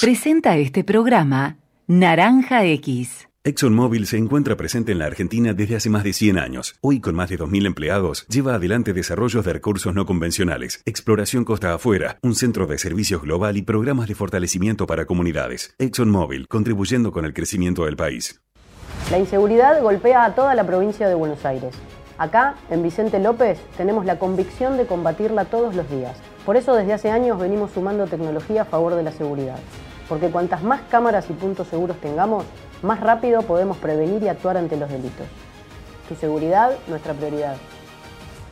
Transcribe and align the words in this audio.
Presenta 0.00 0.56
este 0.56 0.84
programa 0.84 1.56
Naranja 1.88 2.64
X. 2.64 3.28
ExxonMobil 3.42 4.06
se 4.06 4.16
encuentra 4.16 4.56
presente 4.56 4.92
en 4.92 5.00
la 5.00 5.06
Argentina 5.06 5.54
desde 5.54 5.74
hace 5.74 5.90
más 5.90 6.04
de 6.04 6.12
100 6.12 6.38
años. 6.38 6.76
Hoy, 6.82 7.00
con 7.00 7.16
más 7.16 7.30
de 7.30 7.36
2.000 7.36 7.66
empleados, 7.66 8.24
lleva 8.28 8.54
adelante 8.54 8.92
desarrollos 8.92 9.44
de 9.44 9.54
recursos 9.54 9.92
no 9.96 10.06
convencionales, 10.06 10.82
exploración 10.86 11.44
costa 11.44 11.74
afuera, 11.74 12.20
un 12.22 12.36
centro 12.36 12.68
de 12.68 12.78
servicios 12.78 13.22
global 13.22 13.56
y 13.56 13.62
programas 13.62 14.06
de 14.06 14.14
fortalecimiento 14.14 14.86
para 14.86 15.04
comunidades. 15.04 15.74
ExxonMobil, 15.78 16.46
contribuyendo 16.46 17.10
con 17.10 17.24
el 17.24 17.34
crecimiento 17.34 17.84
del 17.84 17.96
país. 17.96 18.40
La 19.10 19.18
inseguridad 19.18 19.82
golpea 19.82 20.26
a 20.26 20.34
toda 20.36 20.54
la 20.54 20.64
provincia 20.64 21.08
de 21.08 21.16
Buenos 21.16 21.44
Aires. 21.44 21.74
Acá, 22.18 22.54
en 22.70 22.84
Vicente 22.84 23.18
López, 23.18 23.58
tenemos 23.76 24.04
la 24.04 24.20
convicción 24.20 24.76
de 24.76 24.86
combatirla 24.86 25.46
todos 25.46 25.74
los 25.74 25.90
días. 25.90 26.16
Por 26.46 26.56
eso 26.56 26.76
desde 26.76 26.92
hace 26.92 27.10
años 27.10 27.40
venimos 27.40 27.72
sumando 27.72 28.06
tecnología 28.06 28.62
a 28.62 28.64
favor 28.64 28.94
de 28.94 29.02
la 29.02 29.10
seguridad. 29.10 29.58
Porque 30.08 30.30
cuantas 30.30 30.62
más 30.62 30.80
cámaras 30.90 31.28
y 31.30 31.34
puntos 31.34 31.68
seguros 31.68 32.00
tengamos, 32.00 32.44
más 32.82 33.00
rápido 33.00 33.42
podemos 33.42 33.76
prevenir 33.76 34.22
y 34.22 34.28
actuar 34.28 34.56
ante 34.56 34.76
los 34.76 34.88
delitos. 34.88 35.26
Tu 36.08 36.14
seguridad, 36.14 36.72
nuestra 36.86 37.12
prioridad. 37.14 37.56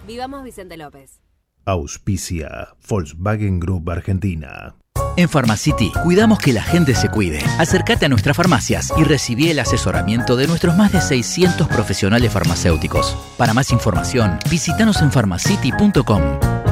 Vivamos 0.07 0.45
Vicente 0.45 0.77
López. 0.77 1.21
Auspicia 1.65 2.69
Volkswagen 2.89 3.59
Group 3.59 3.91
Argentina. 3.91 4.77
En 5.17 5.31
Pharmacity 5.31 5.91
cuidamos 6.03 6.39
que 6.39 6.53
la 6.53 6.63
gente 6.63 6.95
se 6.95 7.09
cuide. 7.09 7.39
Acércate 7.59 8.05
a 8.05 8.09
nuestras 8.09 8.37
farmacias 8.37 8.93
y 8.99 9.05
recibí 9.05 9.49
el 9.49 9.59
asesoramiento 9.59 10.37
de 10.37 10.47
nuestros 10.47 10.77
más 10.77 10.93
de 10.93 11.01
600 11.01 11.67
profesionales 11.69 12.31
farmacéuticos. 12.33 13.17
Para 13.39 13.55
más 13.55 13.73
información, 13.73 14.39
visítanos 14.51 15.01
en 15.01 15.11
pharmacity.com. 15.11 16.66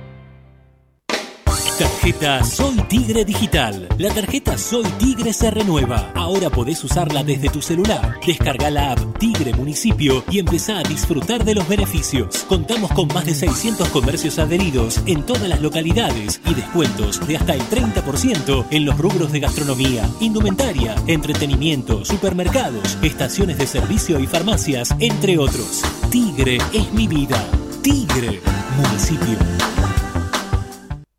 Tarjeta 1.82 2.44
Soy 2.44 2.76
Tigre 2.88 3.26
Digital. 3.26 3.88
La 3.98 4.14
tarjeta 4.14 4.56
Soy 4.56 4.84
Tigre 5.00 5.34
se 5.34 5.50
renueva. 5.50 6.12
Ahora 6.14 6.52
podés 6.52 6.84
usarla 6.84 7.24
desde 7.24 7.50
tu 7.50 7.60
celular. 7.60 8.20
Descarga 8.24 8.70
la 8.70 8.92
app 8.92 9.18
Tigre 9.18 9.52
Municipio 9.56 10.24
y 10.30 10.38
empezá 10.38 10.78
a 10.78 10.84
disfrutar 10.84 11.44
de 11.44 11.56
los 11.56 11.68
beneficios. 11.68 12.46
Contamos 12.48 12.92
con 12.92 13.08
más 13.08 13.26
de 13.26 13.34
600 13.34 13.90
comercios 13.90 14.38
adheridos 14.38 15.02
en 15.08 15.26
todas 15.26 15.50
las 15.50 15.60
localidades 15.60 16.40
y 16.46 16.54
descuentos 16.54 17.28
de 17.28 17.38
hasta 17.38 17.56
el 17.56 17.62
30% 17.62 18.68
en 18.70 18.86
los 18.86 19.00
rubros 19.00 19.32
de 19.32 19.40
gastronomía, 19.40 20.08
indumentaria, 20.20 20.94
entretenimiento, 21.08 22.06
supermercados, 22.06 22.96
estaciones 23.02 23.58
de 23.58 23.66
servicio 23.66 24.20
y 24.20 24.28
farmacias, 24.28 24.94
entre 25.00 25.40
otros. 25.40 25.82
Tigre 26.12 26.60
es 26.74 26.94
mi 26.94 27.08
vida. 27.08 27.44
Tigre 27.82 28.40
Municipio. 28.78 29.71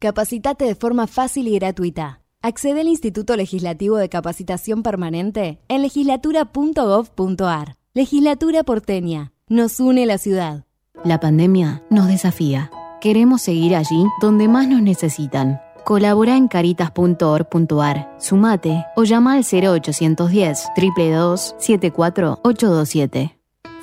Capacitate 0.02 0.64
de 0.64 0.74
forma 0.74 1.06
fácil 1.06 1.46
y 1.46 1.54
gratuita. 1.60 2.22
Accede 2.42 2.80
al 2.80 2.88
Instituto 2.88 3.36
Legislativo 3.36 3.98
de 3.98 4.08
Capacitación 4.08 4.82
Permanente 4.82 5.60
en 5.68 5.80
legislatura.gov.ar. 5.82 7.76
Legislatura 7.94 8.64
porteña. 8.64 9.32
Nos 9.46 9.78
une 9.78 10.04
la 10.06 10.18
ciudad. 10.18 10.64
La 11.04 11.20
pandemia 11.20 11.84
nos 11.88 12.08
desafía. 12.08 12.68
Queremos 13.00 13.42
seguir 13.42 13.76
allí 13.76 14.08
donde 14.20 14.48
más 14.48 14.66
nos 14.66 14.82
necesitan. 14.82 15.60
Colabora 15.84 16.36
en 16.36 16.48
caritas.org.ar, 16.48 18.16
sumate 18.18 18.84
o 18.96 19.04
llama 19.04 19.34
al 19.34 19.44
0810 19.44 20.66
322 20.74 21.54
74827. 21.60 23.41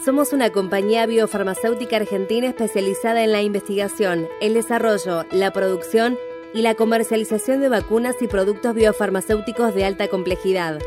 Somos 0.10 0.34
una 0.34 0.50
compañía 0.50 1.06
biofarmacéutica 1.06 1.98
argentina 1.98 2.48
especializada 2.48 3.24
en 3.24 3.32
la 3.32 3.44
investigación, 3.44 4.28
el 4.42 4.56
desarrollo, 4.56 5.24
la 5.32 5.54
producción 5.54 6.18
y 6.52 6.64
la 6.64 6.74
comercialización 6.74 7.62
de 7.62 7.70
vacunas 7.70 8.16
y 8.20 8.28
productos 8.28 8.74
biofarmacéuticos 8.74 9.76
de 9.76 9.86
alta 9.86 10.08
complejidad. 10.08 10.80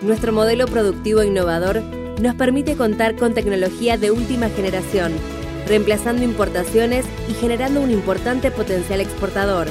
Nuestro 0.00 0.32
modelo 0.32 0.66
productivo 0.68 1.24
innovador 1.24 1.82
nos 2.22 2.36
permite 2.36 2.76
contar 2.76 3.16
con 3.16 3.34
tecnología 3.34 3.98
de 3.98 4.12
última 4.12 4.48
generación, 4.48 5.12
reemplazando 5.66 6.22
importaciones 6.22 7.04
y 7.28 7.34
generando 7.34 7.80
un 7.80 7.90
importante 7.90 8.52
potencial 8.52 9.00
exportador. 9.00 9.66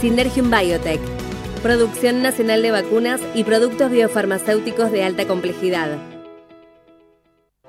Synergium 0.00 0.52
Biotech, 0.52 1.00
producción 1.64 2.22
nacional 2.22 2.62
de 2.62 2.70
vacunas 2.70 3.20
y 3.34 3.42
productos 3.42 3.90
biofarmacéuticos 3.90 4.92
de 4.92 5.02
alta 5.02 5.26
complejidad. 5.26 5.98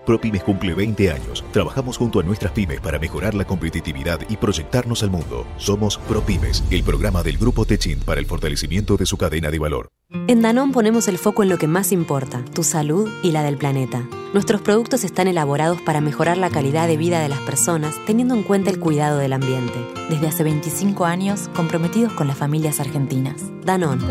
ProPymes 0.05 0.43
cumple 0.43 0.73
20 0.73 1.11
años. 1.11 1.43
Trabajamos 1.51 1.97
junto 1.97 2.19
a 2.19 2.23
nuestras 2.23 2.51
pymes 2.51 2.81
para 2.81 2.99
mejorar 2.99 3.33
la 3.35 3.45
competitividad 3.45 4.19
y 4.29 4.37
proyectarnos 4.37 5.03
al 5.03 5.11
mundo. 5.11 5.45
Somos 5.57 5.97
ProPymes, 5.97 6.63
el 6.71 6.83
programa 6.83 7.23
del 7.23 7.37
Grupo 7.37 7.65
Techint 7.65 8.03
para 8.03 8.19
el 8.19 8.25
fortalecimiento 8.25 8.97
de 8.97 9.05
su 9.05 9.17
cadena 9.17 9.51
de 9.51 9.59
valor. 9.59 9.89
En 10.27 10.41
Danón 10.41 10.71
ponemos 10.71 11.07
el 11.07 11.19
foco 11.19 11.43
en 11.43 11.49
lo 11.49 11.59
que 11.59 11.67
más 11.67 11.91
importa, 11.91 12.43
tu 12.53 12.63
salud 12.63 13.07
y 13.21 13.31
la 13.31 13.43
del 13.43 13.57
planeta. 13.57 14.07
Nuestros 14.33 14.61
productos 14.61 15.03
están 15.03 15.27
elaborados 15.27 15.81
para 15.81 16.01
mejorar 16.01 16.37
la 16.37 16.49
calidad 16.49 16.87
de 16.87 16.97
vida 16.97 17.19
de 17.21 17.29
las 17.29 17.39
personas 17.41 17.95
teniendo 18.07 18.33
en 18.33 18.43
cuenta 18.43 18.71
el 18.71 18.79
cuidado 18.79 19.19
del 19.19 19.33
ambiente. 19.33 19.79
Desde 20.09 20.27
hace 20.27 20.43
25 20.43 21.05
años, 21.05 21.49
comprometidos 21.55 22.13
con 22.13 22.27
las 22.27 22.37
familias 22.37 22.79
argentinas. 22.79 23.41
Danón. 23.63 24.03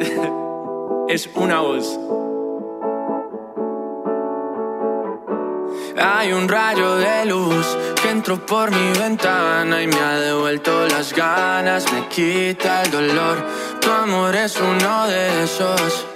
es 1.08 1.28
una 1.34 1.60
voz 1.60 1.98
Hay 5.96 6.32
un 6.32 6.48
rayo 6.48 6.96
de 6.96 7.24
luz 7.26 7.66
que 8.00 8.10
entró 8.10 8.44
por 8.44 8.70
mi 8.70 8.98
ventana 8.98 9.82
y 9.82 9.86
me 9.86 9.96
ha 9.96 10.20
devuelto 10.20 10.86
las 10.86 11.12
ganas, 11.12 11.92
me 11.92 12.06
quita 12.08 12.82
el 12.82 12.90
dolor. 12.90 13.44
Tu 13.80 13.90
amor 13.90 14.34
es 14.36 14.56
uno 14.60 15.06
de 15.08 15.44
esos 15.44 16.06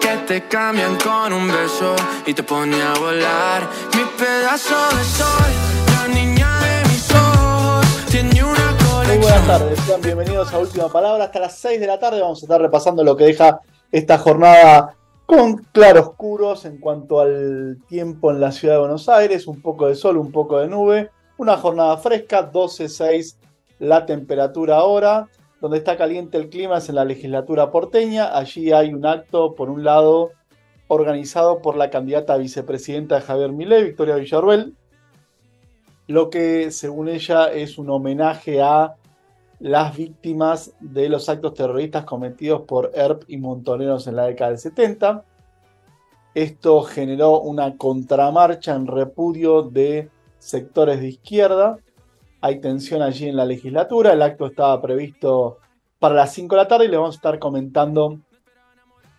que 0.00 0.16
te 0.26 0.48
cambian 0.48 0.96
con 0.96 1.32
un 1.32 1.48
beso 1.48 1.96
y 2.26 2.34
te 2.34 2.42
pone 2.42 2.80
a 2.82 2.94
volar. 2.94 3.68
Mi 3.94 4.04
pedazo 4.18 4.76
de 4.96 5.04
sol, 5.04 5.52
la 5.94 6.14
niña 6.14 6.60
de 6.60 6.88
mis 6.88 7.10
ojos, 7.12 7.86
tiene 8.10 8.44
una 8.44 8.76
colección. 8.76 9.06
Muy 9.08 9.18
buenas 9.18 9.46
tardes, 9.46 9.80
sean 9.80 10.00
bienvenidos 10.02 10.52
a 10.52 10.58
Última 10.58 10.88
Palabra. 10.88 11.24
Hasta 11.24 11.40
las 11.40 11.56
6 11.56 11.80
de 11.80 11.86
la 11.86 11.98
tarde 11.98 12.20
vamos 12.20 12.42
a 12.42 12.44
estar 12.44 12.60
repasando 12.60 13.02
lo 13.02 13.16
que 13.16 13.24
deja 13.24 13.60
esta 13.90 14.18
jornada 14.18 14.94
con 15.30 15.58
claroscuros 15.70 16.64
en 16.64 16.78
cuanto 16.78 17.20
al 17.20 17.78
tiempo 17.86 18.32
en 18.32 18.40
la 18.40 18.50
ciudad 18.50 18.74
de 18.74 18.80
Buenos 18.80 19.08
Aires, 19.08 19.46
un 19.46 19.62
poco 19.62 19.86
de 19.86 19.94
sol, 19.94 20.16
un 20.16 20.32
poco 20.32 20.58
de 20.58 20.66
nube, 20.66 21.12
una 21.38 21.56
jornada 21.56 21.96
fresca, 21.98 22.50
12.6 22.50 23.36
la 23.78 24.06
temperatura 24.06 24.78
ahora, 24.78 25.28
donde 25.60 25.78
está 25.78 25.96
caliente 25.96 26.36
el 26.36 26.48
clima 26.48 26.78
es 26.78 26.88
en 26.88 26.96
la 26.96 27.04
legislatura 27.04 27.70
porteña, 27.70 28.36
allí 28.36 28.72
hay 28.72 28.92
un 28.92 29.06
acto, 29.06 29.54
por 29.54 29.70
un 29.70 29.84
lado, 29.84 30.32
organizado 30.88 31.62
por 31.62 31.76
la 31.76 31.90
candidata 31.90 32.34
a 32.34 32.38
vicepresidenta 32.38 33.14
de 33.14 33.20
Javier 33.20 33.52
Milei, 33.52 33.84
Victoria 33.84 34.16
Villarruel, 34.16 34.74
lo 36.08 36.28
que 36.28 36.72
según 36.72 37.08
ella 37.08 37.52
es 37.52 37.78
un 37.78 37.88
homenaje 37.88 38.62
a 38.62 38.96
las 39.60 39.96
víctimas 39.96 40.72
de 40.80 41.08
los 41.08 41.28
actos 41.28 41.54
terroristas 41.54 42.04
cometidos 42.04 42.62
por 42.62 42.90
ERP 42.94 43.24
y 43.28 43.36
montoneros 43.36 44.06
en 44.06 44.16
la 44.16 44.24
década 44.24 44.50
del 44.50 44.58
70. 44.58 45.24
Esto 46.34 46.82
generó 46.82 47.40
una 47.40 47.76
contramarcha 47.76 48.74
en 48.74 48.86
repudio 48.86 49.62
de 49.62 50.10
sectores 50.38 51.00
de 51.00 51.08
izquierda. 51.08 51.78
Hay 52.40 52.60
tensión 52.60 53.02
allí 53.02 53.28
en 53.28 53.36
la 53.36 53.44
legislatura. 53.44 54.12
El 54.12 54.22
acto 54.22 54.46
estaba 54.46 54.80
previsto 54.80 55.58
para 55.98 56.14
las 56.14 56.32
5 56.32 56.54
de 56.54 56.62
la 56.62 56.68
tarde 56.68 56.86
y 56.86 56.88
le 56.88 56.96
vamos 56.96 57.16
a 57.16 57.18
estar 57.18 57.38
comentando 57.38 58.18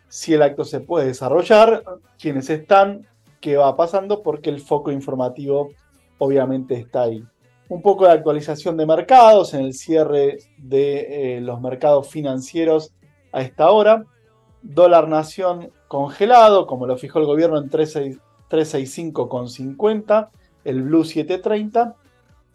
si 0.08 0.34
el 0.34 0.42
acto 0.42 0.66
se 0.66 0.80
puede 0.80 1.06
desarrollar, 1.06 1.84
quiénes 2.20 2.50
están, 2.50 3.08
qué 3.40 3.58
va 3.58 3.78
pasando, 3.78 4.24
porque 4.24 4.50
el 4.50 4.60
foco 4.60 4.92
informativo 4.92 5.70
obviamente 6.18 6.74
está 6.76 7.04
ahí. 7.04 7.24
Un 7.72 7.82
poco 7.82 8.06
de 8.06 8.12
actualización 8.12 8.76
de 8.76 8.86
mercados 8.86 9.54
en 9.54 9.62
el 9.62 9.74
cierre 9.74 10.40
de 10.58 11.38
eh, 11.38 11.40
los 11.40 11.62
mercados 11.62 12.10
financieros 12.10 12.94
a 13.32 13.44
esta 13.44 13.72
hora. 13.72 14.04
Dólar 14.62 15.08
nación 15.08 15.72
congelado, 15.88 16.68
como 16.68 16.86
lo 16.86 16.98
fijó 16.98 17.20
el 17.20 17.28
gobierno 17.28 17.58
en 17.58 17.70
365,50, 17.70 20.28
el 20.66 20.84
blue 20.84 21.06
730, 21.06 21.96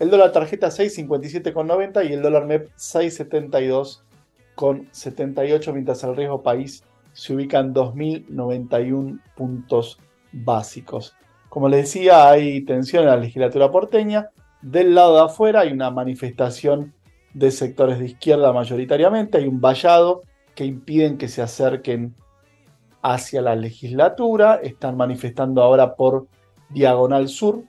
el 0.01 0.11
dólar 0.11 0.33
tarjeta 0.33 0.69
657,90 0.69 2.11
y 2.11 2.13
el 2.13 2.21
dólar 2.21 2.45
MEP 2.45 2.69
672,78, 2.77 5.73
mientras 5.73 6.05
el 6.05 6.15
riesgo 6.15 6.43
país 6.43 6.85
se 7.15 7.35
ubica 7.35 7.59
en 7.61 7.73
2.091 7.73 9.19
puntos 9.35 9.99
básicos. 10.31 11.17
Como 11.49 11.71
les 11.71 11.87
decía, 11.87 12.29
hay 12.29 12.61
tensión 12.67 13.05
en 13.05 13.09
la 13.09 13.17
legislatura 13.17 13.71
porteña. 13.71 14.29
Del 14.67 14.97
lado 14.97 15.15
de 15.15 15.23
afuera 15.23 15.61
hay 15.61 15.73
una 15.73 15.93
manifestación 15.93 16.93
de 17.35 17.53
sectores 17.53 18.01
de 18.01 18.07
izquierda 18.07 18.53
mayoritariamente, 18.53 19.39
hay 19.39 19.47
un 19.47 19.61
vallado 19.61 20.23
que 20.57 20.65
impiden 20.65 21.19
que 21.19 21.29
se 21.29 21.41
acerquen 21.41 22.17
hacia 23.01 23.43
la 23.43 23.55
legislatura, 23.55 24.57
están 24.57 24.97
manifestando 24.97 25.63
ahora 25.63 25.95
por 25.95 26.27
Diagonal 26.71 27.29
Sur, 27.29 27.63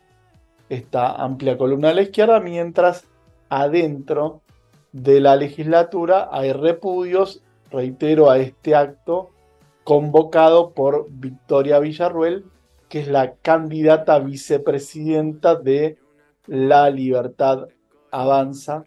esta 0.70 1.12
amplia 1.12 1.56
columna 1.56 1.90
de 1.90 1.94
la 1.94 2.02
izquierda, 2.02 2.40
mientras 2.40 3.06
adentro 3.48 4.42
de 4.92 5.22
la 5.22 5.36
legislatura 5.36 6.30
hay 6.32 6.52
repudios, 6.52 7.44
reitero, 7.70 8.32
a 8.32 8.40
este 8.40 8.74
acto 8.74 9.30
convocado 9.84 10.72
por 10.72 11.06
Victoria 11.12 11.78
Villarruel, 11.78 12.46
que 12.90 13.02
es 13.02 13.08
la 13.08 13.36
candidata 13.36 14.18
vicepresidenta 14.18 15.54
de 15.54 16.00
La 16.48 16.90
Libertad 16.90 17.68
Avanza, 18.12 18.86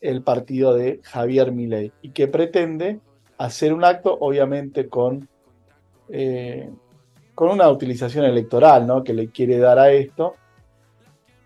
el 0.00 0.22
partido 0.22 0.74
de 0.74 1.00
Javier 1.02 1.52
Milei, 1.52 1.92
y 2.02 2.10
que 2.10 2.28
pretende 2.28 3.00
hacer 3.38 3.72
un 3.72 3.84
acto, 3.84 4.16
obviamente, 4.20 4.88
con, 4.88 5.28
eh, 6.08 6.70
con 7.34 7.50
una 7.50 7.68
utilización 7.68 8.24
electoral 8.24 8.86
¿no? 8.86 9.04
que 9.04 9.14
le 9.14 9.28
quiere 9.30 9.58
dar 9.58 9.78
a 9.78 9.90
esto, 9.90 10.34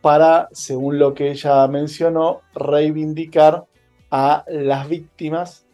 para, 0.00 0.48
según 0.52 0.98
lo 0.98 1.14
que 1.14 1.30
ella 1.30 1.66
mencionó, 1.68 2.40
reivindicar 2.54 3.64
a 4.10 4.44
las 4.48 4.88
víctimas 4.88 5.66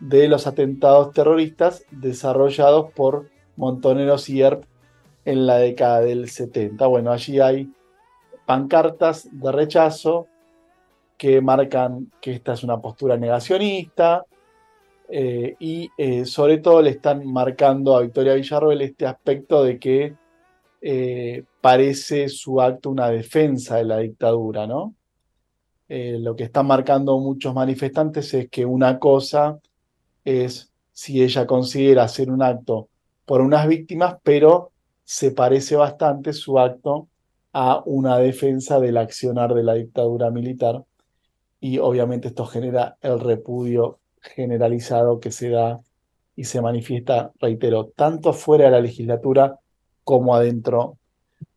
de 0.00 0.28
los 0.28 0.46
atentados 0.46 1.12
terroristas 1.12 1.84
desarrollados 1.90 2.92
por 2.92 3.30
Montoneros 3.56 4.28
y 4.28 4.42
ERP 4.42 4.64
en 5.24 5.46
la 5.46 5.56
década 5.56 6.00
del 6.00 6.28
70. 6.28 6.86
Bueno, 6.86 7.12
allí 7.12 7.40
hay 7.40 7.72
pancartas 8.44 9.28
de 9.30 9.52
rechazo 9.52 10.26
que 11.16 11.40
marcan 11.40 12.10
que 12.20 12.32
esta 12.32 12.54
es 12.54 12.64
una 12.64 12.80
postura 12.80 13.16
negacionista 13.16 14.24
eh, 15.08 15.54
y 15.58 15.90
eh, 15.96 16.24
sobre 16.24 16.58
todo 16.58 16.82
le 16.82 16.90
están 16.90 17.26
marcando 17.26 17.96
a 17.96 18.02
Victoria 18.02 18.34
Villarroel 18.34 18.82
este 18.82 19.06
aspecto 19.06 19.62
de 19.62 19.78
que 19.78 20.16
eh, 20.80 21.44
parece 21.60 22.28
su 22.28 22.60
acto 22.60 22.90
una 22.90 23.08
defensa 23.08 23.76
de 23.76 23.84
la 23.84 23.98
dictadura, 23.98 24.66
¿no? 24.66 24.94
lo 25.86 26.34
que 26.34 26.44
están 26.44 26.66
marcando 26.66 27.16
muchos 27.20 27.54
manifestantes 27.54 28.34
es 28.34 28.48
que 28.48 28.66
una 28.66 28.98
cosa 28.98 29.60
es 30.24 30.72
si 30.90 31.22
ella 31.22 31.46
considera 31.46 32.02
hacer 32.02 32.32
un 32.32 32.42
acto 32.42 32.88
por 33.24 33.40
unas 33.40 33.68
víctimas, 33.68 34.16
pero 34.24 34.72
se 35.04 35.30
parece 35.30 35.76
bastante 35.76 36.32
su 36.32 36.58
acto 36.58 37.06
a 37.54 37.82
una 37.86 38.18
defensa 38.18 38.80
del 38.80 38.96
accionar 38.98 39.54
de 39.54 39.62
la 39.62 39.74
dictadura 39.74 40.30
militar 40.30 40.82
y 41.60 41.78
obviamente 41.78 42.28
esto 42.28 42.44
genera 42.44 42.98
el 43.00 43.20
repudio 43.20 44.00
generalizado 44.20 45.20
que 45.20 45.30
se 45.30 45.50
da 45.50 45.80
y 46.36 46.44
se 46.44 46.60
manifiesta, 46.60 47.32
reitero, 47.40 47.92
tanto 47.94 48.32
fuera 48.32 48.66
de 48.66 48.70
la 48.72 48.80
legislatura 48.80 49.60
como 50.02 50.34
adentro 50.34 50.98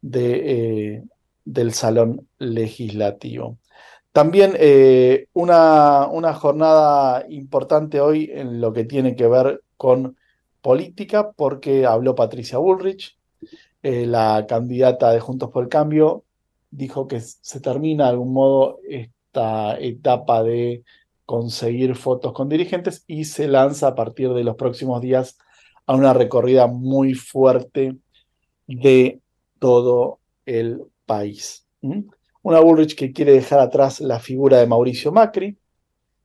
de, 0.01 0.93
eh, 0.95 1.03
del 1.43 1.73
salón 1.73 2.27
legislativo. 2.37 3.57
También 4.11 4.53
eh, 4.59 5.27
una, 5.33 6.07
una 6.07 6.33
jornada 6.35 7.25
importante 7.27 7.99
hoy 7.99 8.29
en 8.31 8.61
lo 8.61 8.71
que 8.71 8.83
tiene 8.83 9.15
que 9.15 9.27
ver 9.27 9.61
con 9.77 10.15
política, 10.61 11.31
porque 11.31 11.85
habló 11.87 12.13
Patricia 12.13 12.59
Bullrich, 12.59 13.16
eh, 13.87 14.05
la 14.05 14.45
candidata 14.49 15.11
de 15.11 15.21
Juntos 15.21 15.49
por 15.49 15.63
el 15.63 15.69
Cambio 15.69 16.25
dijo 16.71 17.07
que 17.07 17.21
se 17.21 17.61
termina 17.61 18.03
de 18.03 18.09
algún 18.09 18.33
modo 18.33 18.79
esta 18.85 19.79
etapa 19.79 20.43
de 20.43 20.83
conseguir 21.23 21.95
fotos 21.95 22.33
con 22.33 22.49
dirigentes 22.49 23.05
y 23.07 23.23
se 23.23 23.47
lanza 23.47 23.87
a 23.87 23.95
partir 23.95 24.33
de 24.33 24.43
los 24.43 24.57
próximos 24.57 25.01
días 25.01 25.37
a 25.85 25.95
una 25.95 26.11
recorrida 26.11 26.67
muy 26.67 27.13
fuerte 27.13 27.95
de 28.67 29.21
todo 29.57 30.19
el 30.45 30.81
país. 31.05 31.65
Una 32.41 32.59
Bullrich 32.59 32.93
que 32.93 33.13
quiere 33.13 33.31
dejar 33.31 33.61
atrás 33.61 34.01
la 34.01 34.19
figura 34.19 34.57
de 34.57 34.67
Mauricio 34.67 35.13
Macri, 35.13 35.55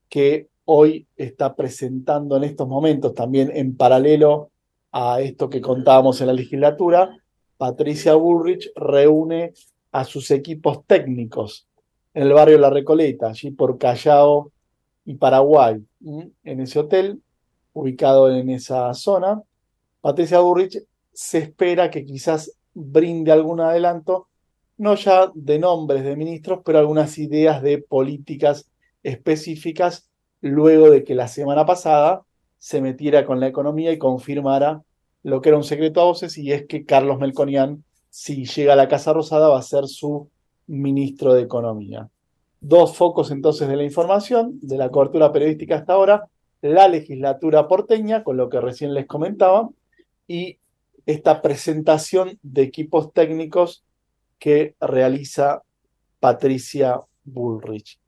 que 0.09 0.49
hoy 0.65 1.07
está 1.17 1.55
presentando 1.55 2.39
en 2.39 2.43
estos 2.43 2.67
momentos 2.67 3.15
también 3.15 3.53
en 3.55 3.77
paralelo 3.77 4.51
a 4.91 5.21
esto 5.21 5.49
que 5.49 5.61
contábamos 5.61 6.21
en 6.21 6.27
la 6.27 6.33
legislatura, 6.33 7.22
Patricia 7.63 8.15
Bullrich 8.17 8.73
reúne 8.75 9.53
a 9.93 10.03
sus 10.03 10.33
equipos 10.33 10.85
técnicos 10.85 11.69
en 12.13 12.25
el 12.25 12.33
barrio 12.33 12.59
La 12.59 12.71
Recoleta, 12.71 13.29
allí 13.29 13.53
por 13.53 13.79
Callao 13.79 14.51
y 15.05 15.15
Paraguay, 15.15 15.81
en 16.43 16.61
ese 16.61 16.81
hotel, 16.81 17.23
ubicado 17.73 18.29
en 18.35 18.51
esa 18.51 18.93
zona. 18.95 19.41
Patricia 20.01 20.41
Bullrich 20.41 20.83
se 21.13 21.39
espera 21.39 21.89
que 21.89 22.05
quizás 22.05 22.53
brinde 22.75 23.31
algún 23.31 23.61
adelanto, 23.61 24.27
no 24.77 24.97
ya 24.97 25.31
de 25.33 25.61
nombres 25.61 26.03
de 26.03 26.17
ministros, 26.17 26.63
pero 26.65 26.81
algunas 26.81 27.17
ideas 27.17 27.63
de 27.63 27.79
políticas 27.79 28.69
específicas, 29.05 30.11
luego 30.41 30.91
de 30.91 31.05
que 31.05 31.15
la 31.15 31.29
semana 31.29 31.65
pasada 31.65 32.23
se 32.59 32.81
metiera 32.81 33.25
con 33.25 33.39
la 33.39 33.47
economía 33.47 33.93
y 33.93 33.99
confirmara 33.99 34.83
lo 35.23 35.41
que 35.41 35.51
era 35.51 35.59
un 35.59 35.65
secreto 35.65 36.01
a 36.01 36.05
voces 36.05 36.37
y 36.39 36.53
es 36.53 36.67
que 36.67 36.85
Carlos 36.85 37.19
Melconian, 37.19 37.85
si 38.11 38.45
llega 38.45 38.73
a 38.73 38.77
la 38.77 38.89
Casa 38.89 39.13
Rosada, 39.13 39.49
va 39.49 39.59
a 39.59 39.63
ser 39.63 39.87
su 39.87 40.29
ministro 40.67 41.35
de 41.35 41.43
Economía. 41.43 42.09
Dos 42.61 42.97
focos 42.97 43.31
entonces 43.31 43.69
de 43.69 43.77
la 43.77 43.85
información, 43.85 44.59
de 44.61 44.77
la 44.77 44.91
cobertura 44.91 45.33
periodística 45.33 45.77
hasta 45.77 45.95
ahora, 45.95 46.29
la 46.61 46.87
legislatura 46.89 47.67
porteña, 47.67 48.23
con 48.23 48.37
lo 48.37 48.49
que 48.49 48.61
recién 48.61 48.95
les 48.95 49.07
comentaba, 49.07 49.69
y 50.29 50.59
esta 51.07 51.43
presentación 51.43 52.39
de 52.43 52.63
equipos 52.63 53.13
técnicos 53.13 53.85
que 54.39 54.77
realiza 54.81 55.63
Patricia 56.21 57.01
Bullrich. 57.25 57.99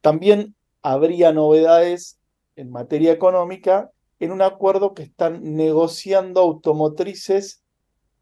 También 0.00 0.54
habría 0.82 1.32
novedades 1.32 2.18
en 2.56 2.70
materia 2.70 3.12
económica 3.12 3.90
en 4.22 4.30
un 4.30 4.40
acuerdo 4.40 4.94
que 4.94 5.02
están 5.02 5.56
negociando 5.56 6.42
automotrices 6.42 7.60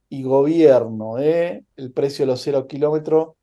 y 0.08 0.22
gobierno. 0.22 1.18
¿eh? 1.18 1.62
El 1.76 1.92
precio 1.92 2.22
de 2.24 2.32
los 2.32 2.40
cero 2.40 2.66
kilómetros 2.66 3.34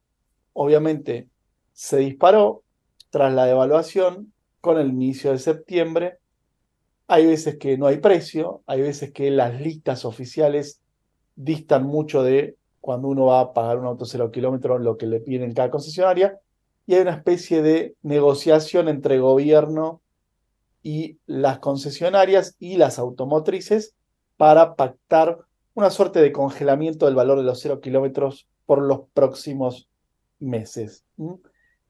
obviamente 0.54 1.30
se 1.74 1.98
disparó 1.98 2.64
tras 3.12 3.32
la 3.32 3.46
devaluación 3.46 4.34
con 4.60 4.80
el 4.80 4.90
inicio 4.90 5.34
de 5.34 5.38
septiembre. 5.38 6.18
Hay 7.06 7.28
veces 7.28 7.60
que 7.60 7.78
no 7.78 7.86
hay 7.86 7.98
precio, 7.98 8.64
hay 8.66 8.82
veces 8.82 9.12
que 9.12 9.30
las 9.30 9.62
listas 9.62 10.04
oficiales 10.04 10.82
distan 11.36 11.86
mucho 11.86 12.24
de 12.24 12.56
cuando 12.82 13.08
uno 13.08 13.28
va 13.28 13.40
a 13.40 13.54
pagar 13.54 13.78
un 13.78 13.86
auto 13.86 14.06
cero 14.06 14.32
kilómetros, 14.32 14.82
lo 14.82 14.98
que 14.98 15.06
le 15.06 15.20
piden 15.20 15.54
cada 15.54 15.70
concesionaria, 15.70 16.40
y 16.88 16.96
hay 16.96 17.02
una 17.02 17.14
especie 17.14 17.62
de 17.62 17.94
negociación 18.02 18.90
entre 18.90 19.20
gobierno 19.20 20.02
y 20.84 21.18
las 21.26 21.60
concesionarias 21.60 22.56
y 22.60 22.78
las 22.78 23.00
automotrices 23.00 23.96
para 24.38 24.76
pactar 24.76 25.40
una 25.74 25.90
suerte 25.90 26.22
de 26.22 26.32
congelamiento 26.32 27.06
del 27.06 27.16
valor 27.16 27.38
de 27.38 27.44
los 27.44 27.60
cero 27.60 27.82
kilómetros 27.82 28.48
por 28.66 28.82
los 28.82 29.02
próximos 29.14 29.90
meses. 30.40 31.04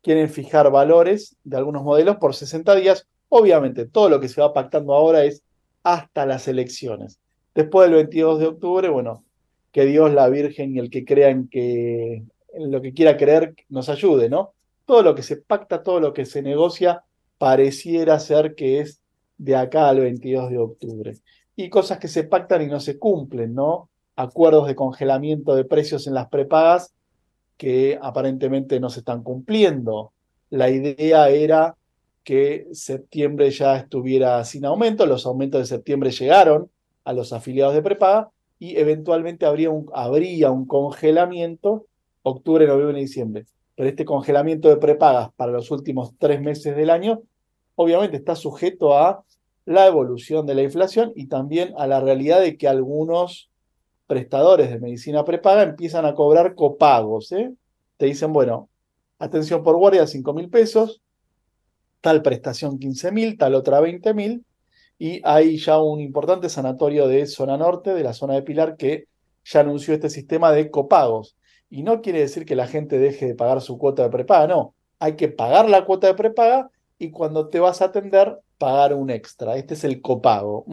Quieren 0.02 0.30
fijar 0.30 0.72
valores 0.72 1.38
de 1.44 1.58
algunos 1.58 1.84
modelos 1.84 2.18
por 2.18 2.36
60 2.36 2.76
días. 2.76 3.08
Obviamente, 3.30 3.86
todo 3.86 4.10
lo 4.10 4.20
que 4.20 4.30
se 4.30 4.42
va 4.42 4.54
pactando 4.54 4.94
ahora 4.94 5.24
es 5.24 5.44
hasta 5.84 6.26
las 6.26 6.48
elecciones. 6.48 7.20
Después 7.56 7.88
del 7.88 7.96
22 7.96 8.40
de 8.40 8.48
octubre, 8.48 8.90
bueno, 8.90 9.24
que 9.72 9.86
Dios, 9.86 10.14
la 10.14 10.30
Virgen 10.30 10.76
y 10.76 10.80
el 10.80 10.90
que 10.90 11.06
crean 11.06 11.48
que 11.48 12.24
en 12.54 12.72
lo 12.72 12.82
que 12.82 12.94
quiera 12.94 13.18
creer 13.18 13.56
nos 13.70 13.90
ayude, 13.90 14.30
¿no? 14.30 14.54
Todo 14.86 15.02
lo 15.02 15.16
que 15.16 15.24
se 15.24 15.38
pacta, 15.38 15.84
todo 15.84 16.00
lo 16.00 16.14
que 16.14 16.26
se 16.26 16.42
negocia, 16.42 17.04
pareciera 17.38 18.20
ser 18.20 18.56
que 18.56 18.80
es 18.80 19.02
de 19.38 19.56
acá 19.56 19.90
al 19.90 20.00
22 20.00 20.50
de 20.50 20.58
octubre 20.58 21.14
y 21.56 21.70
cosas 21.70 22.00
que 22.00 22.08
se 22.08 22.24
pactan 22.24 22.62
y 22.62 22.68
no 22.68 22.80
se 22.80 22.98
cumplen, 22.98 23.54
¿no? 23.54 23.90
Acuerdos 24.16 24.68
de 24.68 24.76
congelamiento 24.76 25.56
de 25.56 25.66
precios 25.66 26.08
en 26.08 26.14
las 26.14 26.30
prepagas 26.30 26.94
que 27.58 27.98
aparentemente 28.02 28.80
no 28.80 28.90
se 28.90 29.00
están 29.00 29.24
cumpliendo. 29.24 30.12
La 30.50 30.70
idea 30.70 31.30
era 31.30 31.76
que 32.24 32.68
septiembre 32.74 33.50
ya 33.52 33.78
estuviera 33.78 34.44
sin 34.44 34.66
aumento, 34.66 35.06
los 35.06 35.26
aumentos 35.26 35.62
de 35.62 35.66
septiembre 35.66 36.12
llegaron 36.12 36.70
a 37.04 37.14
los 37.14 37.34
afiliados 37.34 37.74
de 37.74 37.82
prepaga 37.82 38.30
y 38.60 38.78
eventualmente 38.78 39.46
habría 39.46 39.70
un, 39.72 40.66
congelamiento 40.66 41.86
octubre, 42.24 42.68
noviembre 42.68 43.00
y 43.00 43.04
diciembre. 43.04 43.46
Pero 43.78 43.90
este 43.90 44.06
congelamiento 44.06 44.70
de 44.70 44.78
prepagas 44.78 45.30
para 45.36 45.52
los 45.52 45.70
últimos 45.70 46.14
tres 46.18 46.42
meses 46.42 46.76
del 46.76 46.90
año 46.90 47.22
obviamente 47.76 48.18
está 48.18 48.36
sujeto 48.36 48.98
a 48.98 49.24
la 49.66 49.86
evolución 49.86 50.48
de 50.48 50.56
la 50.56 50.64
inflación 50.64 51.14
y 51.16 51.28
también 51.28 51.74
a 51.78 51.86
la 51.86 52.00
realidad 52.00 52.42
de 52.42 52.58
que 52.58 52.68
algunos 52.68 53.52
prestadores 54.08 54.72
de 54.72 54.80
medicina 54.80 55.24
prepaga 55.24 55.62
empiezan 55.62 56.06
a 56.06 56.16
cobrar 56.16 56.56
copagos. 56.56 57.32
¿eh? 57.34 57.54
Te 57.98 58.08
dicen, 58.08 58.34
bueno, 58.34 58.68
atención 59.20 59.62
por 59.62 59.78
guardia, 59.78 60.08
5 60.08 60.34
mil 60.34 60.50
pesos, 60.50 61.04
tal 62.02 62.24
prestación 62.24 62.80
15 62.80 63.12
mil, 63.12 63.38
tal 63.38 63.54
otra 63.54 63.80
20 63.80 64.12
mil, 64.16 64.44
y 64.98 65.22
hay 65.24 65.58
ya 65.58 65.80
un 65.80 66.00
importante 66.00 66.50
sanatorio 66.50 67.08
de 67.08 67.28
zona 67.28 67.58
norte, 67.58 67.94
de 67.94 68.04
la 68.04 68.14
zona 68.14 68.34
de 68.34 68.42
Pilar, 68.42 68.76
que 68.76 69.06
ya 69.46 69.60
anunció 69.60 69.94
este 69.94 70.10
sistema 70.10 70.52
de 70.52 70.72
copagos. 70.72 71.36
Y 71.70 71.84
no 71.84 72.02
quiere 72.02 72.20
decir 72.20 72.46
que 72.46 72.56
la 72.56 72.68
gente 72.68 72.98
deje 72.98 73.28
de 73.28 73.36
pagar 73.36 73.62
su 73.62 73.78
cuota 73.78 74.04
de 74.04 74.10
prepaga, 74.10 74.48
no. 74.48 74.74
Hay 75.00 75.16
que 75.16 75.28
pagar 75.28 75.70
la 75.70 75.86
cuota 75.86 76.08
de 76.08 76.14
prepaga 76.14 76.70
y 76.98 77.12
cuando 77.12 77.50
te 77.50 77.60
vas 77.60 77.82
a 77.82 77.86
atender, 77.86 78.40
pagar 78.58 78.94
un 78.94 79.10
extra. 79.10 79.58
Este 79.58 79.74
es 79.76 79.84
el 79.84 80.02
copago. 80.02 80.66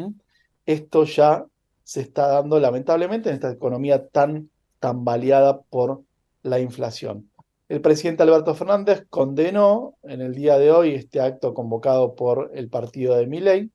Esto 0.65 1.05
ya 1.05 1.45
se 1.83 2.01
está 2.01 2.29
dando 2.29 2.59
lamentablemente 2.59 3.29
en 3.29 3.35
esta 3.35 3.51
economía 3.51 4.07
tan 4.09 4.51
tambaleada 4.79 5.61
por 5.63 6.03
la 6.43 6.61
inflación. 6.61 7.31
El 7.69 7.81
presidente 7.81 8.23
Alberto 8.23 8.55
Fernández 8.55 9.07
condenó 9.09 9.97
en 10.03 10.21
el 10.21 10.35
día 10.35 10.59
de 10.59 10.71
hoy 10.71 10.95
este 10.95 11.21
acto 11.21 11.55
convocado 11.55 12.15
por 12.15 12.51
el 12.55 12.69
partido 12.69 13.17
de 13.17 13.27
Miley 13.27 13.71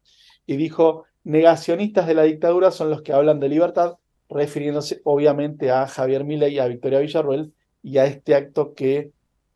y 0.45 0.57
dijo, 0.57 1.05
negacionistas 1.23 2.07
de 2.07 2.13
la 2.13 2.23
dictadura 2.23 2.71
son 2.71 2.91
los 2.91 3.01
que 3.01 3.13
hablan 3.13 3.39
de 3.39 3.49
libertad, 3.49 3.97
refiriéndose 4.29 5.01
obviamente 5.03 5.71
a 5.71 5.88
Javier 5.88 6.24
Milei 6.24 6.55
y 6.55 6.59
a 6.59 6.67
Victoria 6.67 7.00
Villarruel 7.00 7.53
y 7.81 7.98
a 7.98 8.05
este 8.05 8.36
acto 8.36 8.74
que 8.74 9.12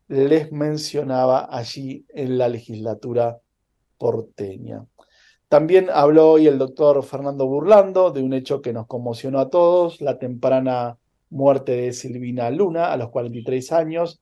les 0.08 0.52
mencionaba 0.52 1.48
allí 1.50 2.04
en 2.08 2.36
la 2.38 2.48
legislatura 2.48 3.38
porteña. 3.98 4.84
También 5.48 5.88
habló 5.92 6.32
hoy 6.32 6.46
el 6.46 6.58
doctor 6.58 7.02
Fernando 7.04 7.46
Burlando 7.46 8.10
de 8.10 8.22
un 8.22 8.32
hecho 8.32 8.60
que 8.60 8.72
nos 8.72 8.86
conmocionó 8.86 9.38
a 9.38 9.50
todos, 9.50 10.00
la 10.00 10.18
temprana 10.18 10.98
muerte 11.30 11.72
de 11.72 11.92
Silvina 11.92 12.50
Luna 12.50 12.92
a 12.92 12.96
los 12.96 13.10
43 13.10 13.72
años, 13.72 14.20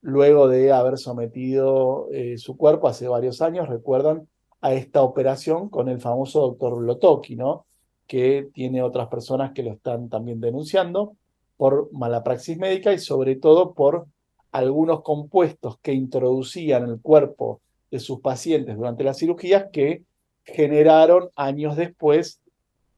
luego 0.00 0.48
de 0.48 0.72
haber 0.72 0.98
sometido 0.98 2.08
eh, 2.12 2.38
su 2.38 2.56
cuerpo 2.56 2.88
hace 2.88 3.08
varios 3.08 3.42
años, 3.42 3.68
recuerdan, 3.68 4.28
a 4.60 4.72
esta 4.72 5.02
operación 5.02 5.68
con 5.68 5.88
el 5.88 6.00
famoso 6.00 6.40
doctor 6.40 6.82
Lotoki, 6.82 7.36
¿no? 7.36 7.66
Que 8.06 8.48
tiene 8.52 8.82
otras 8.82 9.08
personas 9.08 9.52
que 9.52 9.62
lo 9.62 9.72
están 9.72 10.08
también 10.08 10.40
denunciando 10.40 11.16
por 11.56 11.92
mala 11.92 12.22
praxis 12.22 12.58
médica 12.58 12.92
y 12.92 12.98
sobre 12.98 13.36
todo 13.36 13.74
por 13.74 14.06
algunos 14.52 15.02
compuestos 15.02 15.78
que 15.80 15.92
introducían 15.92 16.84
en 16.84 16.90
el 16.90 17.00
cuerpo 17.00 17.60
de 17.90 17.98
sus 17.98 18.20
pacientes 18.20 18.76
durante 18.76 19.04
las 19.04 19.18
cirugías 19.18 19.66
que 19.72 20.02
generaron 20.44 21.30
años 21.34 21.76
después 21.76 22.40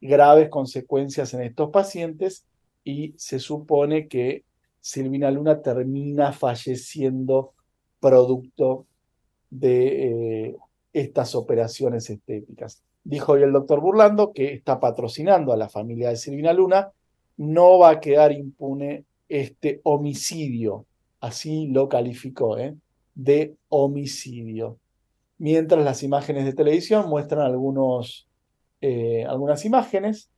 graves 0.00 0.48
consecuencias 0.48 1.34
en 1.34 1.42
estos 1.42 1.70
pacientes 1.70 2.44
y 2.84 3.14
se 3.16 3.38
supone 3.38 4.08
que 4.08 4.44
Silvina 4.80 5.30
Luna 5.30 5.60
termina 5.60 6.32
falleciendo 6.32 7.52
producto 8.00 8.86
de 9.50 10.46
eh, 10.46 10.56
estas 10.92 11.34
operaciones 11.34 12.08
estéticas. 12.08 12.82
Dijo 13.08 13.32
hoy 13.32 13.42
el 13.42 13.52
doctor 13.52 13.80
Burlando 13.80 14.34
que 14.34 14.52
está 14.52 14.78
patrocinando 14.78 15.54
a 15.54 15.56
la 15.56 15.70
familia 15.70 16.10
de 16.10 16.16
Silvina 16.16 16.52
Luna, 16.52 16.92
no 17.38 17.78
va 17.78 17.88
a 17.88 18.00
quedar 18.00 18.32
impune 18.32 19.06
este 19.30 19.80
homicidio, 19.84 20.84
así 21.18 21.68
lo 21.68 21.88
calificó, 21.88 22.58
¿eh? 22.58 22.76
de 23.14 23.56
homicidio. 23.70 24.76
Mientras 25.38 25.82
las 25.82 26.02
imágenes 26.02 26.44
de 26.44 26.52
televisión 26.52 27.08
muestran 27.08 27.46
algunos, 27.46 28.28
eh, 28.82 29.24
algunas 29.24 29.64
imágenes 29.64 30.28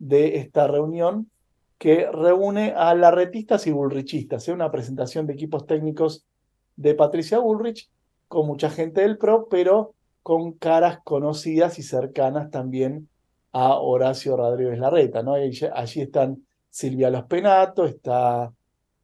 de 0.00 0.38
esta 0.38 0.66
reunión 0.66 1.30
que 1.78 2.10
reúne 2.10 2.74
a 2.76 2.96
larretistas 2.96 3.68
y 3.68 3.70
bullrichistas. 3.70 4.48
¿eh? 4.48 4.52
una 4.52 4.72
presentación 4.72 5.28
de 5.28 5.34
equipos 5.34 5.68
técnicos 5.68 6.26
de 6.74 6.96
Patricia 6.96 7.38
Bullrich 7.38 7.88
con 8.26 8.48
mucha 8.48 8.70
gente 8.70 9.02
del 9.02 9.18
PRO, 9.18 9.46
pero 9.48 9.94
con 10.22 10.52
caras 10.52 11.00
conocidas 11.04 11.78
y 11.78 11.82
cercanas 11.82 12.50
también 12.50 13.08
a 13.52 13.78
Horacio 13.78 14.36
Rodríguez 14.36 14.78
Larreta. 14.78 15.22
¿no? 15.22 15.34
Allí, 15.34 16.00
están 16.00 16.44
Silvia 16.70 17.10
Los 17.10 17.24
Penato, 17.24 17.84
está 17.84 18.52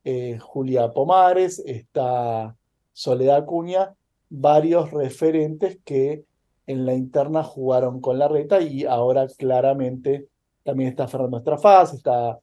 eh, 0.05 0.39
Julia 0.39 0.91
Pomares, 0.91 1.63
está 1.67 2.57
Soledad 2.93 3.45
Cuña, 3.45 3.95
varios 4.31 4.91
referentes 4.91 5.79
que 5.85 6.25
en 6.67 6.85
la 6.85 6.95
interna 6.95 7.43
jugaron 7.43 8.01
con 8.01 8.19
la 8.19 8.29
reta 8.29 8.61
y 8.61 8.85
ahora 8.85 9.27
claramente 9.27 10.29
también 10.63 10.91
está 10.91 11.09
Fernando 11.09 11.39
Estrafaz, 11.39 11.95
está 11.95 12.39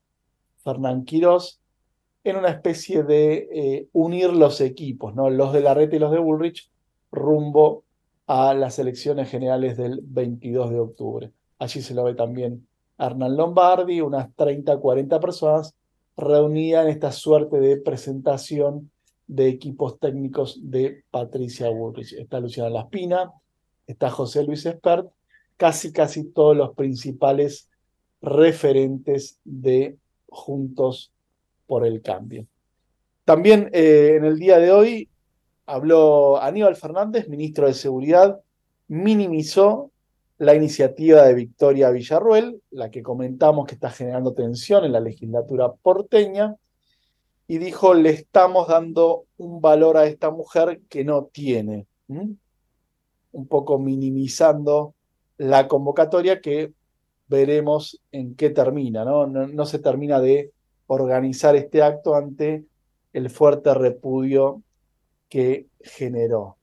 Fernán 0.64 1.06
Quirós, 1.06 1.62
en 2.24 2.38
una 2.38 2.50
especie 2.50 3.04
de 3.04 3.48
eh, 3.52 3.88
unir 3.94 4.34
los 4.34 4.62
equipos, 4.62 5.14
¿no? 5.14 5.30
los 5.30 5.54
de 5.54 5.62
la 5.62 5.76
reta 5.76 5.96
y 5.96 6.00
los 6.00 6.12
de 6.12 6.18
Bullrich, 6.18 6.72
rumbo 7.12 7.85
a 8.28 8.54
las 8.54 8.80
elecciones 8.80 9.30
generales 9.30 9.78
del 9.78 10.00
22 10.04 10.72
de 10.72 10.80
octubre. 10.80 11.32
Allí 11.60 11.82
se 11.82 11.94
lo 11.94 12.04
ve 12.04 12.16
también 12.16 12.68
Hernán 12.98 13.36
Lombardi, 13.36 14.02
unas 14.02 14.34
30, 14.36 14.78
40 14.78 15.20
personas 15.20 15.76
reunidas 16.18 16.86
en 16.86 16.92
esta 16.92 17.12
suerte 17.12 17.60
de 17.60 17.78
presentación 17.78 18.90
de 19.28 19.48
equipos 19.50 20.00
técnicos 20.00 20.60
de 20.62 21.04
Patricia 21.12 21.70
Bullrich. 21.70 22.14
Está 22.14 22.40
Luciana 22.40 22.70
Laspina, 22.70 23.32
está 23.88 24.10
José 24.10 24.44
Luis 24.44 24.66
Espert, 24.66 25.10
casi 25.58 25.92
casi 25.92 26.26
todos 26.26 26.56
los 26.56 26.74
principales 26.76 27.70
referentes 28.22 29.40
de 29.44 29.98
Juntos 30.28 31.12
por 31.68 31.86
el 31.86 32.02
Cambio. 32.02 32.46
También 33.24 33.70
eh, 33.74 34.16
en 34.18 34.26
el 34.26 34.38
día 34.38 34.60
de 34.60 34.72
hoy 34.72 35.10
habló 35.66 36.42
Aníbal 36.42 36.76
Fernández, 36.76 37.28
ministro 37.28 37.68
de 37.68 37.74
Seguridad, 37.74 38.40
minimizó 38.88 39.92
la 40.38 40.54
iniciativa 40.54 41.24
de 41.24 41.34
Victoria 41.34 41.90
Villarruel, 41.92 42.62
la 42.72 42.92
que 42.92 43.02
comentamos 43.02 43.66
que 43.66 43.76
está 43.76 43.90
generando 43.90 44.34
tensión 44.34 44.84
en 44.84 44.92
la 44.92 45.00
legislatura 45.00 45.72
porteña, 45.72 46.56
y 47.48 47.58
dijo, 47.58 47.94
le 47.94 48.10
estamos 48.10 48.68
dando 48.68 49.26
un 49.38 49.62
valor 49.62 49.98
a 49.98 50.06
esta 50.06 50.32
mujer 50.32 50.82
que 50.90 51.04
no 51.04 51.26
tiene, 51.26 51.88
un 52.08 53.48
poco 53.48 53.78
minimizando 53.80 54.94
la 55.38 55.68
convocatoria 55.68 56.42
que 56.42 56.74
veremos 57.28 58.02
en 58.12 58.36
qué 58.36 58.50
termina, 58.50 59.06
¿no? 59.06 59.66
Se 59.66 59.80
termina 59.80 60.20
de 60.20 60.52
organizar 60.88 61.56
este 61.56 61.82
acto 61.82 62.16
ante 62.16 62.66
el 63.14 63.30
fuerte 63.30 63.74
repudio 63.74 64.62
que 65.30 65.68
generó. 65.82 66.58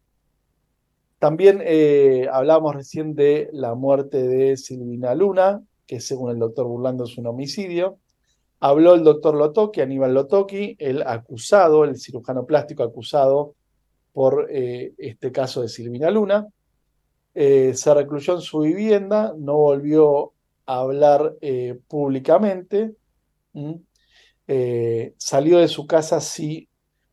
También 1.19 1.63
eh, 1.65 2.27
hablábamos 2.33 2.75
recién 2.75 3.15
de 3.15 3.49
la 3.53 3.77
muerte 3.77 4.27
de 4.27 4.57
Silvina 4.57 5.15
Luna, 5.15 5.63
que 5.87 6.01
según 6.01 6.33
el 6.33 6.41
doctor 6.41 6.67
Burlando 6.67 7.05
es 7.05 7.17
un 7.17 7.29
homicidio. 7.29 7.99
Habló 8.59 8.95
el 8.95 9.05
doctor 9.05 9.37
Lotoki, 9.37 9.81
Aníbal 9.81 10.15
Lotoki, 10.15 10.75
el 10.81 11.03
acusado, 11.03 11.85
el 11.85 11.97
cirujano 11.97 12.45
plástico 12.45 12.83
acusado 12.83 13.55
por 14.13 14.49
eh, 14.51 14.95
este 14.99 15.33
caso 15.33 15.63
de 15.63 15.69
Silvina 15.69 16.11
Luna. 16.11 16.49
Eh, 17.35 17.73
se 17.75 17.95
recluyó 17.95 18.35
en 18.35 18.41
su 18.41 18.59
vivienda, 18.59 19.33
no 19.39 19.57
volvió 19.57 20.33
a 20.67 20.81
hablar 20.81 21.37
eh, 21.41 21.79
públicamente. 21.89 22.95
Salió 25.17 25.59
de 25.59 25.69
su 25.69 25.87
casa 25.87 26.21
sí 26.21 26.69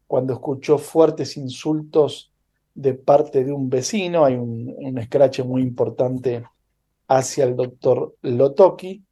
cuando 0.10 0.34
escuchó 0.34 0.80
fuertes 0.80 1.38
insultos 1.38 2.32
de 2.74 2.96
parte 2.96 3.44
de 3.44 3.52
un 3.52 3.70
vecino. 3.70 4.26
Hay 4.26 4.34
un, 4.34 4.74
un 4.76 4.98
escrache 4.98 5.44
muy 5.44 5.62
importante 5.62 6.44
hacia 7.08 7.44
el 7.44 7.56
doctor 7.56 8.16
Lotoki, 8.24 9.04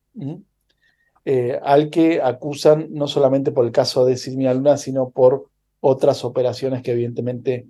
eh, 1.24 1.60
al 1.62 1.92
que 1.92 2.20
acusan 2.20 2.88
no 2.90 3.08
solamente 3.08 3.52
por 3.52 3.64
el 3.64 3.72
caso 3.72 4.06
de 4.08 4.18
Silvina 4.18 4.56
Luna, 4.56 4.76
sino 4.76 5.12
por 5.12 5.52
otras 5.82 6.26
operaciones 6.26 6.82
que 6.82 6.94
evidentemente 6.94 7.68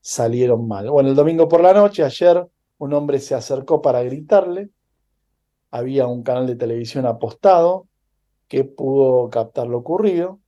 salieron 0.00 0.68
mal. 0.68 0.88
Bueno, 0.88 1.08
el 1.08 1.16
domingo 1.16 1.48
por 1.48 1.62
la 1.62 1.74
noche, 1.74 2.04
ayer, 2.04 2.46
un 2.78 2.92
hombre 2.92 3.18
se 3.18 3.34
acercó 3.34 3.82
para 3.82 4.04
gritarle. 4.04 4.68
Había 5.72 6.06
un 6.06 6.22
canal 6.22 6.46
de 6.46 6.54
televisión 6.54 7.06
apostado 7.06 7.88
que 8.46 8.62
pudo 8.62 9.28
captar 9.30 9.66
lo 9.66 9.78
ocurrido. 9.78 10.38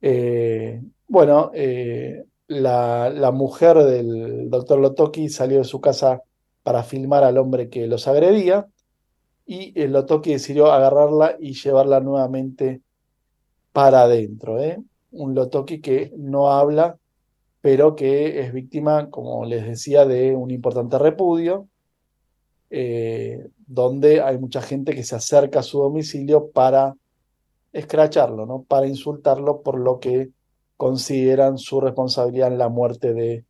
Eh, 0.00 0.82
bueno, 1.08 1.50
eh, 1.54 2.24
la, 2.48 3.30
mujer 3.32 3.78
del 3.78 4.50
doctor 4.50 4.78
Lotoki 4.78 5.28
salió 5.28 5.58
de 5.58 5.64
su 5.64 5.80
casa 5.80 6.22
para 6.62 6.82
filmar 6.82 7.24
al 7.24 7.38
hombre 7.38 7.68
que 7.68 7.86
los 7.86 8.08
agredía 8.08 8.66
y 9.46 9.78
el 9.80 9.92
Lotoki 9.92 10.32
decidió 10.32 10.72
agarrarla 10.72 11.36
y 11.38 11.52
llevarla 11.52 12.00
nuevamente 12.00 12.80
para 13.72 14.02
adentro. 14.02 14.62
¿eh? 14.62 14.78
Un 15.12 15.34
Lotoki 15.34 15.80
que 15.80 16.12
no 16.16 16.50
habla, 16.50 16.96
pero 17.60 17.94
que 17.96 18.40
es 18.40 18.52
víctima, 18.52 19.10
como 19.10 19.44
les 19.44 19.66
decía, 19.66 20.06
de 20.06 20.34
un 20.34 20.50
importante 20.50 20.98
repudio, 20.98 21.68
eh, 22.70 23.46
donde 23.66 24.20
hay 24.22 24.38
mucha 24.38 24.62
gente 24.62 24.94
que 24.94 25.04
se 25.04 25.16
acerca 25.16 25.60
a 25.60 25.62
su 25.62 25.78
domicilio 25.78 26.50
para 26.50 26.94
escracharlo, 27.72 28.46
¿no? 28.46 28.62
para 28.62 28.86
insultarlo 28.86 29.62
por 29.62 29.78
lo 29.78 29.98
que 29.98 30.30
consideran 30.76 31.58
su 31.58 31.80
responsabilidad 31.80 32.48
en 32.48 32.58
la 32.58 32.68
muerte 32.68 33.14
de 33.14 33.44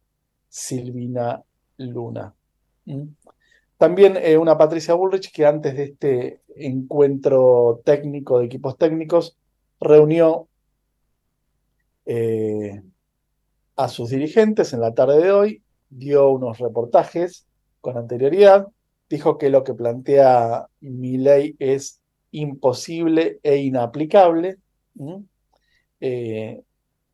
Silvina 0.48 1.42
Luna. 1.76 2.34
¿Mm? 2.84 3.08
También 3.76 4.16
eh, 4.16 4.38
una 4.38 4.56
Patricia 4.56 4.94
Bullrich 4.94 5.32
que 5.32 5.46
antes 5.46 5.76
de 5.76 5.82
este 5.84 6.40
encuentro 6.56 7.82
técnico 7.84 8.38
de 8.38 8.46
equipos 8.46 8.78
técnicos 8.78 9.36
reunió 9.80 10.48
eh, 12.06 12.82
a 13.76 13.88
sus 13.88 14.10
dirigentes 14.10 14.72
en 14.72 14.80
la 14.80 14.94
tarde 14.94 15.22
de 15.22 15.32
hoy, 15.32 15.62
dio 15.90 16.30
unos 16.30 16.58
reportajes 16.58 17.46
con 17.80 17.96
anterioridad, 17.96 18.68
dijo 19.08 19.36
que 19.36 19.50
lo 19.50 19.64
que 19.64 19.74
plantea 19.74 20.68
mi 20.80 21.18
ley 21.18 21.56
es 21.58 22.00
imposible 22.30 23.40
e 23.42 23.56
inaplicable. 23.56 24.58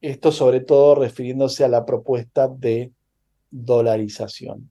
Esto 0.01 0.33
sobre 0.33 0.61
todo 0.61 0.95
refiriéndose 0.95 1.65
a 1.65 1.69
la 1.69 1.85
propuesta 1.85 2.49
de 2.49 2.93
dolarización. 3.51 4.71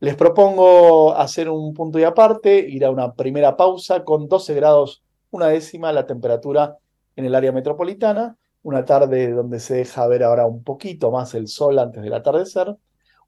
Les 0.00 0.16
propongo 0.16 1.14
hacer 1.14 1.48
un 1.48 1.72
punto 1.72 1.98
y 1.98 2.04
aparte, 2.04 2.58
ir 2.58 2.84
a 2.84 2.90
una 2.90 3.14
primera 3.14 3.56
pausa 3.56 4.04
con 4.04 4.28
12 4.28 4.54
grados 4.54 5.02
una 5.30 5.48
décima 5.48 5.92
la 5.92 6.06
temperatura 6.06 6.78
en 7.16 7.24
el 7.24 7.34
área 7.34 7.52
metropolitana, 7.52 8.36
una 8.62 8.84
tarde 8.84 9.32
donde 9.32 9.60
se 9.60 9.74
deja 9.74 10.06
ver 10.06 10.22
ahora 10.22 10.46
un 10.46 10.62
poquito 10.62 11.10
más 11.10 11.34
el 11.34 11.48
sol 11.48 11.78
antes 11.78 12.02
del 12.02 12.14
atardecer, 12.14 12.76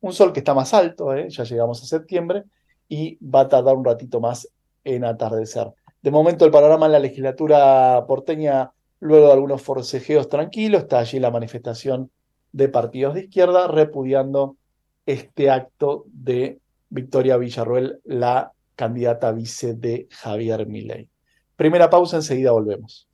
un 0.01 0.13
sol 0.13 0.33
que 0.33 0.41
está 0.41 0.55
más 0.55 0.73
alto, 0.73 1.15
¿eh? 1.15 1.29
ya 1.29 1.45
llegamos 1.45 1.83
a 1.83 1.87
septiembre, 1.87 2.45
y 2.89 3.19
va 3.25 3.41
a 3.41 3.49
tardar 3.49 3.75
un 3.75 3.85
ratito 3.85 4.21
más 4.21 4.49
en 4.85 5.05
atardecer. 5.05 5.73
De 6.01 6.11
momento 6.11 6.45
el 6.45 6.53
panorama 6.53 6.87
en 6.87 6.93
la 6.93 6.99
legislatura 7.01 8.05
porteña, 8.07 8.73
luego 9.01 9.27
de 9.27 9.33
algunos 9.33 9.63
forcejeos 9.63 10.29
tranquilos, 10.29 10.83
está 10.83 10.99
allí 10.99 11.19
la 11.21 11.31
manifestación 11.31 12.11
de 12.53 12.69
partidos 12.69 13.15
de 13.15 13.25
izquierda 13.25 13.69
repudiando 13.69 14.57
este 15.05 15.51
acto 15.51 16.05
de 16.09 16.59
Victoria 16.89 17.37
Villarruel, 17.37 18.01
la 18.05 18.53
candidata 18.75 19.33
vice 19.33 19.75
de 19.75 20.09
Javier 20.11 20.67
Milei. 20.67 21.09
Primera 21.57 21.89
pausa, 21.89 22.17
enseguida 22.17 22.53
volvemos. 22.53 23.09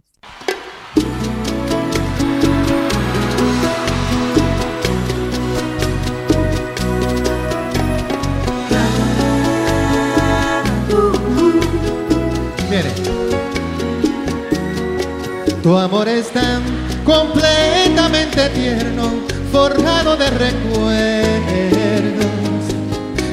Tu 15.62 15.78
amor 15.78 16.08
es 16.08 16.28
tan 16.32 16.60
completamente 17.04 18.48
tierno, 18.48 19.12
forjado 19.52 20.16
de 20.16 20.28
recuerdos. 20.30 20.72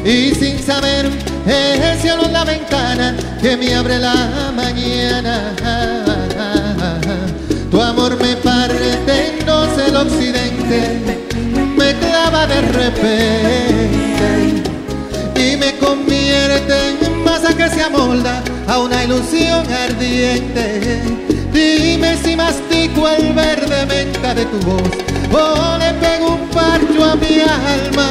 Y 0.06 0.36
sin 0.36 0.60
saber, 0.60 1.10
es 1.48 2.02
cielo 2.02 2.22
la 2.32 2.44
ventana 2.44 3.16
que 3.42 3.58
me 3.58 3.74
abre 3.74 3.98
la 3.98 4.52
mañana. 4.56 5.56
Tu 7.72 7.82
amor 7.82 8.16
me 8.22 8.36
parte 8.36 8.94
en 9.08 9.46
dos 9.46 9.70
el 9.88 9.96
occidente, 9.96 11.26
me 11.76 11.96
clava 11.96 12.46
de 12.46 12.62
repente 12.62 14.00
y 15.36 15.58
me 15.58 15.76
convierte 15.78 16.90
en 16.90 17.24
masa 17.24 17.58
que 17.58 17.68
se 17.70 17.82
amolda 17.82 18.44
a 18.68 18.78
una 18.78 19.04
ilusión 19.04 19.66
ardiente. 19.74 21.02
Dime 21.52 22.18
si 22.24 22.36
mastico 22.36 23.08
el 23.08 23.34
verde 23.34 23.86
menta 23.86 24.34
de 24.34 24.46
tu 24.46 24.60
voz 24.60 24.90
o 25.32 25.78
le 25.78 25.94
pego 25.96 26.36
un 26.36 26.48
parcho 26.50 27.04
a 27.04 27.16
mi 27.16 27.40
alma. 27.42 28.10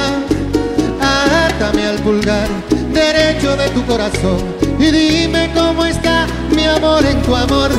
Átame 1.01 1.87
al 1.87 1.96
pulgar 1.96 2.48
derecho 2.92 3.57
de 3.57 3.68
tu 3.70 3.85
corazón 3.87 4.42
y 4.79 4.90
dime 4.90 5.51
cómo 5.55 5.85
está 5.85 6.27
mi 6.55 6.64
amor 6.64 7.05
en 7.05 7.22
tu 7.22 7.35
amor. 7.35 7.70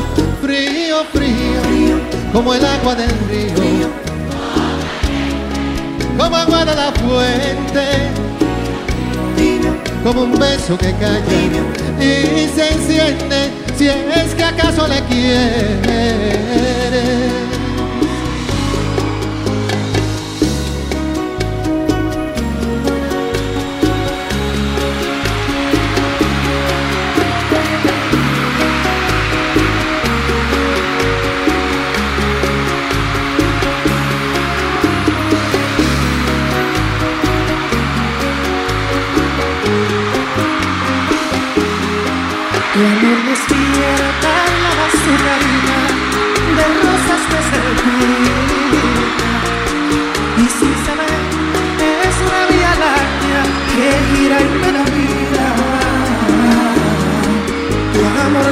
Frío, 0.42 1.04
frío, 1.14 2.00
como 2.34 2.54
el 2.54 2.66
agua 2.66 2.96
del 2.96 3.12
río, 3.30 3.90
como 6.18 6.36
agua 6.36 6.66
de 6.66 6.76
la 6.76 6.92
fuente 6.94 8.30
como 10.04 10.24
un 10.24 10.32
beso 10.40 10.78
que 10.78 10.94
calla 10.94 11.22
y 12.00 12.48
se 12.56 12.74
enciende 12.74 13.59
si 13.80 13.88
es 13.88 14.36
que 14.36 14.44
acaso 14.44 14.86
le 14.90 15.02
quiere. 15.04 16.50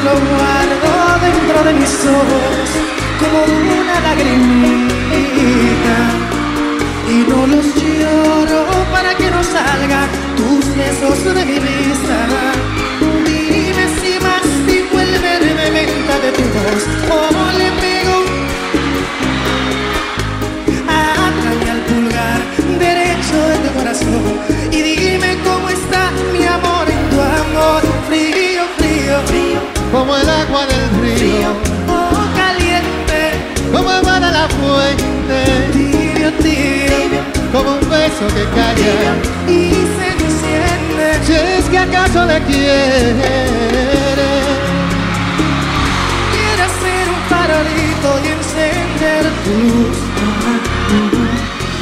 Lo 0.08 0.14
guardo 0.14 0.92
dentro 1.28 1.58
de 1.68 1.74
mis 1.74 1.96
ojos 2.22 2.68
como 3.20 3.40
una 3.80 3.96
lagrimita. 4.08 5.98
Y 7.14 7.18
no 7.30 7.40
los 7.48 7.66
lloro 7.76 8.60
para 8.92 9.16
que 9.16 9.30
no 9.32 9.42
salgan 9.44 10.10
tus 10.38 10.64
besos 10.76 11.18
de 11.36 11.46
mi 11.46 11.60
vista. 11.60 12.18
De 16.18 16.32
tu 16.32 16.42
voz, 16.42 16.84
como 17.08 17.44
le 17.60 17.70
pego 17.80 18.18
Atame 20.90 21.70
al 21.70 21.82
pulgar 21.88 22.42
derecho 22.80 23.38
de 23.50 23.58
tu 23.64 23.70
corazón 23.78 24.24
y 24.72 24.97
el 30.28 30.34
agua 30.34 30.66
del 30.66 30.90
río, 31.02 31.50
oh, 31.88 32.28
caliente, 32.36 33.22
como 33.72 33.90
emana 33.92 34.32
la 34.32 34.48
fuente, 34.50 35.38
tibio, 35.72 36.32
tibio, 36.44 37.22
como 37.52 37.70
un 37.74 37.90
beso 37.90 38.28
que 38.36 38.44
calla. 38.56 39.16
Y 39.48 39.72
se 39.96 40.08
enciende, 40.26 41.08
si 41.26 41.34
es 41.34 41.66
que 41.70 41.78
acaso 41.78 42.26
le 42.26 42.42
quiere. 42.42 43.34
Quiere 46.34 46.66
ser 46.82 47.06
un 47.16 47.22
farolito 47.30 48.10
y 48.24 48.28
encender 48.38 49.24
tu 49.44 49.54
luz, 49.64 49.98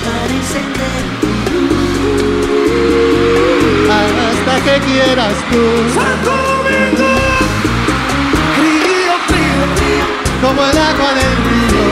para 0.05 0.34
encender 0.39 1.03
tu 1.21 1.31
luz, 1.63 2.29
hasta 3.89 4.55
que 4.65 4.75
quieras 4.86 5.36
tú. 5.51 5.65
Como 10.45 10.62
el 10.62 10.77
agua 10.77 11.12
del 11.19 11.36
río. 11.49 11.89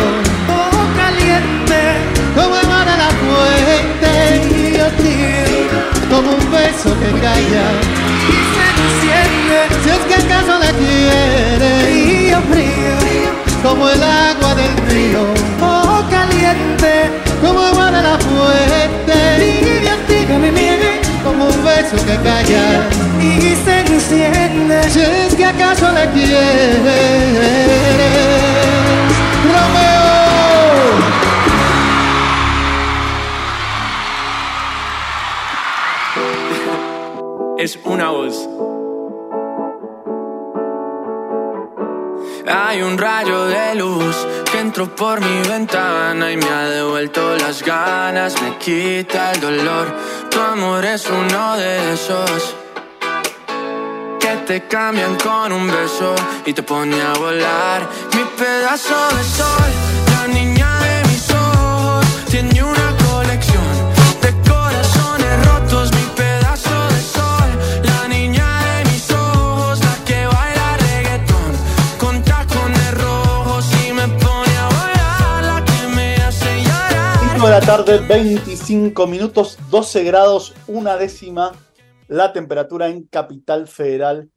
Oh, 0.47 0.85
caliente. 0.95 1.81
Como 2.35 2.55
el 2.55 2.67
mar 2.67 2.85
de 2.85 2.97
la 3.03 3.09
fuente. 3.23 4.11
Tío, 4.47 4.85
tío. 5.01 5.69
Como 6.07 6.33
un 6.33 6.51
beso 6.51 6.89
que 6.99 7.09
calla. 7.19 7.65
Y 8.29 8.39
se 8.53 8.65
enciende. 8.83 9.57
Si 9.83 9.89
es 9.89 10.01
que 10.07 10.15
acaso 10.23 10.59
la 10.59 10.71
quiere. 10.71 11.71
Frío, 11.81 12.37
frío. 12.51 13.31
Como 13.63 13.89
el 13.89 14.03
agua 14.03 14.53
del 14.53 14.77
río. 14.87 15.21
Oh, 15.59 16.03
caliente. 16.11 17.09
Como 17.41 17.59
agua 17.59 17.89
de 17.89 18.01
la 18.03 18.19
fuente. 18.19 19.13
Miel. 19.39 20.12
Beso 21.75 22.05
que 22.05 22.15
calla. 22.17 22.89
Y 23.21 23.55
se 23.63 23.79
enciende. 23.79 24.83
Si 24.89 24.99
es 24.99 25.35
que 25.35 25.45
acaso 25.45 25.91
la 25.91 26.05
quiere. 26.11 26.77
Romeo. 29.45 30.03
es 37.57 37.79
una 37.85 38.09
voz. 38.09 38.49
Hay 42.45 42.81
un 42.81 42.97
rayo 42.97 43.45
de 43.45 43.75
luz 43.75 44.27
que 44.51 44.59
entró 44.59 44.93
por 44.93 45.21
mi 45.21 45.47
ventana 45.47 46.31
y 46.31 46.37
me 46.37 46.49
ha 46.49 46.63
devuelto 46.69 47.37
las 47.37 47.63
ganas, 47.63 48.41
me 48.41 48.57
quita 48.57 49.31
el 49.31 49.39
dolor. 49.39 49.95
Amor 50.51 50.83
es 50.85 51.07
uno 51.09 51.57
de 51.57 51.93
esos 51.93 52.55
que 54.19 54.35
te 54.45 54.67
cambian 54.67 55.15
con 55.15 55.51
un 55.51 55.67
beso 55.67 56.13
y 56.45 56.53
te 56.53 56.61
pone 56.61 57.01
a 57.01 57.13
volar. 57.13 57.87
Mi 58.13 58.23
pedazo 58.37 58.95
de 59.15 59.23
sol, 59.23 59.71
la 60.11 60.27
niña 60.27 60.69
de 60.79 61.07
mis 61.09 61.29
ojos, 61.31 62.05
tiene 62.29 62.61
una 62.61 62.95
colección 63.09 63.63
de 64.21 64.31
corazones 64.47 65.45
rotos. 65.47 65.91
Mi 65.93 66.05
pedazo 66.15 66.87
de 66.93 67.01
sol, 67.01 67.49
la 67.83 68.07
niña 68.07 68.47
de 68.65 68.91
mis 68.91 69.09
ojos, 69.11 69.79
la 69.79 69.95
que 70.05 70.25
baila 70.25 70.77
reggaetón 70.77 71.51
con 71.97 72.21
tacones 72.21 72.93
rojos 73.01 73.65
y 73.87 73.93
me 73.93 74.07
pone 74.07 74.57
a 74.57 74.67
volar, 74.67 75.43
la 75.43 75.65
que 75.65 75.87
me 75.95 76.15
hace 76.17 76.63
llorar. 76.63 77.29
5 77.33 77.45
de 77.45 77.51
la 77.51 77.61
tarde, 77.61 77.99
25 78.65 79.07
minutos, 79.07 79.57
12 79.71 80.05
grados, 80.05 80.53
una 80.67 80.95
décima 80.95 81.51
la 82.07 82.31
temperatura 82.31 82.87
en 82.87 83.03
Capital 83.03 83.67
Federal 83.67 84.29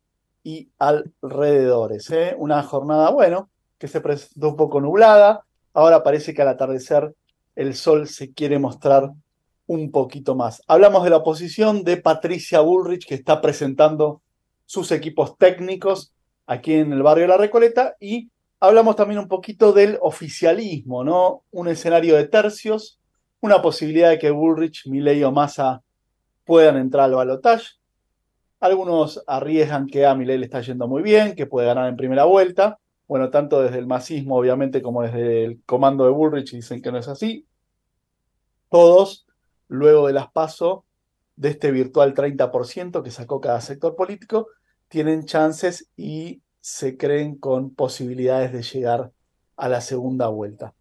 y 0.43 0.69
alrededores. 0.81 2.11
¿eh? 2.11 2.35
Una 2.37 2.61
jornada, 2.65 3.11
bueno, 3.11 3.51
que 3.79 3.87
se 3.87 4.01
presentó 4.01 4.49
un 4.49 4.57
poco 4.57 4.81
nublada. 4.81 5.47
Ahora 5.73 6.03
parece 6.03 6.35
que 6.35 6.43
al 6.43 6.49
atardecer 6.49 7.15
el 7.55 7.77
sol 7.77 8.09
se 8.09 8.33
quiere 8.33 8.59
mostrar 8.59 9.13
un 9.69 9.93
poquito 9.93 10.35
más. 10.35 10.61
Hablamos 10.67 11.05
de 11.05 11.11
la 11.11 11.19
oposición 11.19 11.85
de 11.85 11.97
Patricia 11.97 12.59
Bullrich, 12.59 13.07
que 13.07 13.15
está 13.15 13.41
presentando 13.41 14.23
sus 14.65 14.91
equipos 14.91 15.39
técnicos 15.39 16.13
aquí 16.49 16.75
en 16.75 16.93
el 16.93 17.05
barrio 17.05 17.23
de 17.23 17.29
La 17.29 17.37
Recoleta, 17.37 17.95
y 18.01 18.29
hablamos 18.59 18.97
también 18.97 19.21
un 19.21 19.29
poquito 19.29 19.73
del 19.73 19.99
oficialismo, 20.01 21.05
¿no? 21.05 21.45
Un 21.53 21.69
escenario 21.69 22.17
de 22.17 22.27
tercios, 22.27 22.99
una 23.47 23.63
posibilidad 23.63 24.11
de 24.11 24.19
que 24.19 24.31
Bullrich, 24.31 24.87
Milei 24.89 25.23
o 25.23 25.31
Massa 25.31 25.83
puedan 26.45 26.77
entrar 26.77 27.05
al 27.05 27.15
balotaje. 27.15 27.67
Algunos 28.59 29.23
arriesgan 29.27 29.87
que 29.87 30.05
a 30.05 30.15
Milei 30.15 30.39
le 30.39 30.47
está 30.47 30.61
yendo 30.61 30.89
muy 30.89 31.03
bien, 31.03 31.35
que 31.37 31.47
puede 31.47 31.69
ganar 31.69 31.89
en 31.89 31.97
primera 31.97 32.25
vuelta. 32.25 32.79
Bueno, 33.07 33.31
tanto 33.31 33.63
desde 33.63 33.79
el 33.79 33.87
masismo, 33.87 34.37
obviamente, 34.37 34.83
como 34.83 35.03
desde 35.03 35.45
el 35.45 35.63
comando 35.65 36.05
de 36.05 36.11
Bullrich 36.11 36.53
dicen 36.53 36.83
que 36.83 36.91
no 36.91 36.99
es 36.99 37.07
así. 37.07 37.47
Todos, 38.69 39.27
luego 39.69 40.09
de 40.09 40.13
las 40.13 40.31
pasos 40.33 40.81
de 41.37 41.51
este 41.51 41.71
virtual 41.71 42.15
30% 42.15 43.03
que 43.03 43.11
sacó 43.13 43.41
cada 43.41 43.61
sector 43.61 43.95
político, 43.95 44.49
tienen 44.89 45.25
chances 45.25 45.89
y 45.97 46.43
se 46.61 46.97
creen 46.97 47.37
con 47.37 47.75
posibilidades 47.75 48.53
de 48.53 48.63
llegar 48.63 49.13
a 49.57 49.69
la 49.69 49.81
segunda 49.81 50.27
vuelta. 50.27 50.75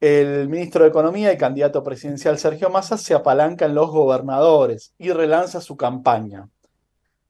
El 0.00 0.48
ministro 0.48 0.84
de 0.84 0.90
Economía 0.90 1.32
y 1.32 1.36
candidato 1.36 1.82
presidencial 1.82 2.38
Sergio 2.38 2.70
Massa 2.70 2.96
se 2.96 3.14
apalanca 3.14 3.64
en 3.64 3.74
los 3.74 3.90
gobernadores 3.90 4.94
y 4.96 5.10
relanza 5.10 5.60
su 5.60 5.76
campaña. 5.76 6.48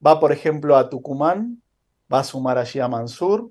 Va, 0.06 0.20
por 0.20 0.32
ejemplo, 0.32 0.76
a 0.76 0.90
Tucumán, 0.90 1.62
va 2.12 2.20
a 2.20 2.24
sumar 2.24 2.58
allí 2.58 2.78
a 2.78 2.88
Mansur 2.88 3.48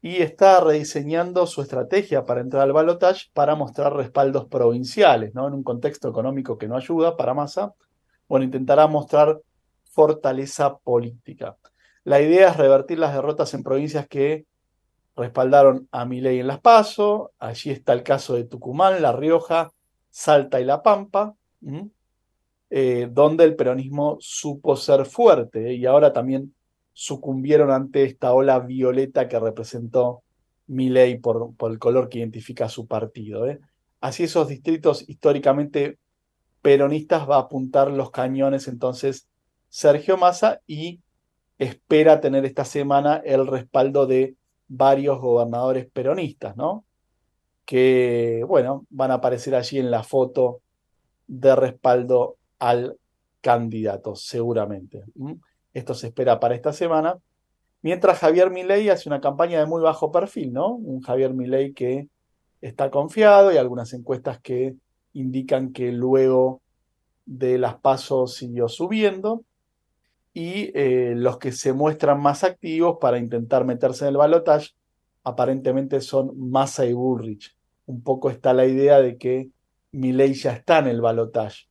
y 0.00 0.22
está 0.22 0.60
rediseñando 0.60 1.46
su 1.46 1.60
estrategia 1.60 2.24
para 2.24 2.40
entrar 2.40 2.62
al 2.62 2.72
balotaje 2.72 3.26
para 3.34 3.56
mostrar 3.56 3.94
respaldos 3.94 4.46
provinciales, 4.46 5.34
¿no? 5.34 5.46
En 5.46 5.52
un 5.52 5.62
contexto 5.62 6.08
económico 6.08 6.56
que 6.56 6.66
no 6.66 6.76
ayuda 6.76 7.18
para 7.18 7.34
Massa, 7.34 7.74
bueno, 8.26 8.46
intentará 8.46 8.86
mostrar 8.86 9.38
fortaleza 9.90 10.78
política. 10.78 11.58
La 12.04 12.22
idea 12.22 12.48
es 12.48 12.56
revertir 12.56 12.98
las 12.98 13.14
derrotas 13.14 13.52
en 13.52 13.62
provincias 13.62 14.08
que 14.08 14.46
respaldaron 15.16 15.88
a 15.92 16.04
Milei 16.04 16.40
en 16.40 16.46
Las 16.46 16.60
Paso, 16.60 17.32
allí 17.38 17.70
está 17.70 17.92
el 17.92 18.02
caso 18.02 18.34
de 18.34 18.44
Tucumán, 18.44 19.00
La 19.00 19.12
Rioja, 19.12 19.72
Salta 20.10 20.60
y 20.60 20.64
La 20.64 20.82
Pampa, 20.82 21.34
eh, 22.70 23.08
donde 23.10 23.44
el 23.44 23.56
peronismo 23.56 24.16
supo 24.20 24.76
ser 24.76 25.06
fuerte 25.06 25.74
y 25.74 25.86
ahora 25.86 26.12
también 26.12 26.54
sucumbieron 26.92 27.70
ante 27.70 28.04
esta 28.04 28.32
ola 28.32 28.58
violeta 28.60 29.28
que 29.28 29.38
representó 29.38 30.22
Milei 30.66 31.18
por, 31.18 31.54
por 31.56 31.70
el 31.70 31.78
color 31.78 32.08
que 32.08 32.18
identifica 32.18 32.68
su 32.68 32.86
partido. 32.86 33.46
¿eh? 33.46 33.60
Así 34.00 34.24
esos 34.24 34.48
distritos 34.48 35.08
históricamente 35.08 35.98
peronistas 36.62 37.28
va 37.28 37.36
a 37.36 37.40
apuntar 37.40 37.90
los 37.90 38.10
cañones 38.10 38.68
entonces 38.68 39.28
Sergio 39.68 40.16
Massa 40.16 40.60
y 40.66 41.00
espera 41.58 42.20
tener 42.20 42.44
esta 42.44 42.64
semana 42.64 43.16
el 43.24 43.46
respaldo 43.46 44.06
de 44.06 44.36
varios 44.68 45.20
gobernadores 45.20 45.86
peronistas, 45.90 46.56
¿no? 46.56 46.84
Que, 47.64 48.44
bueno, 48.46 48.86
van 48.90 49.10
a 49.10 49.14
aparecer 49.14 49.54
allí 49.54 49.78
en 49.78 49.90
la 49.90 50.02
foto 50.02 50.60
de 51.26 51.56
respaldo 51.56 52.36
al 52.58 52.98
candidato, 53.40 54.14
seguramente. 54.14 55.04
Esto 55.72 55.94
se 55.94 56.08
espera 56.08 56.40
para 56.40 56.54
esta 56.54 56.72
semana. 56.72 57.18
Mientras 57.82 58.18
Javier 58.18 58.50
Milei 58.50 58.88
hace 58.88 59.08
una 59.08 59.20
campaña 59.20 59.58
de 59.58 59.66
muy 59.66 59.82
bajo 59.82 60.10
perfil, 60.10 60.52
¿no? 60.52 60.70
Un 60.74 61.00
Javier 61.02 61.34
Milei 61.34 61.72
que 61.74 62.08
está 62.60 62.90
confiado 62.90 63.52
y 63.52 63.58
algunas 63.58 63.92
encuestas 63.92 64.40
que 64.40 64.74
indican 65.12 65.72
que 65.72 65.92
luego 65.92 66.62
de 67.26 67.58
las 67.58 67.76
pasos 67.76 68.34
siguió 68.34 68.68
subiendo 68.68 69.44
y 70.34 70.72
eh, 70.74 71.14
los 71.16 71.38
que 71.38 71.52
se 71.52 71.72
muestran 71.72 72.20
más 72.20 72.42
activos 72.42 72.98
para 73.00 73.18
intentar 73.18 73.64
meterse 73.64 74.04
en 74.04 74.08
el 74.10 74.16
balotaje 74.16 74.72
aparentemente 75.22 76.00
son 76.00 76.32
Massa 76.36 76.84
y 76.84 76.92
Bullrich. 76.92 77.56
Un 77.86 78.02
poco 78.02 78.30
está 78.30 78.52
la 78.52 78.66
idea 78.66 79.00
de 79.00 79.16
que 79.16 79.50
Milei 79.92 80.34
ya 80.34 80.52
está 80.52 80.80
en 80.80 80.88
el 80.88 81.00
balotaje, 81.00 81.68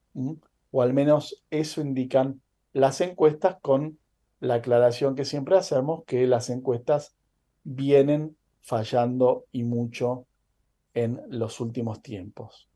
o 0.72 0.82
al 0.82 0.94
menos 0.94 1.44
eso 1.52 1.82
indican 1.82 2.42
las 2.72 3.02
encuestas 3.02 3.58
con 3.62 4.00
la 4.40 4.56
aclaración 4.56 5.16
que 5.16 5.26
siempre 5.26 5.58
hacemos 5.58 6.04
que 6.06 6.26
las 6.26 6.50
encuestas 6.50 7.16
vienen 7.64 8.38
fallando 8.62 9.46
y 9.52 9.64
mucho 9.64 10.26
en 10.94 11.22
los 11.28 11.60
últimos 11.60 12.02
tiempos. 12.02 12.70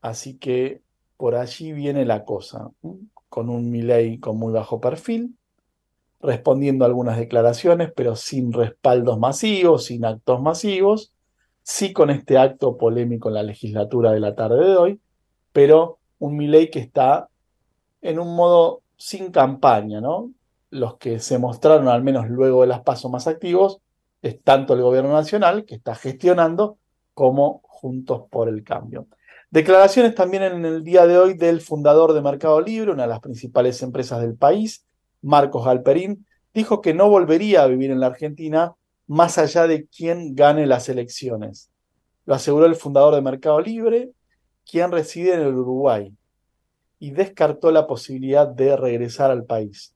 Así 0.00 0.38
que 0.38 0.82
por 1.16 1.34
allí 1.34 1.72
viene 1.72 2.04
la 2.04 2.24
cosa 2.24 2.70
con 3.28 3.48
un 3.50 3.70
Milei 3.70 4.18
con 4.18 4.38
muy 4.38 4.52
bajo 4.52 4.80
perfil, 4.80 5.36
respondiendo 6.20 6.84
a 6.84 6.88
algunas 6.88 7.18
declaraciones, 7.18 7.92
pero 7.94 8.16
sin 8.16 8.52
respaldos 8.52 9.18
masivos, 9.18 9.84
sin 9.86 10.04
actos 10.04 10.42
masivos, 10.42 11.12
sí 11.62 11.92
con 11.92 12.10
este 12.10 12.38
acto 12.38 12.76
polémico 12.76 13.28
en 13.28 13.34
la 13.34 13.42
legislatura 13.42 14.12
de 14.12 14.20
la 14.20 14.34
tarde 14.34 14.68
de 14.68 14.76
hoy, 14.76 15.00
pero 15.52 15.98
un 16.18 16.36
Milei 16.36 16.70
que 16.70 16.80
está 16.80 17.28
en 18.00 18.18
un 18.18 18.34
modo 18.34 18.82
sin 18.96 19.30
campaña, 19.30 20.00
¿no? 20.00 20.32
Los 20.70 20.96
que 20.96 21.20
se 21.20 21.38
mostraron, 21.38 21.88
al 21.88 22.02
menos 22.02 22.28
luego 22.28 22.62
de 22.62 22.68
las 22.68 22.80
pasos 22.80 23.10
más 23.10 23.26
activos, 23.26 23.80
es 24.22 24.42
tanto 24.42 24.74
el 24.74 24.82
gobierno 24.82 25.12
nacional, 25.12 25.64
que 25.64 25.76
está 25.76 25.94
gestionando, 25.94 26.78
como 27.14 27.60
Juntos 27.62 28.22
por 28.30 28.48
el 28.48 28.64
Cambio. 28.64 29.06
Declaraciones 29.50 30.14
también 30.14 30.42
en 30.42 30.64
el 30.66 30.84
día 30.84 31.06
de 31.06 31.16
hoy 31.16 31.32
del 31.32 31.62
fundador 31.62 32.12
de 32.12 32.20
Mercado 32.20 32.60
Libre, 32.60 32.92
una 32.92 33.04
de 33.04 33.08
las 33.08 33.20
principales 33.20 33.82
empresas 33.82 34.20
del 34.20 34.36
país, 34.36 34.84
Marcos 35.22 35.64
Galperín, 35.64 36.26
dijo 36.52 36.82
que 36.82 36.92
no 36.92 37.08
volvería 37.08 37.62
a 37.62 37.66
vivir 37.66 37.90
en 37.90 38.00
la 38.00 38.08
Argentina 38.08 38.74
más 39.06 39.38
allá 39.38 39.66
de 39.66 39.86
quién 39.86 40.34
gane 40.34 40.66
las 40.66 40.90
elecciones. 40.90 41.70
Lo 42.26 42.34
aseguró 42.34 42.66
el 42.66 42.74
fundador 42.74 43.14
de 43.14 43.22
Mercado 43.22 43.58
Libre, 43.58 44.10
quien 44.70 44.92
reside 44.92 45.32
en 45.32 45.40
el 45.40 45.54
Uruguay, 45.54 46.14
y 46.98 47.12
descartó 47.12 47.70
la 47.70 47.86
posibilidad 47.86 48.46
de 48.46 48.76
regresar 48.76 49.30
al 49.30 49.46
país. 49.46 49.94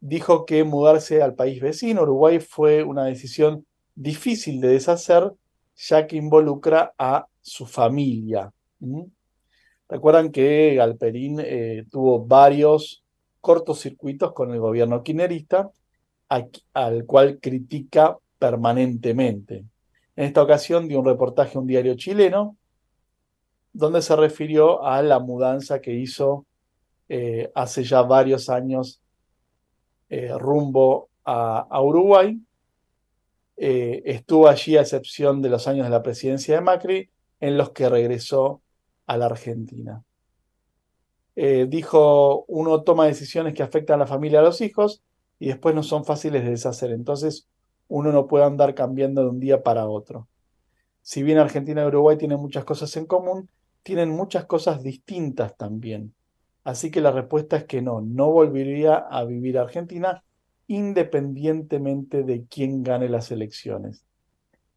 Dijo 0.00 0.44
que 0.44 0.62
mudarse 0.64 1.22
al 1.22 1.34
país 1.34 1.62
vecino, 1.62 2.02
Uruguay, 2.02 2.38
fue 2.38 2.84
una 2.84 3.04
decisión 3.04 3.64
difícil 3.94 4.60
de 4.60 4.68
deshacer, 4.68 5.32
ya 5.88 6.06
que 6.06 6.16
involucra 6.16 6.94
a 6.98 7.26
su 7.40 7.66
familia. 7.66 8.52
Recuerdan 9.88 10.30
que 10.30 10.74
Galperín 10.74 11.40
eh, 11.40 11.84
tuvo 11.90 12.24
varios 12.24 13.02
cortocircuitos 13.40 14.32
con 14.32 14.52
el 14.52 14.60
gobierno 14.60 15.02
kirchnerista, 15.02 15.70
al 16.28 17.06
cual 17.06 17.40
critica 17.40 18.16
permanentemente. 18.38 19.64
En 20.16 20.24
esta 20.26 20.42
ocasión 20.42 20.86
dio 20.86 21.00
un 21.00 21.06
reportaje 21.06 21.56
a 21.56 21.60
un 21.60 21.66
diario 21.66 21.94
chileno, 21.94 22.56
donde 23.72 24.02
se 24.02 24.14
refirió 24.16 24.84
a 24.84 25.02
la 25.02 25.18
mudanza 25.18 25.80
que 25.80 25.94
hizo 25.94 26.46
eh, 27.08 27.50
hace 27.54 27.84
ya 27.84 28.02
varios 28.02 28.48
años 28.48 29.00
eh, 30.08 30.32
rumbo 30.36 31.08
a, 31.24 31.80
Uruguay. 31.82 32.38
Estuvo 33.62 34.48
allí 34.48 34.76
a 34.76 34.80
excepción 34.80 35.42
de 35.42 35.50
los 35.50 35.68
años 35.68 35.84
de 35.84 35.90
la 35.90 36.02
presidencia 36.02 36.54
de 36.54 36.60
Macri, 36.62 37.10
en 37.40 37.56
los 37.56 37.70
que 37.70 37.88
regresó 37.88 38.62
a 39.06 39.16
la 39.16 39.26
Argentina. 39.26 40.02
Eh, 41.36 41.66
dijo, 41.68 42.44
uno 42.48 42.82
toma 42.82 43.06
decisiones 43.06 43.54
que 43.54 43.62
afectan 43.62 43.94
a 43.94 44.04
la 44.04 44.06
familia 44.06 44.40
a 44.40 44.42
los 44.42 44.60
hijos 44.60 45.02
y 45.38 45.48
después 45.48 45.74
no 45.74 45.82
son 45.82 46.04
fáciles 46.04 46.44
de 46.44 46.50
deshacer. 46.50 46.90
Entonces, 46.90 47.48
uno 47.88 48.12
no 48.12 48.26
puede 48.26 48.44
andar 48.44 48.74
cambiando 48.74 49.22
de 49.22 49.30
un 49.30 49.40
día 49.40 49.62
para 49.62 49.88
otro. 49.88 50.28
Si 51.02 51.22
bien 51.22 51.38
Argentina 51.38 51.82
y 51.82 51.86
Uruguay 51.86 52.18
tienen 52.18 52.40
muchas 52.40 52.64
cosas 52.64 52.94
en 52.96 53.06
común, 53.06 53.48
tienen 53.82 54.10
muchas 54.10 54.44
cosas 54.44 54.82
distintas 54.82 55.56
también. 55.56 56.14
Así 56.62 56.90
que 56.90 57.00
la 57.00 57.10
respuesta 57.10 57.56
es 57.56 57.64
que 57.64 57.80
no, 57.80 58.02
no 58.02 58.30
volvería 58.30 58.96
a 58.96 59.24
vivir 59.24 59.58
Argentina 59.58 60.22
independientemente 60.70 62.22
de 62.22 62.44
quién 62.46 62.82
gane 62.82 63.08
las 63.08 63.30
elecciones 63.30 64.04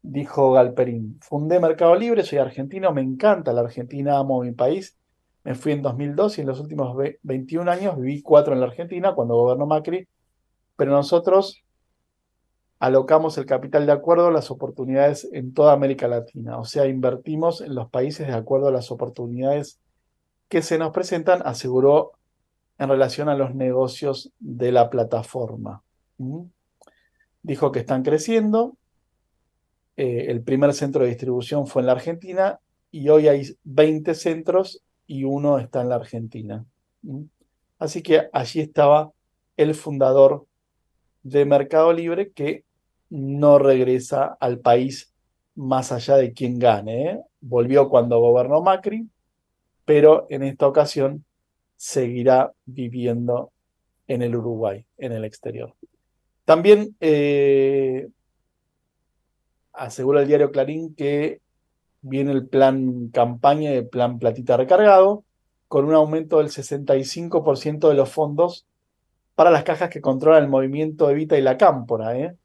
dijo 0.04 0.52
Galperín. 0.52 1.18
Fundé 1.22 1.58
Mercado 1.58 1.94
Libre, 1.94 2.22
soy 2.24 2.38
argentino, 2.38 2.92
me 2.92 3.00
encanta 3.00 3.52
la 3.52 3.62
Argentina, 3.62 4.18
amo 4.18 4.42
mi 4.42 4.52
país. 4.52 4.98
Me 5.44 5.54
fui 5.54 5.72
en 5.72 5.82
2002 5.82 6.38
y 6.38 6.40
en 6.42 6.46
los 6.46 6.60
últimos 6.60 6.96
21 7.22 7.70
años 7.70 7.96
viví 7.96 8.22
cuatro 8.22 8.52
en 8.52 8.60
la 8.60 8.66
Argentina 8.66 9.14
cuando 9.14 9.34
gobernó 9.34 9.66
Macri, 9.66 10.06
pero 10.76 10.90
nosotros 10.92 11.62
alocamos 12.78 13.38
el 13.38 13.46
capital 13.46 13.86
de 13.86 13.92
acuerdo 13.92 14.26
a 14.26 14.32
las 14.32 14.50
oportunidades 14.50 15.28
en 15.32 15.54
toda 15.54 15.72
América 15.72 16.08
Latina, 16.08 16.58
o 16.58 16.64
sea, 16.64 16.86
invertimos 16.86 17.60
en 17.60 17.74
los 17.74 17.88
países 17.88 18.26
de 18.26 18.34
acuerdo 18.34 18.68
a 18.68 18.72
las 18.72 18.90
oportunidades 18.90 19.80
que 20.48 20.60
se 20.60 20.76
nos 20.76 20.90
presentan, 20.90 21.40
aseguró 21.44 22.12
en 22.78 22.88
relación 22.88 23.28
a 23.28 23.36
los 23.36 23.54
negocios 23.54 24.32
de 24.38 24.72
la 24.72 24.90
plataforma. 24.90 25.83
Dijo 27.42 27.72
que 27.72 27.80
están 27.80 28.02
creciendo, 28.02 28.76
eh, 29.96 30.26
el 30.28 30.42
primer 30.42 30.72
centro 30.74 31.02
de 31.02 31.10
distribución 31.10 31.66
fue 31.66 31.82
en 31.82 31.86
la 31.86 31.92
Argentina 31.92 32.60
y 32.90 33.08
hoy 33.08 33.28
hay 33.28 33.56
20 33.64 34.14
centros 34.14 34.82
y 35.06 35.24
uno 35.24 35.58
está 35.58 35.82
en 35.82 35.88
la 35.88 35.96
Argentina. 35.96 36.64
Así 37.78 38.02
que 38.02 38.28
allí 38.32 38.60
estaba 38.60 39.12
el 39.56 39.74
fundador 39.74 40.46
de 41.22 41.44
Mercado 41.44 41.92
Libre 41.92 42.32
que 42.32 42.64
no 43.10 43.58
regresa 43.58 44.36
al 44.40 44.58
país 44.58 45.12
más 45.54 45.92
allá 45.92 46.16
de 46.16 46.32
quien 46.32 46.58
gane. 46.58 47.10
¿eh? 47.10 47.20
Volvió 47.40 47.88
cuando 47.88 48.20
gobernó 48.20 48.62
Macri, 48.62 49.08
pero 49.84 50.26
en 50.30 50.42
esta 50.42 50.66
ocasión 50.66 51.24
seguirá 51.76 52.52
viviendo 52.64 53.52
en 54.06 54.22
el 54.22 54.36
Uruguay, 54.36 54.84
en 54.98 55.12
el 55.12 55.24
exterior. 55.24 55.74
También 56.44 56.94
eh, 57.00 58.08
asegura 59.72 60.20
el 60.20 60.28
diario 60.28 60.50
Clarín 60.50 60.94
que 60.94 61.40
viene 62.02 62.32
el 62.32 62.46
plan 62.46 63.08
campaña 63.08 63.72
y 63.72 63.76
el 63.76 63.88
plan 63.88 64.18
platita 64.18 64.56
recargado, 64.56 65.24
con 65.68 65.86
un 65.86 65.94
aumento 65.94 66.38
del 66.38 66.48
65% 66.48 67.88
de 67.88 67.94
los 67.94 68.10
fondos 68.10 68.66
para 69.34 69.50
las 69.50 69.64
cajas 69.64 69.90
que 69.90 70.00
controlan 70.00 70.44
el 70.44 70.50
movimiento 70.50 71.10
Evita 71.10 71.36
y 71.38 71.42
la 71.42 71.56
Cámpora. 71.56 72.16
¿eh? 72.16 72.36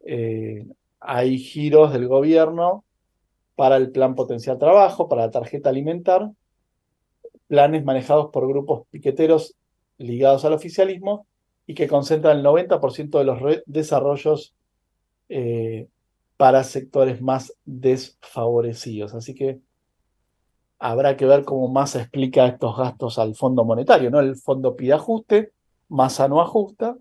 Eh, 0.00 0.66
hay 1.00 1.38
giros 1.38 1.92
del 1.92 2.06
gobierno 2.06 2.84
para 3.56 3.76
el 3.76 3.90
plan 3.90 4.14
potencial 4.14 4.58
trabajo, 4.58 5.08
para 5.08 5.22
la 5.22 5.30
tarjeta 5.30 5.70
alimentar, 5.70 6.30
planes 7.48 7.84
manejados 7.84 8.30
por 8.30 8.46
grupos 8.46 8.86
piqueteros 8.90 9.56
ligados 9.98 10.44
al 10.44 10.52
oficialismo 10.52 11.26
y 11.70 11.74
que 11.74 11.86
concentran 11.86 12.38
el 12.38 12.44
90% 12.44 13.16
de 13.16 13.24
los 13.24 13.62
desarrollos 13.64 14.56
eh, 15.28 15.86
para 16.36 16.64
sectores 16.64 17.22
más 17.22 17.54
desfavorecidos. 17.64 19.14
Así 19.14 19.36
que 19.36 19.60
habrá 20.80 21.16
que 21.16 21.26
ver 21.26 21.44
cómo 21.44 21.68
Massa 21.68 22.00
explica 22.00 22.44
estos 22.48 22.76
gastos 22.76 23.20
al 23.20 23.36
Fondo 23.36 23.64
Monetario. 23.64 24.10
¿no? 24.10 24.18
El 24.18 24.34
fondo 24.34 24.74
pide 24.74 24.94
ajuste, 24.94 25.52
Massa 25.88 26.26
no 26.26 26.40
ajusta, 26.40 26.96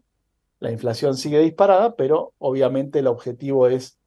la 0.60 0.71
inflación 0.71 1.17
sigue 1.17 1.39
disparada, 1.39 1.95
pero 1.95 2.34
obviamente 2.38 2.99
el 2.99 3.08
objetivo 3.08 3.65
es 3.65 3.97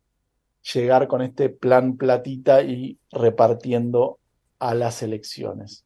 llegar 0.72 1.08
con 1.08 1.22
este 1.22 1.48
plan 1.48 1.96
platita 1.96 2.62
y 2.62 3.00
repartiendo 3.10 4.20
a 4.60 4.74
las 4.74 5.02
elecciones. 5.02 5.84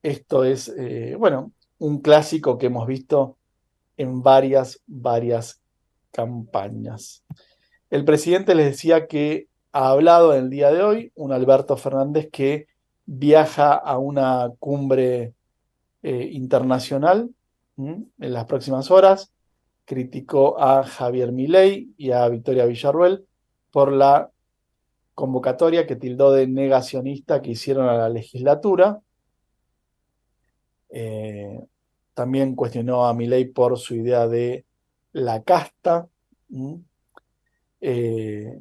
Esto 0.00 0.44
es, 0.44 0.68
eh, 0.78 1.16
bueno, 1.18 1.50
un 1.78 2.00
clásico 2.00 2.58
que 2.58 2.66
hemos 2.66 2.86
visto 2.86 3.36
en 3.96 4.22
varias, 4.22 4.80
varias 4.86 5.60
campañas. 6.12 7.24
El 7.90 8.04
presidente 8.04 8.54
les 8.54 8.66
decía 8.66 9.06
que 9.06 9.48
ha 9.72 9.90
hablado 9.90 10.34
en 10.34 10.44
el 10.44 10.50
día 10.50 10.70
de 10.72 10.82
hoy 10.82 11.12
un 11.14 11.32
Alberto 11.32 11.76
Fernández 11.76 12.28
que 12.32 12.66
viaja 13.06 13.74
a 13.74 13.98
una 13.98 14.50
cumbre 14.58 15.34
eh, 16.02 16.28
internacional 16.32 17.30
en 17.76 18.10
las 18.18 18.44
próximas 18.46 18.90
horas. 18.90 19.32
Criticó 19.84 20.60
a 20.60 20.84
Javier 20.84 21.32
Milei 21.32 21.92
y 21.96 22.10
a 22.10 22.28
Victoria 22.28 22.66
Villarruel 22.66 23.24
por 23.70 23.92
la 23.92 24.30
convocatoria 25.14 25.86
que 25.86 25.96
tildó 25.96 26.32
de 26.32 26.46
negacionista 26.46 27.40
que 27.40 27.52
hicieron 27.52 27.88
a 27.88 27.94
la 27.94 28.08
legislatura. 28.08 29.00
Eh, 30.90 31.60
también 32.14 32.54
cuestionó 32.54 33.06
a 33.06 33.14
Milei 33.14 33.46
por 33.46 33.78
su 33.78 33.94
idea 33.94 34.26
de 34.26 34.64
la 35.12 35.42
casta, 35.42 36.08
eh, 37.80 38.60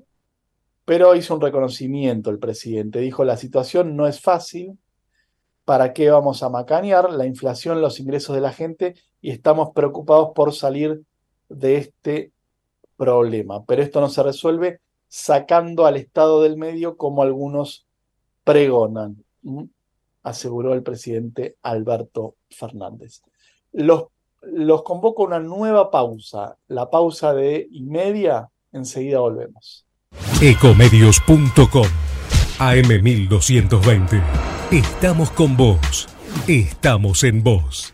pero 0.86 1.16
hizo 1.16 1.36
un 1.36 1.42
reconocimiento 1.42 2.30
el 2.30 2.40
presidente. 2.40 3.00
Dijo, 3.00 3.24
la 3.24 3.38
situación 3.38 3.96
no 3.96 4.08
es 4.08 4.22
fácil, 4.22 4.78
¿para 5.66 5.92
qué 5.94 6.10
vamos 6.10 6.44
a 6.44 6.50
macanear? 6.50 7.12
La 7.12 7.26
inflación, 7.26 7.82
los 7.82 8.00
ingresos 8.00 8.36
de 8.36 8.42
la 8.42 8.54
gente 8.54 8.96
y 9.22 9.32
estamos 9.32 9.72
preocupados 9.74 10.30
por 10.36 10.54
salir 10.54 11.02
de 11.50 11.78
este 11.78 12.32
problema. 12.96 13.66
Pero 13.66 13.82
esto 13.82 14.00
no 14.00 14.10
se 14.10 14.24
resuelve 14.24 14.80
sacando 15.08 15.86
al 15.86 15.98
Estado 15.98 16.42
del 16.42 16.58
medio 16.58 16.98
como 16.98 17.22
algunos 17.22 17.88
pregonan, 18.44 19.24
aseguró 20.28 20.74
el 20.74 20.84
presidente 20.84 21.58
Alberto 21.62 22.36
Fernández. 22.50 23.22
Los 23.72 24.08
los 24.42 24.84
convoco 24.84 25.24
a 25.24 25.28
una 25.28 25.40
nueva 25.40 25.92
pausa, 25.92 26.58
la 26.68 26.90
pausa 26.90 27.34
de 27.34 27.68
y 27.72 27.84
media. 27.84 28.50
Enseguida 28.72 29.20
volvemos. 29.20 29.86
Ecomedios.com 30.42 31.88
AM1220. 32.60 34.22
Estamos 34.72 35.32
con 35.32 35.58
vos. 35.58 36.08
Estamos 36.48 37.24
en 37.24 37.44
vos. 37.44 37.94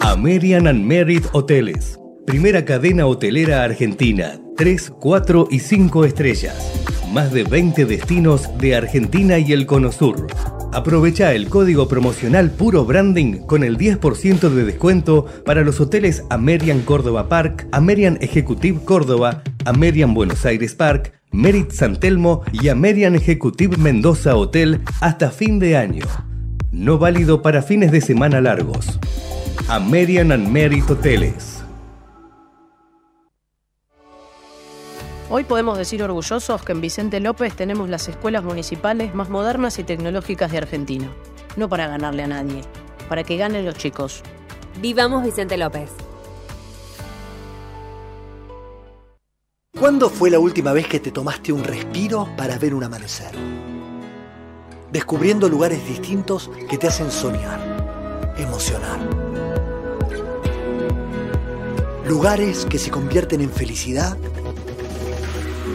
American 0.00 0.66
and 0.66 0.84
Merit 0.84 1.24
Hoteles. 1.32 1.98
Primera 2.26 2.64
cadena 2.64 3.06
hotelera 3.06 3.64
argentina. 3.64 4.40
3, 4.60 4.92
4 5.00 5.48
y 5.50 5.58
5 5.60 6.04
estrellas. 6.04 6.54
Más 7.14 7.32
de 7.32 7.44
20 7.44 7.86
destinos 7.86 8.46
de 8.58 8.76
Argentina 8.76 9.38
y 9.38 9.54
el 9.54 9.64
Cono 9.64 9.90
Sur 9.90 10.26
Aprovecha 10.74 11.32
el 11.32 11.48
código 11.48 11.88
promocional 11.88 12.50
Puro 12.50 12.84
Branding 12.84 13.38
con 13.46 13.64
el 13.64 13.78
10% 13.78 14.50
de 14.50 14.64
descuento 14.64 15.24
para 15.46 15.62
los 15.62 15.80
hoteles 15.80 16.24
Amerian 16.28 16.82
Córdoba 16.82 17.30
Park, 17.30 17.68
Amerian 17.72 18.18
Executive 18.20 18.84
Córdoba, 18.84 19.42
Amerian 19.64 20.12
Buenos 20.12 20.44
Aires 20.44 20.74
Park, 20.74 21.14
Merit 21.32 21.70
San 21.70 21.98
Telmo 21.98 22.42
y 22.52 22.68
Amerian 22.68 23.14
Executive 23.14 23.78
Mendoza 23.78 24.36
Hotel 24.36 24.82
hasta 25.00 25.30
fin 25.30 25.58
de 25.58 25.78
año. 25.78 26.04
No 26.70 26.98
válido 26.98 27.40
para 27.40 27.62
fines 27.62 27.92
de 27.92 28.02
semana 28.02 28.42
largos. 28.42 29.00
American 29.68 30.32
and 30.32 30.48
Merit 30.48 30.84
Hoteles. 30.90 31.59
Hoy 35.32 35.44
podemos 35.44 35.78
decir 35.78 36.02
orgullosos 36.02 36.64
que 36.64 36.72
en 36.72 36.80
Vicente 36.80 37.20
López 37.20 37.54
tenemos 37.54 37.88
las 37.88 38.08
escuelas 38.08 38.42
municipales 38.42 39.14
más 39.14 39.28
modernas 39.28 39.78
y 39.78 39.84
tecnológicas 39.84 40.50
de 40.50 40.58
Argentina. 40.58 41.08
No 41.56 41.68
para 41.68 41.86
ganarle 41.86 42.24
a 42.24 42.26
nadie, 42.26 42.62
para 43.08 43.22
que 43.22 43.36
ganen 43.36 43.64
los 43.64 43.76
chicos. 43.76 44.24
Vivamos 44.80 45.22
Vicente 45.22 45.56
López. 45.56 45.88
¿Cuándo 49.78 50.10
fue 50.10 50.30
la 50.30 50.40
última 50.40 50.72
vez 50.72 50.88
que 50.88 50.98
te 50.98 51.12
tomaste 51.12 51.52
un 51.52 51.62
respiro 51.62 52.28
para 52.36 52.58
ver 52.58 52.74
un 52.74 52.82
amanecer? 52.82 53.30
Descubriendo 54.90 55.48
lugares 55.48 55.86
distintos 55.86 56.50
que 56.68 56.76
te 56.76 56.88
hacen 56.88 57.12
soñar, 57.12 58.34
emocionar. 58.36 58.98
Lugares 62.04 62.66
que 62.66 62.78
se 62.78 62.90
convierten 62.90 63.42
en 63.42 63.50
felicidad 63.50 64.18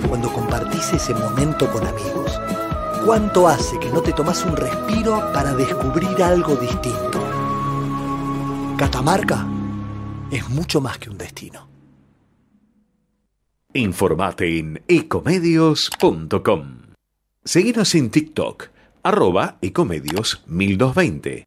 cuando 0.07 0.31
compartís 0.31 0.93
ese 0.93 1.13
momento 1.13 1.71
con 1.71 1.85
amigos. 1.85 2.39
¿Cuánto 3.05 3.47
hace 3.47 3.79
que 3.79 3.89
no 3.89 4.01
te 4.01 4.13
tomas 4.13 4.43
un 4.45 4.55
respiro 4.55 5.31
para 5.33 5.53
descubrir 5.53 6.21
algo 6.23 6.55
distinto? 6.55 7.19
Catamarca 8.77 9.45
es 10.31 10.49
mucho 10.49 10.81
más 10.81 10.97
que 10.97 11.09
un 11.09 11.17
destino. 11.17 11.67
Informate 13.73 14.57
en 14.57 14.83
ecomedios.com. 14.87 16.77
Seguinos 17.43 17.93
en 17.95 18.09
TikTok, 18.09 18.69
arroba 19.03 19.57
ecomedios 19.61 20.43
1220. 20.47 21.45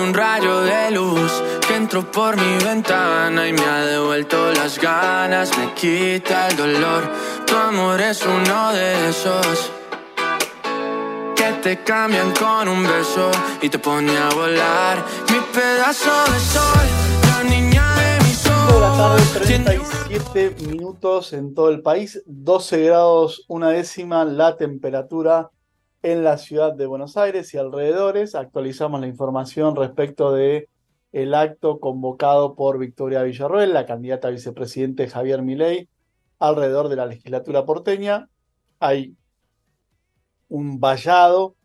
Un 0.00 0.14
rayo 0.14 0.62
de 0.62 0.90
luz 0.90 1.42
que 1.66 1.76
entró 1.76 2.10
por 2.10 2.36
mi 2.36 2.64
ventana 2.64 3.46
y 3.46 3.52
me 3.52 3.64
ha 3.64 3.84
devuelto 3.84 4.52
las 4.52 4.78
ganas, 4.78 5.56
me 5.58 5.74
quita 5.74 6.48
el 6.48 6.56
dolor. 6.56 7.10
Tu 7.46 7.54
amor 7.56 8.00
es 8.00 8.24
uno 8.24 8.72
de 8.72 9.08
esos 9.08 9.70
que 11.36 11.52
te 11.62 11.84
cambian 11.84 12.32
con 12.32 12.68
un 12.68 12.82
beso 12.82 13.30
y 13.60 13.68
te 13.68 13.78
pone 13.78 14.16
a 14.16 14.30
volar. 14.30 15.04
Mi 15.30 15.40
pedazo 15.52 16.32
de 16.32 16.40
sol, 16.40 16.86
la 17.28 17.42
niña 17.44 17.94
de 17.96 18.20
ojos. 18.78 19.32
tarde, 19.32 19.44
37 19.44 20.56
minutos 20.66 21.32
en 21.32 21.54
todo 21.54 21.70
el 21.70 21.82
país, 21.82 22.22
12 22.26 22.84
grados 22.84 23.44
una 23.48 23.70
décima 23.70 24.24
la 24.24 24.56
temperatura 24.56 25.50
en 26.02 26.24
la 26.24 26.38
ciudad 26.38 26.74
de 26.74 26.86
Buenos 26.86 27.16
Aires 27.16 27.52
y 27.54 27.58
alrededores. 27.58 28.34
Actualizamos 28.34 29.00
la 29.00 29.06
información 29.06 29.76
respecto 29.76 30.32
de 30.32 30.68
el 31.12 31.34
acto 31.34 31.80
convocado 31.80 32.54
por 32.54 32.78
Victoria 32.78 33.22
Villarroel, 33.22 33.72
la 33.72 33.86
candidata 33.86 34.28
a 34.28 34.30
vicepresidente 34.30 35.08
Javier 35.08 35.42
Milei, 35.42 35.88
alrededor 36.38 36.88
de 36.88 36.96
la 36.96 37.06
legislatura 37.06 37.64
porteña. 37.64 38.28
Hay 38.78 39.16
un 40.48 40.80
vallado 40.80 41.56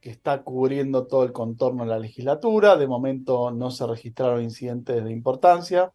que 0.00 0.10
está 0.10 0.42
cubriendo 0.42 1.06
todo 1.06 1.24
el 1.24 1.32
contorno 1.32 1.84
de 1.84 1.90
la 1.90 1.98
legislatura. 1.98 2.76
De 2.76 2.86
momento 2.86 3.50
no 3.50 3.70
se 3.70 3.86
registraron 3.86 4.42
incidentes 4.42 5.04
de 5.04 5.12
importancia, 5.12 5.92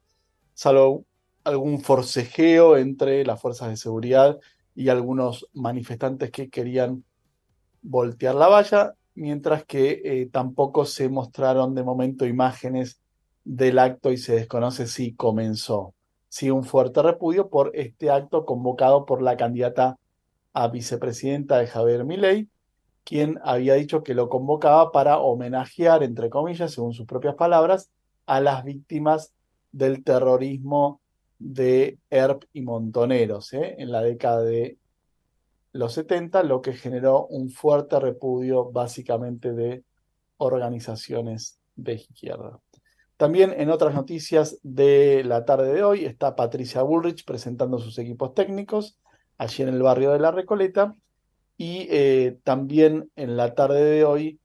salvo 0.54 1.06
algún 1.44 1.82
forcejeo 1.82 2.78
entre 2.78 3.26
las 3.26 3.42
fuerzas 3.42 3.70
de 3.70 3.78
seguridad 3.78 4.38
y 4.76 4.90
algunos 4.90 5.48
manifestantes 5.54 6.30
que 6.30 6.50
querían 6.50 7.04
voltear 7.82 8.36
la 8.36 8.48
valla, 8.48 8.94
mientras 9.16 9.66
que 9.66 10.02
eh, 10.04 10.30
tampoco 10.32 10.86
se 10.86 11.10
mostraron 11.10 11.76
de 11.76 11.84
momento 11.84 12.26
imágenes 12.26 13.00
del 13.44 13.80
acto 13.80 14.12
y 14.12 14.18
se 14.18 14.36
desconoce 14.36 14.88
si 14.88 15.14
comenzó. 15.14 15.94
Sí, 16.30 16.52
un 16.52 16.64
fuerte 16.64 17.02
repudio 17.02 17.50
por 17.50 17.72
este 17.74 18.12
acto 18.12 18.46
convocado 18.46 19.06
por 19.06 19.22
la 19.22 19.38
candidata 19.38 19.98
a 20.54 20.68
vicepresidenta 20.68 21.58
de 21.58 21.68
Javier 21.68 22.04
Milei, 22.04 22.50
quien 23.04 23.40
había 23.44 23.76
dicho 23.76 24.04
que 24.04 24.14
lo 24.14 24.28
convocaba 24.28 24.92
para 24.92 25.20
homenajear, 25.20 26.04
entre 26.04 26.30
comillas, 26.30 26.74
según 26.74 26.94
sus 26.94 27.06
propias 27.06 27.36
palabras, 27.36 27.90
a 28.26 28.42
las 28.42 28.64
víctimas 28.66 29.34
del 29.72 30.04
terrorismo 30.04 31.00
de 31.40 31.98
ERP 32.10 32.44
y 32.54 32.62
Montoneros 32.62 33.54
¿eh? 33.54 33.76
en 33.78 33.92
la 33.92 34.02
década 34.02 34.42
de 34.42 34.78
los 35.72 35.94
70, 35.94 36.44
lo 36.44 36.62
que 36.62 36.74
generó 36.74 37.28
un 37.28 37.50
fuerte 37.50 38.00
repudio 38.00 38.72
básicamente 38.72 39.54
de 39.54 39.84
organizaciones 40.38 41.60
de 41.76 41.94
izquierda. 41.94 42.60
También 43.18 43.54
en 43.58 43.70
otras 43.72 43.96
noticias 43.96 44.60
de 44.62 45.24
la 45.24 45.44
tarde 45.46 45.74
de 45.74 45.84
hoy 45.84 46.06
está 46.06 46.36
Patricia 46.36 46.84
Bullrich 46.84 47.26
presentando 47.26 47.80
sus 47.80 47.98
equipos 47.98 48.34
técnicos 48.36 49.00
allí 49.38 49.64
en 49.64 49.70
el 49.70 49.82
barrio 49.82 50.12
de 50.12 50.20
La 50.20 50.32
Recoleta 50.32 50.96
y 51.58 51.88
eh, 51.90 52.38
también 52.44 53.10
en 53.16 53.36
la 53.36 53.56
tarde 53.56 53.84
de 53.84 54.04
hoy 54.04 54.40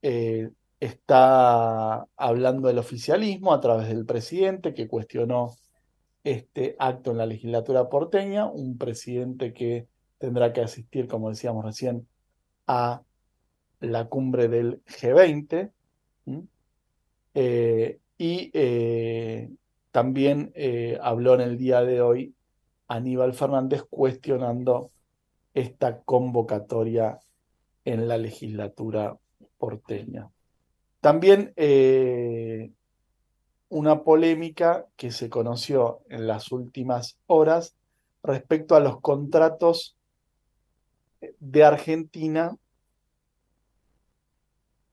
eh, 0.00 0.50
está 0.80 2.06
hablando 2.16 2.68
del 2.68 2.78
oficialismo 2.78 3.52
a 3.52 3.60
través 3.60 3.88
del 3.88 4.06
presidente 4.06 4.72
que 4.72 4.88
cuestionó 4.88 5.54
este 6.24 6.74
acto 6.78 7.10
en 7.10 7.18
la 7.18 7.26
legislatura 7.26 7.88
porteña, 7.88 8.46
un 8.46 8.78
presidente 8.78 9.52
que 9.52 9.86
tendrá 10.26 10.52
que 10.52 10.60
asistir, 10.60 11.06
como 11.06 11.30
decíamos 11.30 11.64
recién, 11.64 12.08
a 12.66 13.00
la 13.78 14.08
cumbre 14.08 14.48
del 14.48 14.82
G20. 14.86 15.70
Eh, 17.34 18.00
y 18.18 18.50
eh, 18.52 19.48
también 19.92 20.50
eh, 20.56 20.98
habló 21.00 21.34
en 21.34 21.42
el 21.42 21.58
día 21.58 21.82
de 21.82 22.00
hoy 22.02 22.34
Aníbal 22.88 23.34
Fernández 23.34 23.84
cuestionando 23.88 24.90
esta 25.54 26.00
convocatoria 26.00 27.20
en 27.84 28.08
la 28.08 28.18
legislatura 28.18 29.16
porteña. 29.58 30.28
También 31.00 31.54
una 33.68 34.02
polémica 34.02 34.86
que 34.96 35.12
se 35.12 35.30
conoció 35.30 36.00
en 36.08 36.26
las 36.26 36.50
últimas 36.50 37.16
horas 37.26 37.76
respecto 38.24 38.74
a 38.74 38.80
los 38.80 39.00
contratos 39.00 39.95
de 41.40 41.64
Argentina 41.64 42.56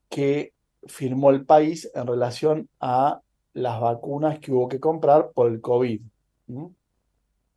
que 0.09 0.53
firmó 0.85 1.31
el 1.31 1.45
país 1.45 1.89
en 1.95 2.07
relación 2.07 2.69
a 2.79 3.21
las 3.53 3.79
vacunas 3.79 4.39
que 4.39 4.51
hubo 4.51 4.67
que 4.67 4.79
comprar 4.79 5.31
por 5.31 5.51
el 5.51 5.61
COVID. 5.61 6.01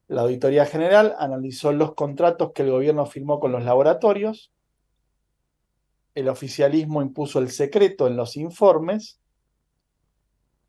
La 0.09 0.23
Auditoría 0.23 0.67
General 0.67 1.15
analizó 1.19 1.73
los 1.73 1.95
contratos 1.95 2.53
que 2.53 2.63
el 2.63 2.71
gobierno 2.71 3.07
firmó 3.07 3.41
con 3.41 3.53
los 3.53 3.65
laboratorios. 3.65 4.53
El 6.15 6.29
oficialismo 6.29 7.03
impuso 7.03 7.39
el 7.41 7.51
secreto 7.51 8.07
en 8.07 8.17
los 8.17 8.37
informes 8.37 9.19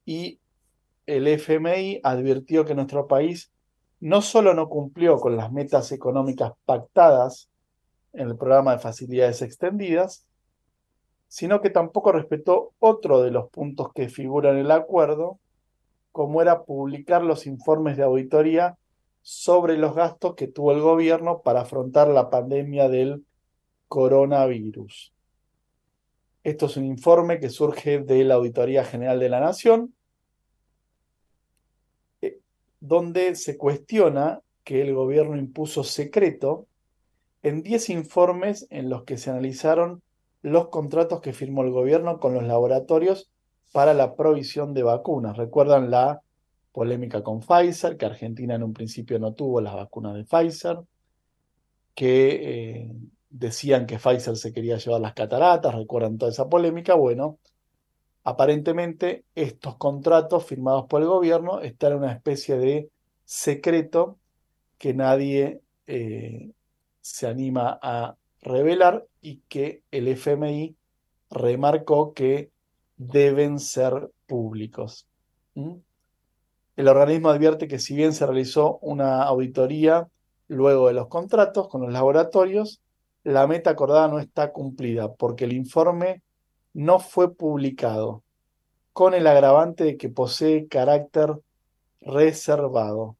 y 0.06 0.40
el 1.06 1.28
FMI 1.28 2.02
advirtió 2.04 2.66
que 2.66 2.76
nuestro 2.76 3.08
país 3.08 3.52
no 4.00 4.22
solo 4.22 4.54
no 4.54 4.70
cumplió 4.70 5.18
con 5.18 5.38
las 5.38 5.52
metas 5.52 5.92
económicas 5.92 6.52
pactadas 6.66 7.50
en 8.18 8.30
el 8.30 8.38
programa 8.38 8.74
de 8.74 8.80
facilidades 8.80 9.42
extendidas, 9.42 10.26
sino 11.28 11.62
que 11.62 11.70
tampoco 11.70 12.12
respetó 12.12 12.74
otro 12.80 13.22
de 13.22 13.32
los 13.32 13.50
puntos 13.50 13.94
que 13.94 14.10
figuran 14.10 14.56
en 14.56 14.66
el 14.66 14.72
acuerdo, 14.72 15.40
como 16.12 16.42
era 16.42 16.64
publicar 16.64 17.24
los 17.24 17.46
informes 17.46 17.96
de 17.96 18.04
auditoría 18.04 18.78
sobre 19.22 19.78
los 19.78 19.94
gastos 19.94 20.36
que 20.36 20.48
tuvo 20.48 20.72
el 20.72 20.82
gobierno 20.82 21.42
para 21.42 21.62
afrontar 21.62 22.08
la 22.08 22.30
pandemia 22.30 22.90
del 22.90 23.26
coronavirus. 23.88 25.14
Esto 26.44 26.66
es 26.68 26.78
un 26.78 26.86
informe 26.86 27.40
que 27.40 27.50
surge 27.50 28.00
de 28.00 28.24
la 28.24 28.36
Auditoría 28.36 28.86
General 28.86 29.20
de 29.20 29.30
la 29.30 29.42
Nación, 29.42 29.94
eh, 32.22 32.40
donde 32.80 33.36
se 33.36 33.58
cuestiona 33.58 34.42
que 34.64 34.82
el 34.82 34.94
gobierno 34.94 35.38
impuso 35.38 35.84
secreto 35.84 36.68
en 37.44 37.64
10 37.64 37.90
informes 37.92 38.68
en 38.70 38.90
los 38.90 39.04
que 39.04 39.18
se 39.18 39.30
analizaron 39.30 40.02
los 40.42 40.70
contratos 40.70 41.22
que 41.22 41.34
firmó 41.34 41.64
el 41.64 41.72
gobierno 41.72 42.20
con 42.20 42.34
los 42.34 42.44
laboratorios 42.44 43.30
para 43.72 43.94
la 43.94 44.16
provisión 44.16 44.74
de 44.74 44.84
vacunas. 44.84 45.38
Recuerdan 45.38 45.92
la 45.92 46.22
polémica 46.72 47.24
con 47.24 47.42
Pfizer, 47.42 47.98
que 47.98 48.06
Argentina 48.06 48.56
en 48.56 48.64
un 48.64 48.74
principio 48.74 49.20
no 49.20 49.34
tuvo 49.34 49.62
las 49.62 49.74
vacunas 49.74 50.16
de 50.16 50.24
Pfizer, 50.24 50.78
que 51.96 52.82
eh, 52.82 52.92
decían 53.30 53.88
que 53.88 53.98
Pfizer 53.98 54.38
se 54.38 54.54
quería 54.54 54.78
llevar 54.78 55.02
las 55.02 55.14
cataratas, 55.14 55.74
recuerdan 55.76 56.18
toda 56.18 56.32
esa 56.32 56.48
polémica. 56.48 56.94
Bueno, 56.94 57.40
aparentemente 58.24 59.26
estos 59.36 59.78
contratos 59.78 60.46
firmados 60.46 60.86
por 60.86 61.02
el 61.02 61.08
gobierno 61.08 61.62
están 61.62 61.94
en 61.94 61.98
una 62.00 62.12
especie 62.12 62.58
de 62.58 62.90
secreto 63.26 64.18
que 64.78 64.94
nadie 64.94 65.62
eh, 65.88 66.52
se 67.08 67.28
anima 67.28 67.80
a 67.82 68.16
revelar 68.42 69.06
y 69.22 69.38
que 69.48 69.84
el 69.92 70.08
FMI 70.10 70.76
remarcó 71.30 72.14
que 72.14 72.52
deben 72.98 73.60
ser 73.60 74.12
públicos. 74.26 75.08
El 76.76 76.88
organismo 76.88 77.30
advierte 77.30 77.68
que 77.68 77.80
si 77.80 77.96
bien 77.96 78.14
se 78.14 78.26
realizó 78.26 78.78
una 78.80 79.24
auditoría 79.24 80.08
luego 80.48 80.88
de 80.88 80.94
los 80.94 81.08
contratos 81.08 81.68
con 81.70 81.82
los 81.82 81.92
laboratorios, 81.92 82.82
la 83.24 83.48
meta 83.48 83.72
acordada 83.72 84.08
no 84.08 84.20
está 84.20 84.52
cumplida 84.52 85.14
porque 85.14 85.46
el 85.46 85.54
informe 85.54 86.22
no 86.74 87.00
fue 87.00 87.34
publicado, 87.34 88.24
con 88.94 89.14
el 89.14 89.28
agravante 89.28 89.84
de 89.84 89.98
que 89.98 90.10
posee 90.10 90.68
carácter 90.68 91.34
reservado. 92.02 93.18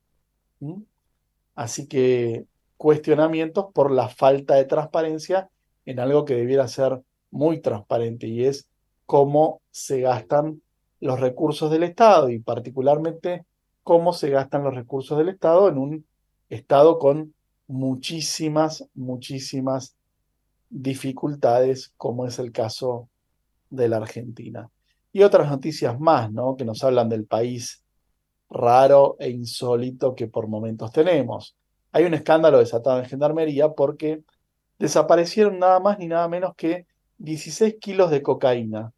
Así 1.56 1.88
que 1.88 2.46
cuestionamientos 2.78 3.68
por 3.74 3.92
la 3.92 4.08
falta 4.08 4.56
de 4.56 4.66
transparencia 4.66 5.50
en 5.86 6.00
algo 6.00 6.26
que 6.26 6.36
debiera 6.36 6.68
ser 6.68 7.02
muy 7.32 7.60
transparente 7.62 8.28
y 8.28 8.46
es 8.46 8.68
cómo 9.06 9.62
se 9.72 10.02
gastan 10.02 10.62
los 11.00 11.20
recursos 11.20 11.72
del 11.72 11.84
Estado 11.84 12.30
y 12.30 12.40
particularmente 12.40 13.46
cómo 13.84 14.14
se 14.14 14.30
gastan 14.30 14.64
los 14.64 14.76
recursos 14.76 15.18
del 15.18 15.30
Estado 15.30 15.70
en 15.70 15.78
un 15.78 16.06
Estado 16.50 17.00
con 17.00 17.34
muchísimas, 17.68 18.86
muchísimas 18.94 19.96
dificultades, 20.70 21.94
como 21.98 22.26
es 22.26 22.40
el 22.40 22.52
caso 22.52 23.10
de 23.70 23.90
la 23.90 23.98
Argentina. 23.98 24.70
Y 25.12 25.24
otras 25.24 25.50
noticias 25.50 26.00
más, 26.00 26.32
¿no? 26.32 26.56
Que 26.56 26.66
nos 26.66 26.84
hablan 26.84 27.10
del 27.10 27.26
país 27.26 27.84
raro 28.50 29.18
e 29.20 29.30
insólito 29.30 30.16
que 30.16 30.28
por 30.28 30.48
momentos 30.48 30.92
tenemos 30.92 31.56
hay 31.98 32.06
un 32.06 32.14
escándalo 32.14 32.60
desatado 32.60 33.00
en 33.00 33.06
Gendarmería 33.06 33.70
porque 33.70 34.22
desaparecieron 34.78 35.58
nada 35.58 35.80
más 35.80 35.98
ni 35.98 36.08
nada 36.08 36.28
menos 36.28 36.54
que 36.56 36.86
16 37.18 37.78
kilos 37.82 38.12
de 38.12 38.22
cocaína. 38.22 38.94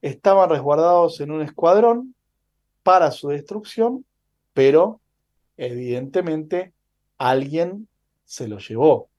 Estaban 0.00 0.48
resguardados 0.48 1.20
en 1.20 1.30
un 1.30 1.42
escuadrón 1.42 2.14
para 2.82 3.10
su 3.10 3.28
destrucción, 3.28 4.06
pero 4.54 5.02
evidentemente 5.58 6.72
alguien 7.18 7.86
se 8.24 8.48
lo 8.48 8.60
llevó. 8.60 9.10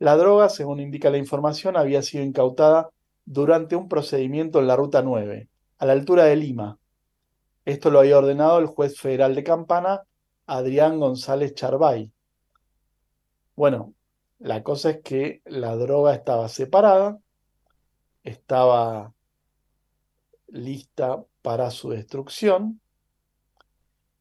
La 0.00 0.16
droga, 0.16 0.48
según 0.48 0.80
indica 0.80 1.08
la 1.08 1.18
información, 1.18 1.76
había 1.76 2.02
sido 2.02 2.24
incautada 2.24 2.90
durante 3.24 3.76
un 3.76 3.88
procedimiento 3.88 4.58
en 4.58 4.66
la 4.66 4.74
Ruta 4.74 5.02
9, 5.02 5.48
a 5.78 5.86
la 5.86 5.92
altura 5.92 6.24
de 6.24 6.34
Lima. 6.34 6.78
Esto 7.64 7.90
lo 7.90 8.00
había 8.00 8.18
ordenado 8.18 8.58
el 8.58 8.66
juez 8.66 8.98
federal 8.98 9.36
de 9.36 9.44
Campana 9.44 10.02
Adrián 10.50 10.98
González 10.98 11.54
Charbay. 11.54 12.10
Bueno, 13.54 13.94
la 14.40 14.64
cosa 14.64 14.90
es 14.90 15.00
que 15.02 15.42
la 15.44 15.76
droga 15.76 16.12
estaba 16.12 16.48
separada, 16.48 17.20
estaba 18.24 19.14
lista 20.48 21.24
para 21.40 21.70
su 21.70 21.90
destrucción 21.90 22.80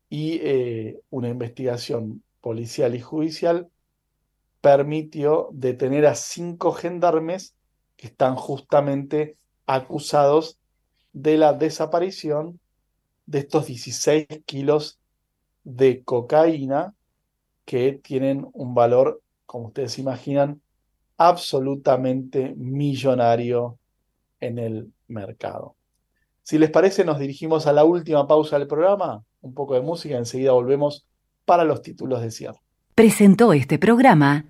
y 0.08 0.40
eh, 0.44 1.02
una 1.10 1.30
investigación 1.30 2.24
policial 2.42 2.94
y 2.94 3.02
judicial 3.02 3.72
permitió 4.62 5.50
detener 5.52 6.06
a 6.06 6.14
cinco 6.14 6.74
gendarmes 6.74 7.56
que 7.96 8.06
están 8.06 8.36
justamente 8.36 9.36
acusados 9.66 10.60
de 11.12 11.38
la 11.38 11.54
desaparición 11.54 12.60
de 13.26 13.40
estos 13.40 13.66
16 13.66 14.28
kilos 14.46 14.99
de 15.64 16.04
cocaína 16.04 16.94
que 17.66 17.94
tienen 17.94 18.48
un 18.54 18.74
valor, 18.74 19.22
como 19.46 19.68
ustedes 19.68 20.00
imaginan, 20.00 20.62
absolutamente 21.18 22.54
millonario 22.56 23.78
en 24.40 24.58
el 24.58 24.92
mercado. 25.08 25.76
Si 26.44 26.58
les 26.58 26.72
parece, 26.72 27.06
nos 27.06 27.20
dirigimos 27.20 27.68
a 27.68 27.74
la 27.74 27.84
última 27.84 28.26
pausa 28.28 28.58
del 28.58 28.68
programa, 28.68 29.24
un 29.42 29.54
poco 29.54 29.76
de 29.76 29.82
música, 29.82 30.18
enseguida 30.18 30.52
volvemos 30.52 31.06
para 31.46 31.64
los 31.64 31.82
títulos 31.82 32.22
de 32.22 32.32
cierre. 32.32 32.60
Presentó 32.96 33.54
este 33.54 33.78
programa 33.78 34.46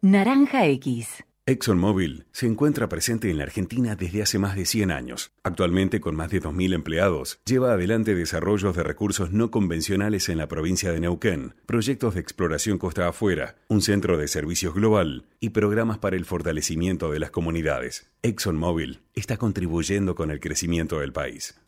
Naranja 0.00 0.66
X. 0.66 1.24
ExxonMobil 1.46 2.24
se 2.32 2.46
encuentra 2.46 2.88
presente 2.88 3.30
en 3.30 3.36
la 3.36 3.44
Argentina 3.44 3.96
desde 3.96 4.22
hace 4.22 4.38
más 4.38 4.56
de 4.56 4.64
100 4.64 4.90
años. 4.90 5.30
Actualmente, 5.42 6.00
con 6.00 6.16
más 6.16 6.30
de 6.30 6.40
2.000 6.40 6.72
empleados, 6.72 7.38
lleva 7.44 7.74
adelante 7.74 8.14
desarrollos 8.14 8.74
de 8.74 8.82
recursos 8.82 9.30
no 9.30 9.50
convencionales 9.50 10.30
en 10.30 10.38
la 10.38 10.48
provincia 10.48 10.90
de 10.90 11.00
Neuquén, 11.00 11.54
proyectos 11.66 12.14
de 12.14 12.20
exploración 12.20 12.78
costa 12.78 13.08
afuera, 13.08 13.56
un 13.68 13.82
centro 13.82 14.16
de 14.16 14.26
servicios 14.26 14.72
global 14.72 15.26
y 15.38 15.50
programas 15.50 15.98
para 15.98 16.16
el 16.16 16.24
fortalecimiento 16.24 17.10
de 17.10 17.18
las 17.18 17.30
comunidades. 17.30 18.08
ExxonMobil 18.22 19.02
está 19.14 19.36
contribuyendo 19.36 20.14
con 20.14 20.30
el 20.30 20.40
crecimiento 20.40 21.00
del 21.00 21.12
país. 21.12 21.60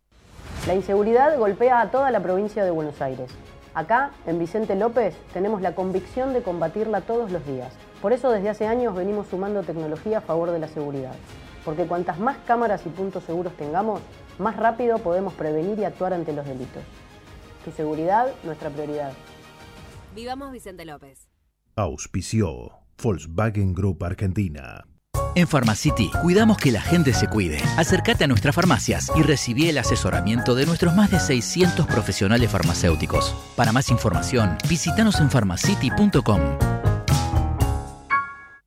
La 0.66 0.74
inseguridad 0.74 1.39
golpea 1.39 1.83
a 1.83 1.91
toda 1.91 2.11
la 2.11 2.22
provincia 2.22 2.64
de 2.64 2.70
Buenos 2.70 3.03
Aires. 3.03 3.31
Acá, 3.74 4.12
en 4.27 4.39
Vicente 4.39 4.74
López, 4.74 5.14
tenemos 5.35 5.61
la 5.61 5.74
convicción 5.74 6.33
de 6.33 6.41
combatirla 6.41 7.03
todos 7.03 7.31
los 7.31 7.47
días. 7.47 7.74
Por 8.07 8.13
eso 8.13 8.31
desde 8.31 8.51
hace 8.51 8.69
años 8.69 8.95
venimos 8.95 9.27
sumando 9.27 9.65
tecnología 9.65 10.19
a 10.19 10.21
favor 10.21 10.53
de 10.53 10.61
la 10.61 10.69
seguridad. 10.69 11.13
Porque 11.65 11.87
cuantas 11.87 12.21
más 12.21 12.37
cámaras 12.47 12.87
y 12.87 12.89
puntos 12.89 13.25
seguros 13.25 13.53
tengamos, 13.57 14.01
más 14.39 14.55
rápido 14.55 14.99
podemos 14.99 15.35
prevenir 15.35 15.77
y 15.81 15.85
actuar 15.85 16.15
ante 16.15 16.33
los 16.33 16.47
delitos. 16.47 16.85
Tu 17.65 17.73
seguridad, 17.73 18.29
nuestra 18.45 18.71
prioridad. 18.71 19.13
Vivamos 20.15 20.53
Vicente 20.53 20.85
López. 20.85 21.27
Auspició 21.75 22.79
Volkswagen 23.03 23.75
Group 23.75 24.05
Argentina. 24.05 24.85
En 25.35 25.49
Pharmacity 25.49 26.13
cuidamos 26.23 26.59
que 26.59 26.71
la 26.71 26.83
gente 26.83 27.13
se 27.13 27.27
cuide. 27.27 27.59
Acércate 27.77 28.23
a 28.23 28.29
nuestras 28.29 28.55
farmacias 28.55 29.11
y 29.17 29.23
recibí 29.23 29.69
el 29.69 29.79
asesoramiento 29.79 30.55
de 30.55 30.67
nuestros 30.67 30.95
más 30.95 31.11
de 31.11 31.19
600 31.19 31.85
profesionales 31.89 32.53
farmacéuticos. 32.53 33.35
Para 33.57 33.73
más 33.73 33.91
información, 33.91 34.57
visítanos 34.69 35.19
en 35.19 35.29
pharmacity.com. 35.29 36.86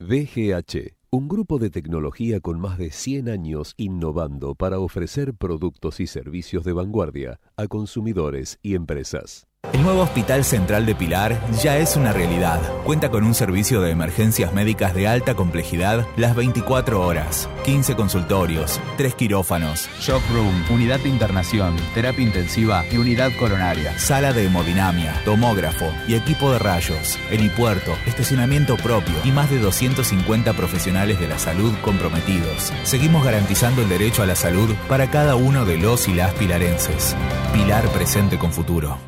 DGH, 0.00 0.96
un 1.10 1.28
grupo 1.28 1.60
de 1.60 1.70
tecnología 1.70 2.40
con 2.40 2.58
más 2.58 2.76
de 2.76 2.90
100 2.90 3.28
años 3.28 3.74
innovando 3.76 4.56
para 4.56 4.80
ofrecer 4.80 5.32
productos 5.34 6.00
y 6.00 6.08
servicios 6.08 6.64
de 6.64 6.72
vanguardia 6.72 7.38
a 7.56 7.68
consumidores 7.68 8.58
y 8.62 8.74
empresas. 8.74 9.46
El 9.80 9.86
nuevo 9.86 10.02
Hospital 10.02 10.44
Central 10.44 10.84
de 10.84 10.94
Pilar 10.94 11.40
ya 11.62 11.78
es 11.78 11.96
una 11.96 12.12
realidad. 12.12 12.60
Cuenta 12.84 13.10
con 13.10 13.24
un 13.24 13.34
servicio 13.34 13.80
de 13.80 13.90
emergencias 13.90 14.52
médicas 14.52 14.94
de 14.94 15.08
alta 15.08 15.34
complejidad 15.34 16.06
las 16.16 16.36
24 16.36 17.00
horas, 17.00 17.48
15 17.64 17.94
consultorios, 17.94 18.78
3 18.98 19.14
quirófanos, 19.14 19.88
Shock 19.98 20.22
Room, 20.34 20.64
unidad 20.70 21.00
de 21.00 21.08
internación, 21.08 21.76
terapia 21.94 22.24
intensiva 22.24 22.84
y 22.92 22.98
unidad 22.98 23.30
coronaria. 23.38 23.98
sala 23.98 24.34
de 24.34 24.44
hemodinamia, 24.44 25.14
tomógrafo 25.24 25.86
y 26.06 26.14
equipo 26.14 26.52
de 26.52 26.58
rayos, 26.58 27.18
helipuerto, 27.30 27.92
estacionamiento 28.06 28.76
propio 28.76 29.14
y 29.24 29.30
más 29.30 29.50
de 29.50 29.60
250 29.60 30.52
profesionales 30.52 31.18
de 31.18 31.28
la 31.28 31.38
salud 31.38 31.72
comprometidos. 31.82 32.70
Seguimos 32.82 33.24
garantizando 33.24 33.80
el 33.80 33.88
derecho 33.88 34.22
a 34.22 34.26
la 34.26 34.36
salud 34.36 34.74
para 34.88 35.10
cada 35.10 35.36
uno 35.36 35.64
de 35.64 35.78
los 35.78 36.06
y 36.06 36.12
las 36.12 36.34
pilarenses. 36.34 37.16
Pilar 37.54 37.88
presente 37.88 38.36
con 38.36 38.52
futuro. 38.52 38.98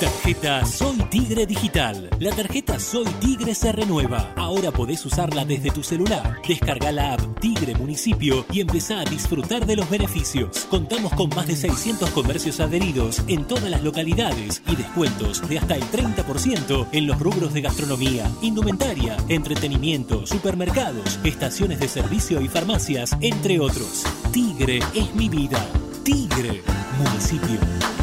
Tarjeta 0.00 0.62
Soy 0.66 0.98
Tigre 1.08 1.46
Digital. 1.46 2.10
La 2.18 2.30
tarjeta 2.30 2.78
Soy 2.78 3.06
Tigre 3.18 3.54
se 3.54 3.72
renueva. 3.72 4.34
Ahora 4.36 4.70
podés 4.70 5.06
usarla 5.06 5.46
desde 5.46 5.70
tu 5.70 5.82
celular. 5.82 6.36
Descarga 6.46 6.92
la 6.92 7.14
app 7.14 7.40
Tigre 7.40 7.74
Municipio 7.74 8.44
y 8.52 8.60
empezá 8.60 9.00
a 9.00 9.04
disfrutar 9.04 9.64
de 9.64 9.74
los 9.74 9.88
beneficios. 9.88 10.66
Contamos 10.68 11.14
con 11.14 11.30
más 11.30 11.46
de 11.46 11.56
600 11.56 12.10
comercios 12.10 12.60
adheridos 12.60 13.22
en 13.26 13.46
todas 13.46 13.70
las 13.70 13.82
localidades 13.82 14.62
y 14.66 14.76
descuentos 14.76 15.48
de 15.48 15.58
hasta 15.58 15.76
el 15.76 15.84
30% 15.84 16.88
en 16.92 17.06
los 17.06 17.18
rubros 17.18 17.54
de 17.54 17.62
gastronomía, 17.62 18.30
indumentaria, 18.42 19.16
entretenimiento, 19.30 20.26
supermercados, 20.26 21.18
estaciones 21.24 21.80
de 21.80 21.88
servicio 21.88 22.42
y 22.42 22.48
farmacias, 22.48 23.16
entre 23.22 23.60
otros. 23.60 24.04
Tigre 24.30 24.80
es 24.94 25.14
mi 25.14 25.30
vida. 25.30 25.66
Tigre 26.04 26.62
Municipio. 26.98 27.95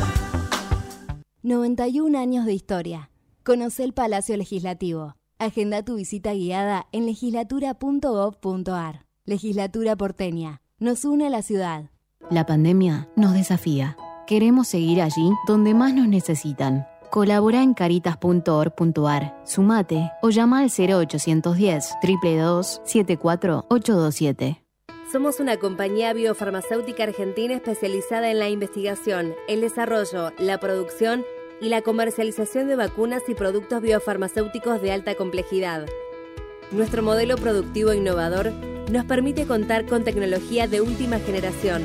91 1.44 2.18
años 2.18 2.46
de 2.46 2.54
historia. 2.54 3.10
Conoce 3.44 3.84
el 3.84 3.91
Palacio 3.91 4.38
Legislativo. 4.38 5.18
Agenda 5.39 5.84
tu 5.84 5.96
visita 5.96 6.34
guiada 6.34 6.88
en 6.94 7.06
legislatura.gov.ar. 7.06 9.06
Legislatura 9.26 9.98
porteña. 9.98 10.62
Nos 10.80 11.04
une 11.04 11.28
a 11.28 11.30
la 11.30 11.41
ciudad. 11.41 11.89
La 12.30 12.46
pandemia 12.46 13.10
nos 13.18 13.34
desafía. 13.34 13.98
Queremos 14.26 14.70
seguir 14.70 15.02
allí 15.02 15.32
donde 15.46 15.74
más 15.74 15.94
nos 15.94 16.08
necesitan. 16.08 16.88
Colabora 17.12 17.62
en 17.62 17.74
caritas.org.ar, 17.74 19.41
sumate 19.44 20.12
o 20.22 20.30
llama 20.30 20.60
al 20.60 20.72
0810 20.72 21.94
322 22.02 22.82
74827. 22.86 24.62
Somos 25.14 25.39
una 25.39 25.57
compañía 25.57 26.11
biofarmacéutica 26.11 27.03
argentina 27.03 27.53
especializada 27.53 28.32
en 28.32 28.39
la 28.39 28.49
investigación, 28.49 29.36
el 29.47 29.61
desarrollo, 29.61 30.32
la 30.39 30.59
producción 30.59 31.24
y 31.61 31.70
la 31.70 31.84
comercialización 31.84 32.68
de 32.68 32.76
vacunas 32.76 33.22
y 33.28 33.36
productos 33.36 33.84
biofarmacéuticos 33.84 34.82
de 34.82 34.91
alta 34.91 35.14
complejidad. 35.14 35.86
Nuestro 36.72 37.03
modelo 37.03 37.36
productivo 37.36 37.91
e 37.91 37.97
innovador 37.97 38.53
nos 38.91 39.05
permite 39.05 39.45
contar 39.45 39.86
con 39.86 40.03
tecnología 40.03 40.68
de 40.68 40.82
última 40.82 41.20
generación, 41.20 41.84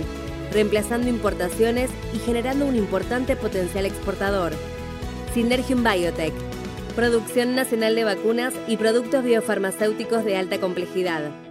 reemplazando 0.51 1.11
importaciones 1.11 1.91
y 2.15 2.21
generando 2.21 2.65
un 2.65 2.77
importante 2.77 3.37
potencial 3.37 3.85
exportador. 3.85 4.55
Synergium 5.35 5.85
Biotech, 5.85 6.33
producción 6.97 7.55
nacional 7.55 7.95
de 7.95 8.05
vacunas 8.05 8.55
y 8.67 8.79
productos 8.79 9.23
biofarmacéuticos 9.23 10.25
de 10.25 10.39
alta 10.39 10.59
complejidad. 10.59 11.48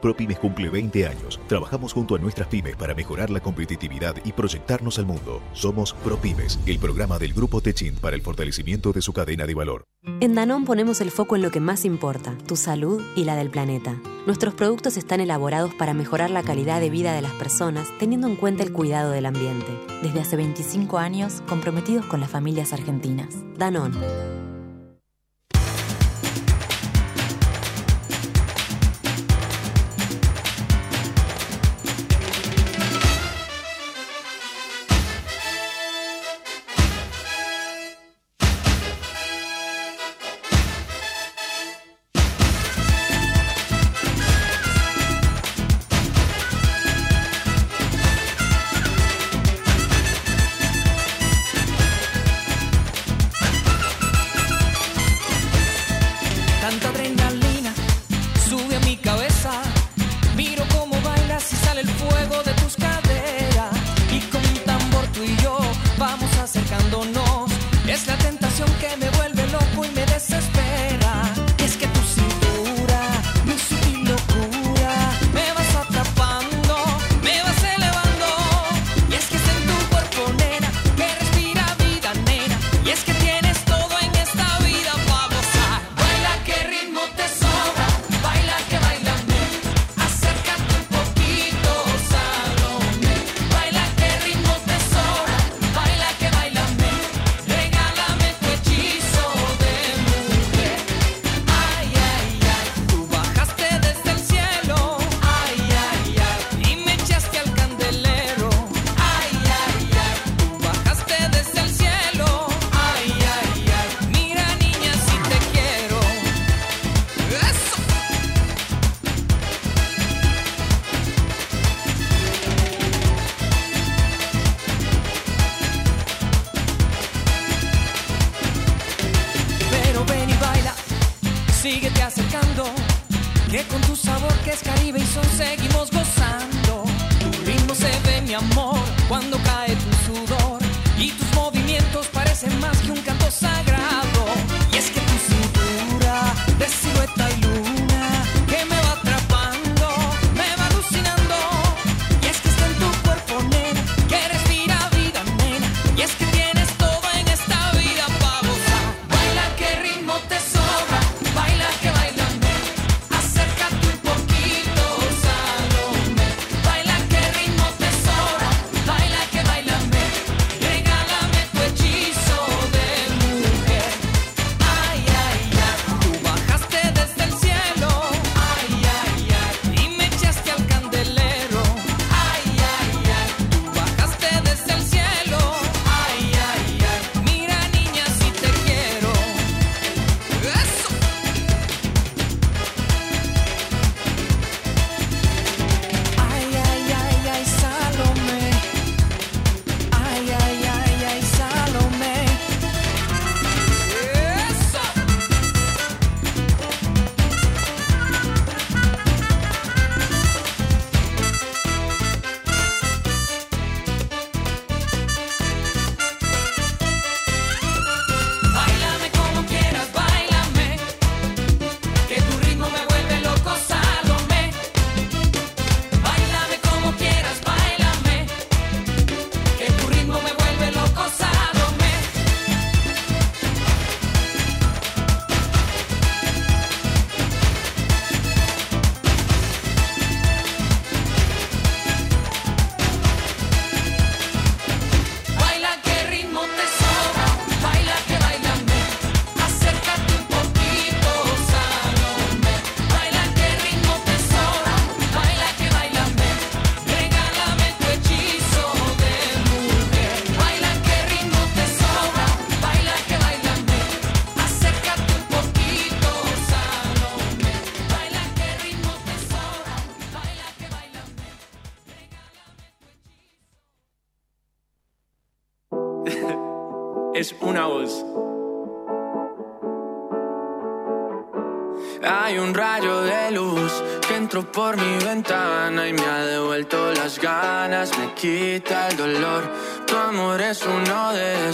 ProPymes 0.00 0.38
cumple 0.38 0.68
20 0.68 1.06
años. 1.06 1.40
Trabajamos 1.46 1.92
junto 1.92 2.14
a 2.14 2.18
nuestras 2.18 2.48
pymes 2.48 2.76
para 2.76 2.94
mejorar 2.94 3.30
la 3.30 3.40
competitividad 3.40 4.14
y 4.24 4.32
proyectarnos 4.32 4.98
al 4.98 5.06
mundo. 5.06 5.42
Somos 5.52 5.92
ProPymes, 5.92 6.58
el 6.66 6.78
programa 6.78 7.18
del 7.18 7.32
Grupo 7.32 7.60
Techint 7.60 7.98
para 8.00 8.16
el 8.16 8.22
fortalecimiento 8.22 8.92
de 8.92 9.02
su 9.02 9.12
cadena 9.12 9.46
de 9.46 9.54
valor. 9.54 9.84
En 10.20 10.34
Danón 10.34 10.64
ponemos 10.64 11.00
el 11.00 11.10
foco 11.10 11.36
en 11.36 11.42
lo 11.42 11.50
que 11.50 11.60
más 11.60 11.84
importa, 11.84 12.36
tu 12.46 12.56
salud 12.56 13.02
y 13.16 13.24
la 13.24 13.36
del 13.36 13.50
planeta. 13.50 14.00
Nuestros 14.26 14.54
productos 14.54 14.96
están 14.96 15.20
elaborados 15.20 15.74
para 15.74 15.94
mejorar 15.94 16.30
la 16.30 16.42
calidad 16.42 16.80
de 16.80 16.90
vida 16.90 17.14
de 17.14 17.22
las 17.22 17.32
personas, 17.32 17.88
teniendo 17.98 18.26
en 18.26 18.36
cuenta 18.36 18.62
el 18.62 18.72
cuidado 18.72 19.10
del 19.10 19.26
ambiente. 19.26 19.78
Desde 20.02 20.20
hace 20.20 20.36
25 20.36 20.98
años, 20.98 21.42
comprometidos 21.48 22.06
con 22.06 22.20
las 22.20 22.30
familias 22.30 22.72
argentinas. 22.72 23.34
Danón. 23.58 24.39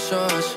Esos 0.07 0.57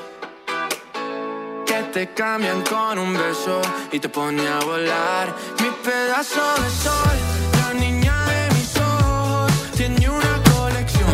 que 1.66 1.82
te 1.92 2.14
cambian 2.14 2.62
con 2.62 2.98
un 2.98 3.14
beso 3.14 3.60
y 3.90 3.98
te 3.98 4.08
pone 4.08 4.46
a 4.46 4.60
volar. 4.60 5.34
Mi 5.60 5.70
pedazo 5.82 6.40
de 6.62 6.70
sol, 6.70 7.16
la 7.60 7.80
niña 7.80 8.14
de 8.26 8.54
mis 8.54 8.76
ojos, 8.76 9.50
tiene 9.76 10.08
una 10.08 10.40
colección 10.54 11.10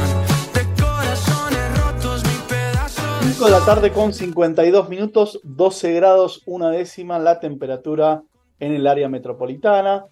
de 0.52 0.82
corazones 0.82 1.80
rotos. 1.80 2.22
Mi 2.24 2.48
pedazo 2.48 3.02
5 3.22 3.44
de 3.46 3.50
la 3.50 3.64
tarde 3.64 3.92
con 3.92 4.12
52 4.12 4.88
minutos, 4.90 5.40
12 5.42 5.92
grados, 5.94 6.42
una 6.44 6.70
décima 6.70 7.18
la 7.18 7.40
temperatura 7.40 8.22
en 8.60 8.74
el 8.74 8.86
área 8.86 9.08
metropolitana. 9.08 10.04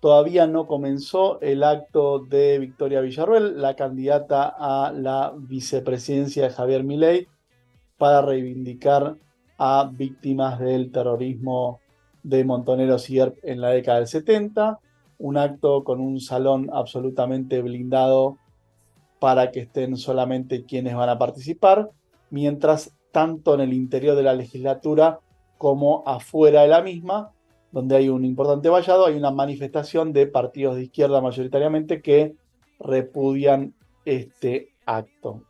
Todavía 0.00 0.46
no 0.46 0.66
comenzó 0.66 1.40
el 1.42 1.62
acto 1.62 2.20
de 2.20 2.58
Victoria 2.58 3.02
Villarruel, 3.02 3.60
la 3.60 3.76
candidata 3.76 4.54
a 4.58 4.92
la 4.92 5.34
vicepresidencia 5.36 6.44
de 6.44 6.50
Javier 6.50 6.82
Milei, 6.82 7.28
para 7.98 8.22
reivindicar 8.22 9.16
a 9.58 9.90
víctimas 9.92 10.58
del 10.58 10.90
terrorismo 10.92 11.80
de 12.22 12.44
Montoneros 12.44 13.08
y 13.10 13.18
ERP 13.18 13.38
en 13.42 13.60
la 13.60 13.70
década 13.70 13.98
del 13.98 14.08
70. 14.08 14.80
Un 15.18 15.36
acto 15.38 15.84
con 15.84 16.00
un 16.00 16.20
salón 16.20 16.68
absolutamente 16.72 17.62
blindado 17.62 18.38
para 19.18 19.50
que 19.50 19.60
estén 19.60 19.96
solamente 19.96 20.64
quienes 20.64 20.94
van 20.94 21.08
a 21.08 21.18
participar, 21.18 21.90
mientras 22.30 22.92
tanto 23.12 23.54
en 23.54 23.60
el 23.60 23.72
interior 23.72 24.14
de 24.14 24.22
la 24.22 24.34
legislatura 24.34 25.20
como 25.56 26.02
afuera 26.06 26.62
de 26.62 26.68
la 26.68 26.82
misma, 26.82 27.32
donde 27.72 27.96
hay 27.96 28.08
un 28.08 28.24
importante 28.24 28.68
vallado, 28.68 29.06
hay 29.06 29.14
una 29.14 29.30
manifestación 29.30 30.12
de 30.12 30.26
partidos 30.26 30.76
de 30.76 30.84
izquierda 30.84 31.20
mayoritariamente 31.20 32.02
que 32.02 32.34
repudian 32.78 33.74
este 34.04 34.68
acto. 34.84 35.42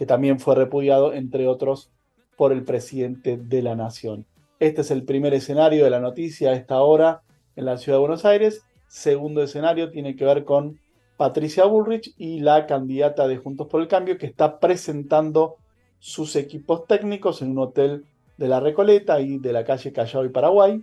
Que 0.00 0.06
también 0.06 0.40
fue 0.40 0.54
repudiado, 0.54 1.12
entre 1.12 1.46
otros, 1.46 1.90
por 2.38 2.52
el 2.52 2.64
presidente 2.64 3.36
de 3.36 3.60
la 3.60 3.76
Nación. 3.76 4.24
Este 4.58 4.80
es 4.80 4.90
el 4.90 5.04
primer 5.04 5.34
escenario 5.34 5.84
de 5.84 5.90
la 5.90 6.00
noticia 6.00 6.52
a 6.52 6.54
esta 6.54 6.80
hora 6.80 7.20
en 7.54 7.66
la 7.66 7.76
ciudad 7.76 7.98
de 7.98 8.00
Buenos 8.00 8.24
Aires. 8.24 8.62
Segundo 8.88 9.42
escenario 9.42 9.90
tiene 9.90 10.16
que 10.16 10.24
ver 10.24 10.46
con 10.46 10.80
Patricia 11.18 11.66
Bullrich 11.66 12.14
y 12.16 12.40
la 12.40 12.64
candidata 12.64 13.28
de 13.28 13.36
Juntos 13.36 13.66
por 13.66 13.82
el 13.82 13.88
Cambio 13.88 14.16
que 14.16 14.24
está 14.24 14.58
presentando 14.58 15.56
sus 15.98 16.34
equipos 16.34 16.86
técnicos 16.86 17.42
en 17.42 17.50
un 17.50 17.58
hotel 17.58 18.06
de 18.38 18.48
la 18.48 18.58
Recoleta 18.58 19.20
y 19.20 19.36
de 19.36 19.52
la 19.52 19.64
calle 19.64 19.92
Callao 19.92 20.24
y 20.24 20.30
Paraguay, 20.30 20.82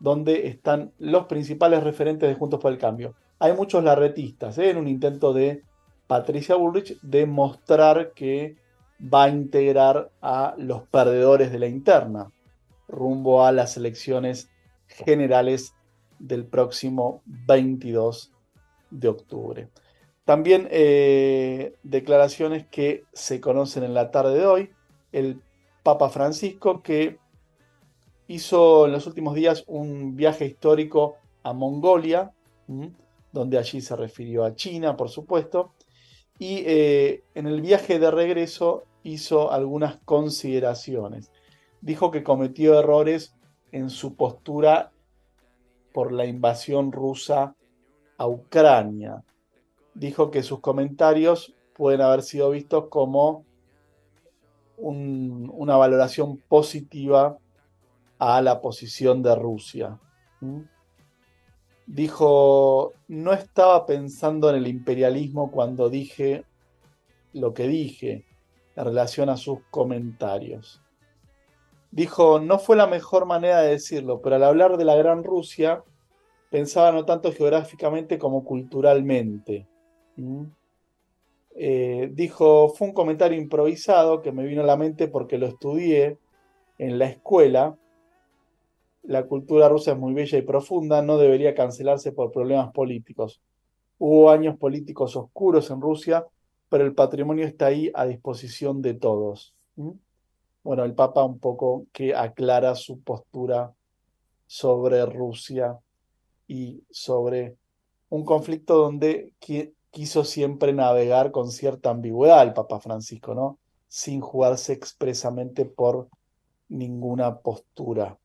donde 0.00 0.48
están 0.48 0.90
los 0.98 1.26
principales 1.26 1.84
referentes 1.84 2.28
de 2.28 2.34
Juntos 2.34 2.58
por 2.58 2.72
el 2.72 2.78
Cambio. 2.78 3.14
Hay 3.38 3.52
muchos 3.52 3.84
larretistas 3.84 4.58
¿eh? 4.58 4.70
en 4.70 4.78
un 4.78 4.88
intento 4.88 5.32
de 5.32 5.62
Patricia 6.08 6.56
Bullrich 6.56 6.98
de 7.02 7.26
mostrar 7.26 8.12
que 8.14 8.56
va 9.00 9.24
a 9.24 9.28
integrar 9.28 10.10
a 10.20 10.54
los 10.58 10.82
perdedores 10.88 11.52
de 11.52 11.60
la 11.60 11.68
interna 11.68 12.32
rumbo 12.88 13.44
a 13.44 13.52
las 13.52 13.76
elecciones 13.76 14.50
generales 14.88 15.74
del 16.18 16.46
próximo 16.46 17.22
22 17.26 18.32
de 18.90 19.08
octubre. 19.08 19.68
También 20.24 20.66
eh, 20.70 21.76
declaraciones 21.82 22.66
que 22.66 23.04
se 23.12 23.40
conocen 23.40 23.84
en 23.84 23.94
la 23.94 24.10
tarde 24.10 24.38
de 24.38 24.46
hoy. 24.46 24.70
El 25.12 25.40
Papa 25.82 26.08
Francisco 26.08 26.82
que 26.82 27.18
hizo 28.26 28.86
en 28.86 28.92
los 28.92 29.06
últimos 29.06 29.34
días 29.34 29.64
un 29.66 30.16
viaje 30.16 30.46
histórico 30.46 31.16
a 31.42 31.52
Mongolia, 31.52 32.32
donde 33.32 33.58
allí 33.58 33.80
se 33.80 33.96
refirió 33.96 34.44
a 34.44 34.54
China, 34.54 34.96
por 34.96 35.08
supuesto, 35.08 35.72
y 36.38 36.62
eh, 36.66 37.24
en 37.34 37.46
el 37.46 37.60
viaje 37.60 37.98
de 37.98 38.10
regreso 38.10 38.84
hizo 39.02 39.50
algunas 39.50 39.98
consideraciones. 40.04 41.32
Dijo 41.80 42.10
que 42.10 42.22
cometió 42.22 42.78
errores 42.78 43.34
en 43.72 43.90
su 43.90 44.14
postura 44.14 44.92
por 45.92 46.12
la 46.12 46.26
invasión 46.26 46.92
rusa 46.92 47.54
a 48.16 48.26
Ucrania. 48.26 49.24
Dijo 49.94 50.30
que 50.30 50.42
sus 50.42 50.60
comentarios 50.60 51.54
pueden 51.74 52.00
haber 52.00 52.22
sido 52.22 52.50
vistos 52.50 52.86
como 52.88 53.44
un- 54.76 55.50
una 55.52 55.76
valoración 55.76 56.38
positiva 56.48 57.38
a 58.18 58.42
la 58.42 58.60
posición 58.60 59.22
de 59.22 59.34
Rusia. 59.34 59.98
Dijo, 61.88 62.92
no 63.08 63.32
estaba 63.32 63.86
pensando 63.86 64.50
en 64.50 64.56
el 64.56 64.68
imperialismo 64.68 65.50
cuando 65.50 65.88
dije 65.88 66.44
lo 67.32 67.54
que 67.54 67.66
dije 67.66 68.26
en 68.76 68.84
relación 68.84 69.30
a 69.30 69.36
sus 69.36 69.60
comentarios. 69.70 70.82
Dijo, 71.90 72.40
no 72.40 72.58
fue 72.58 72.76
la 72.76 72.86
mejor 72.86 73.24
manera 73.24 73.62
de 73.62 73.70
decirlo, 73.70 74.20
pero 74.20 74.36
al 74.36 74.44
hablar 74.44 74.76
de 74.76 74.84
la 74.84 74.96
Gran 74.96 75.24
Rusia, 75.24 75.82
pensaba 76.50 76.92
no 76.92 77.06
tanto 77.06 77.32
geográficamente 77.32 78.18
como 78.18 78.44
culturalmente. 78.44 79.66
¿Mm? 80.16 80.44
Eh, 81.56 82.10
dijo, 82.12 82.68
fue 82.68 82.88
un 82.88 82.94
comentario 82.94 83.38
improvisado 83.38 84.20
que 84.20 84.30
me 84.30 84.44
vino 84.44 84.62
a 84.62 84.66
la 84.66 84.76
mente 84.76 85.08
porque 85.08 85.38
lo 85.38 85.46
estudié 85.46 86.18
en 86.76 86.98
la 86.98 87.06
escuela. 87.06 87.76
La 89.02 89.26
cultura 89.26 89.68
rusa 89.68 89.92
es 89.92 89.98
muy 89.98 90.12
bella 90.12 90.38
y 90.38 90.42
profunda, 90.42 91.02
no 91.02 91.18
debería 91.18 91.54
cancelarse 91.54 92.12
por 92.12 92.30
problemas 92.30 92.72
políticos. 92.72 93.40
Hubo 93.98 94.30
años 94.30 94.58
políticos 94.58 95.16
oscuros 95.16 95.70
en 95.70 95.80
Rusia, 95.80 96.26
pero 96.68 96.84
el 96.84 96.94
patrimonio 96.94 97.46
está 97.46 97.66
ahí 97.66 97.90
a 97.94 98.06
disposición 98.06 98.82
de 98.82 98.94
todos. 98.94 99.54
Bueno, 100.62 100.84
el 100.84 100.94
Papa 100.94 101.24
un 101.24 101.38
poco 101.38 101.86
que 101.92 102.14
aclara 102.14 102.74
su 102.74 103.00
postura 103.00 103.72
sobre 104.46 105.06
Rusia 105.06 105.78
y 106.46 106.82
sobre 106.90 107.56
un 108.10 108.24
conflicto 108.24 108.76
donde 108.76 109.32
quiso 109.90 110.24
siempre 110.24 110.72
navegar 110.72 111.30
con 111.30 111.50
cierta 111.50 111.90
ambigüedad 111.90 112.42
el 112.42 112.52
Papa 112.52 112.80
Francisco, 112.80 113.34
¿no? 113.34 113.58
Sin 113.86 114.20
jugarse 114.20 114.74
expresamente 114.74 115.64
por 115.64 116.08
ninguna 116.68 117.38
postura. 117.38 118.18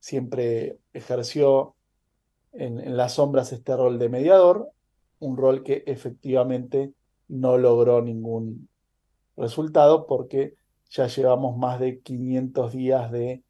Siempre 0.00 0.78
ejerció 0.92 1.74
en, 2.52 2.96
las 2.96 3.14
sombras 3.14 3.52
este 3.52 3.76
rol 3.76 3.98
de 3.98 4.08
mediador, 4.08 4.70
un 5.20 5.36
rol 5.36 5.62
que 5.62 5.84
efectivamente 5.86 6.92
no 7.28 7.58
logró 7.58 8.02
ningún 8.02 8.68
resultado 9.36 10.06
porque 10.06 10.54
ya 10.90 11.06
llevamos 11.06 11.56
más 11.56 11.80
de 11.80 12.00
500 12.00 12.72
días 12.72 13.12
de 13.12 13.42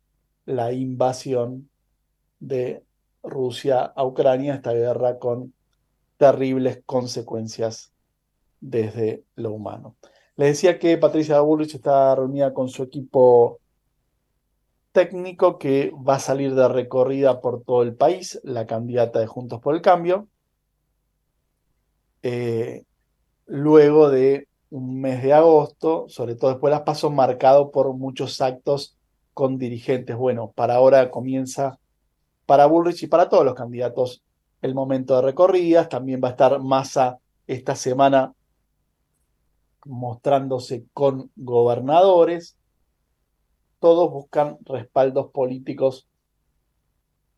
la 0.45 0.73
invasión 0.73 1.69
de 2.41 2.85
Rusia 3.23 3.85
a 3.85 4.05
Ucrania, 4.05 4.55
esta 4.55 4.73
guerra 4.73 5.19
con 5.19 5.53
terribles 6.17 6.83
consecuencias 6.85 7.93
desde 8.61 9.25
lo 9.37 9.53
humano. 9.53 9.97
Les 10.37 10.51
decía 10.51 10.79
que 10.79 10.99
Patricia 10.99 11.41
Bullrich 11.41 11.75
está 11.75 12.15
reunida 12.15 12.55
con 12.55 12.69
su 12.69 12.83
equipo 12.83 13.61
técnico 14.99 15.59
que 15.59 15.93
va 15.95 16.17
a 16.17 16.19
salir 16.19 16.57
de 16.57 16.67
recorrida 16.67 17.41
por 17.41 17.63
todo 17.63 17.85
el 17.85 17.95
país, 17.95 18.41
la 18.43 18.67
candidata 18.67 19.21
de 19.21 19.29
Juntos 19.29 19.61
por 19.61 19.77
el 19.77 19.81
Cambio. 19.81 20.27
Eh, 22.25 22.83
luego 23.47 24.11
de 24.11 24.49
un 24.71 25.01
mes 25.01 25.23
de 25.23 25.33
agosto, 25.33 26.07
sobre 26.09 26.35
todo 26.35 26.51
después 26.51 26.73
de 26.73 26.79
las 26.79 26.85
pasos, 26.85 27.13
marcado 27.13 27.71
por 27.71 27.95
muchos 27.95 28.41
actos 28.41 28.97
con 29.35 29.57
dirigentes. 29.57 30.17
Bueno, 30.17 30.51
para 30.53 30.75
ahora 30.75 31.13
comienza 31.13 31.79
para 32.45 32.67
Bullrich 32.67 33.05
y 33.05 33.07
para 33.07 33.29
todos 33.29 33.45
los 33.45 33.55
candidatos 33.55 34.25
el 34.63 34.75
momento 34.75 35.15
de 35.15 35.23
recorridas. 35.23 35.89
También 35.89 36.21
va 36.23 36.29
a 36.29 36.33
estar 36.33 36.61
Massa 36.61 37.19
esta 37.47 37.77
semana 37.77 38.33
mostrándose 39.85 40.87
con 40.93 41.31
gobernadores. 41.37 42.58
Todos 43.81 44.11
buscan 44.11 44.59
respaldos 44.65 45.31
políticos 45.31 46.09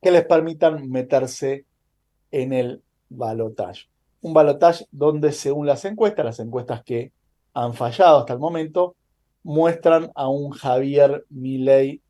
que 0.01 0.11
les 0.11 0.25
permitan 0.25 0.89
meterse 0.89 1.67
en 2.31 2.53
el 2.53 2.83
balotaje 3.09 3.91
un 4.23 4.35
balotaje 4.35 4.87
donde 4.91 5.33
según 5.33 5.67
las 5.67 5.85
encuestas, 5.85 6.25
las 6.25 6.41
encuestas 6.41 6.83
que 6.83 7.13
han 7.55 7.75
fallado 7.75 8.19
hasta 8.19 8.35
el 8.35 8.39
momento, 8.39 8.97
muestran 9.43 10.11
a 10.15 10.29
un 10.29 10.51
Javier 10.51 11.25
Milei 11.31 12.03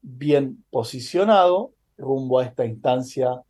bien 0.00 0.64
posicionado 0.70 1.72
rumbo 1.98 2.38
a 2.38 2.44
esta 2.44 2.64
instancia 2.64 3.42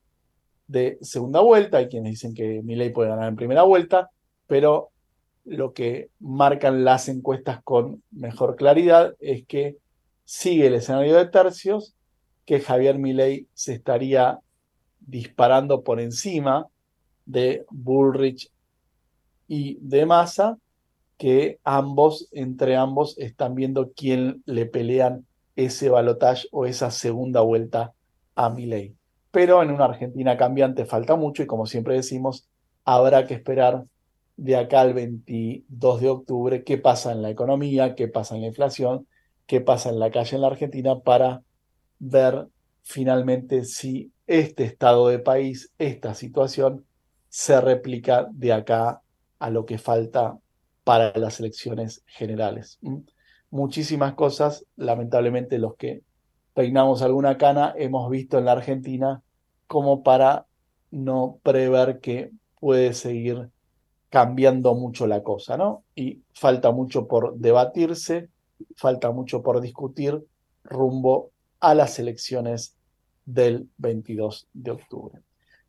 de 0.66 0.98
segunda 1.00 1.40
vuelta. 1.40 1.78
Hay 1.78 1.88
quienes 1.88 2.12
dicen 2.12 2.34
que 2.34 2.62
Milei 2.62 2.90
puede 2.90 3.10
ganar 3.10 3.28
en 3.28 3.36
primera 3.36 3.62
vuelta, 3.62 4.10
pero 4.46 4.90
lo 5.44 5.72
que 5.72 6.10
marcan 6.18 6.84
las 6.84 7.08
encuestas 7.08 7.62
con 7.62 8.02
mejor 8.10 8.56
claridad 8.56 9.14
es 9.20 9.46
que 9.46 9.76
sigue 10.28 10.66
el 10.66 10.74
escenario 10.74 11.16
de 11.16 11.24
tercios, 11.24 11.94
que 12.44 12.60
Javier 12.60 12.98
Milei 12.98 13.46
se 13.54 13.72
estaría 13.72 14.40
disparando 15.00 15.82
por 15.82 16.00
encima 16.00 16.66
de 17.24 17.64
Bullrich 17.70 18.50
y 19.46 19.78
de 19.80 20.04
Massa, 20.04 20.58
que 21.16 21.58
ambos, 21.64 22.28
entre 22.32 22.76
ambos, 22.76 23.16
están 23.16 23.54
viendo 23.54 23.92
quién 23.96 24.42
le 24.44 24.66
pelean 24.66 25.24
ese 25.56 25.88
balotaje 25.88 26.46
o 26.52 26.66
esa 26.66 26.90
segunda 26.90 27.40
vuelta 27.40 27.94
a 28.34 28.50
Milei. 28.50 28.94
Pero 29.30 29.62
en 29.62 29.70
una 29.70 29.86
Argentina 29.86 30.36
cambiante 30.36 30.84
falta 30.84 31.16
mucho 31.16 31.42
y 31.42 31.46
como 31.46 31.64
siempre 31.64 31.94
decimos, 31.94 32.46
habrá 32.84 33.26
que 33.26 33.32
esperar 33.32 33.86
de 34.36 34.56
acá 34.56 34.82
al 34.82 34.92
22 34.92 36.00
de 36.02 36.08
octubre 36.10 36.64
qué 36.64 36.76
pasa 36.76 37.12
en 37.12 37.22
la 37.22 37.30
economía, 37.30 37.94
qué 37.94 38.08
pasa 38.08 38.34
en 38.34 38.42
la 38.42 38.48
inflación, 38.48 39.06
qué 39.48 39.62
pasa 39.62 39.88
en 39.88 39.98
la 39.98 40.10
calle 40.12 40.36
en 40.36 40.42
la 40.42 40.48
Argentina 40.48 41.00
para 41.00 41.42
ver 41.98 42.46
finalmente 42.82 43.64
si 43.64 44.12
este 44.26 44.64
estado 44.64 45.08
de 45.08 45.18
país, 45.18 45.72
esta 45.78 46.14
situación, 46.14 46.84
se 47.30 47.60
replica 47.60 48.28
de 48.30 48.52
acá 48.52 49.00
a 49.38 49.50
lo 49.50 49.64
que 49.64 49.78
falta 49.78 50.38
para 50.84 51.16
las 51.18 51.40
elecciones 51.40 52.02
generales. 52.06 52.78
Muchísimas 53.50 54.14
cosas, 54.14 54.66
lamentablemente 54.76 55.58
los 55.58 55.76
que 55.76 56.02
peinamos 56.52 57.00
alguna 57.00 57.38
cana 57.38 57.74
hemos 57.76 58.10
visto 58.10 58.38
en 58.38 58.44
la 58.44 58.52
Argentina 58.52 59.22
como 59.66 60.02
para 60.02 60.46
no 60.90 61.38
prever 61.42 62.00
que 62.00 62.32
puede 62.60 62.92
seguir 62.92 63.48
cambiando 64.10 64.74
mucho 64.74 65.06
la 65.06 65.22
cosa, 65.22 65.56
¿no? 65.56 65.84
Y 65.94 66.20
falta 66.34 66.70
mucho 66.70 67.06
por 67.08 67.36
debatirse, 67.38 68.28
falta 68.76 69.10
mucho 69.10 69.42
por 69.42 69.60
discutir 69.60 70.24
rumbo 70.64 71.30
a 71.60 71.74
las 71.74 71.98
elecciones 71.98 72.76
del 73.24 73.68
22 73.78 74.48
de 74.52 74.70
octubre. 74.70 75.20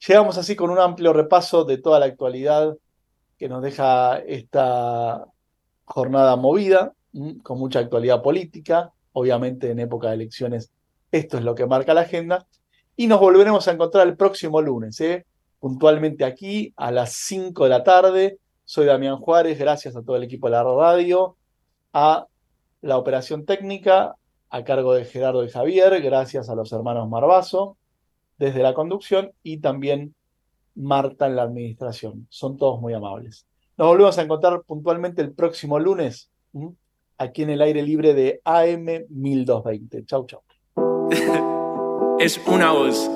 Llegamos 0.07 0.37
así 0.37 0.55
con 0.55 0.69
un 0.69 0.79
amplio 0.79 1.13
repaso 1.13 1.65
de 1.65 1.77
toda 1.77 1.99
la 1.99 2.05
actualidad 2.05 2.77
que 3.37 3.49
nos 3.49 3.61
deja 3.61 4.19
esta 4.19 5.25
jornada 5.85 6.35
movida, 6.35 6.93
con 7.43 7.57
mucha 7.57 7.79
actualidad 7.79 8.21
política, 8.21 8.91
obviamente 9.13 9.71
en 9.71 9.79
época 9.79 10.09
de 10.09 10.15
elecciones 10.15 10.71
esto 11.11 11.37
es 11.37 11.43
lo 11.43 11.55
que 11.55 11.65
marca 11.65 11.93
la 11.93 12.01
agenda, 12.01 12.45
y 12.95 13.07
nos 13.07 13.19
volveremos 13.19 13.67
a 13.67 13.71
encontrar 13.71 14.07
el 14.07 14.15
próximo 14.15 14.61
lunes, 14.61 14.99
¿eh? 15.01 15.25
puntualmente 15.59 16.23
aquí 16.23 16.73
a 16.77 16.91
las 16.91 17.13
5 17.13 17.63
de 17.63 17.69
la 17.69 17.83
tarde. 17.83 18.39
Soy 18.65 18.85
Damián 18.85 19.17
Juárez, 19.17 19.57
gracias 19.57 19.95
a 19.95 20.03
todo 20.03 20.15
el 20.15 20.23
equipo 20.23 20.47
de 20.47 20.51
la 20.51 20.63
radio, 20.63 21.35
a 21.93 22.27
la 22.82 22.97
operación 22.97 23.45
técnica 23.45 24.15
a 24.49 24.63
cargo 24.63 24.93
de 24.93 25.05
Gerardo 25.05 25.43
y 25.43 25.49
Javier, 25.49 26.01
gracias 26.01 26.49
a 26.49 26.55
los 26.55 26.71
hermanos 26.71 27.09
Marbazo 27.09 27.77
desde 28.38 28.63
la 28.63 28.73
conducción 28.73 29.32
y 29.43 29.57
también 29.57 30.15
Marta 30.75 31.27
en 31.27 31.36
la 31.36 31.43
administración. 31.43 32.25
Son 32.30 32.57
todos 32.57 32.80
muy 32.80 32.93
amables. 32.93 33.45
Nos 33.77 33.88
volvemos 33.88 34.17
a 34.17 34.21
encontrar 34.21 34.61
puntualmente 34.63 35.21
el 35.21 35.34
próximo 35.34 35.77
lunes 35.77 36.32
aquí 37.17 37.43
en 37.43 37.49
el 37.49 37.61
aire 37.61 37.84
libre 37.84 38.13
de 38.13 38.41
AM 38.45 39.05
1220. 39.09 40.05
Chau, 40.05 40.25
chau. 40.25 40.41
es 42.19 42.39
una 42.47 42.71
voz. 42.71 43.09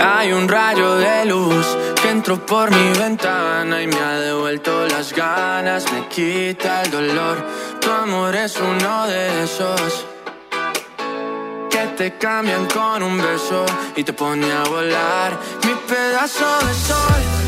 Hay 0.00 0.32
un 0.32 0.48
rayo 0.48 0.96
de 0.96 1.24
luz 1.26 1.66
que 2.00 2.10
entró 2.10 2.44
por 2.44 2.70
mi 2.70 2.98
ventana 2.98 3.82
y 3.82 3.86
me 3.86 3.98
ha 3.98 4.20
devuelto 4.20 4.86
las 4.86 5.12
ganas, 5.12 5.84
me 5.92 6.06
quita 6.08 6.82
el 6.82 6.90
dolor. 6.90 7.44
Tu 7.80 7.90
amor 7.90 8.34
es 8.36 8.56
uno 8.60 9.06
de 9.06 9.44
esos 9.44 10.06
te 11.98 12.16
cambian 12.16 12.66
con 12.66 13.02
un 13.02 13.18
beso 13.18 13.66
y 13.96 14.04
te 14.04 14.12
pone 14.12 14.46
a 14.52 14.62
volar. 14.64 15.36
Mi 15.64 15.74
pedazo 15.74 16.46
de 16.64 16.74
sol 16.74 17.47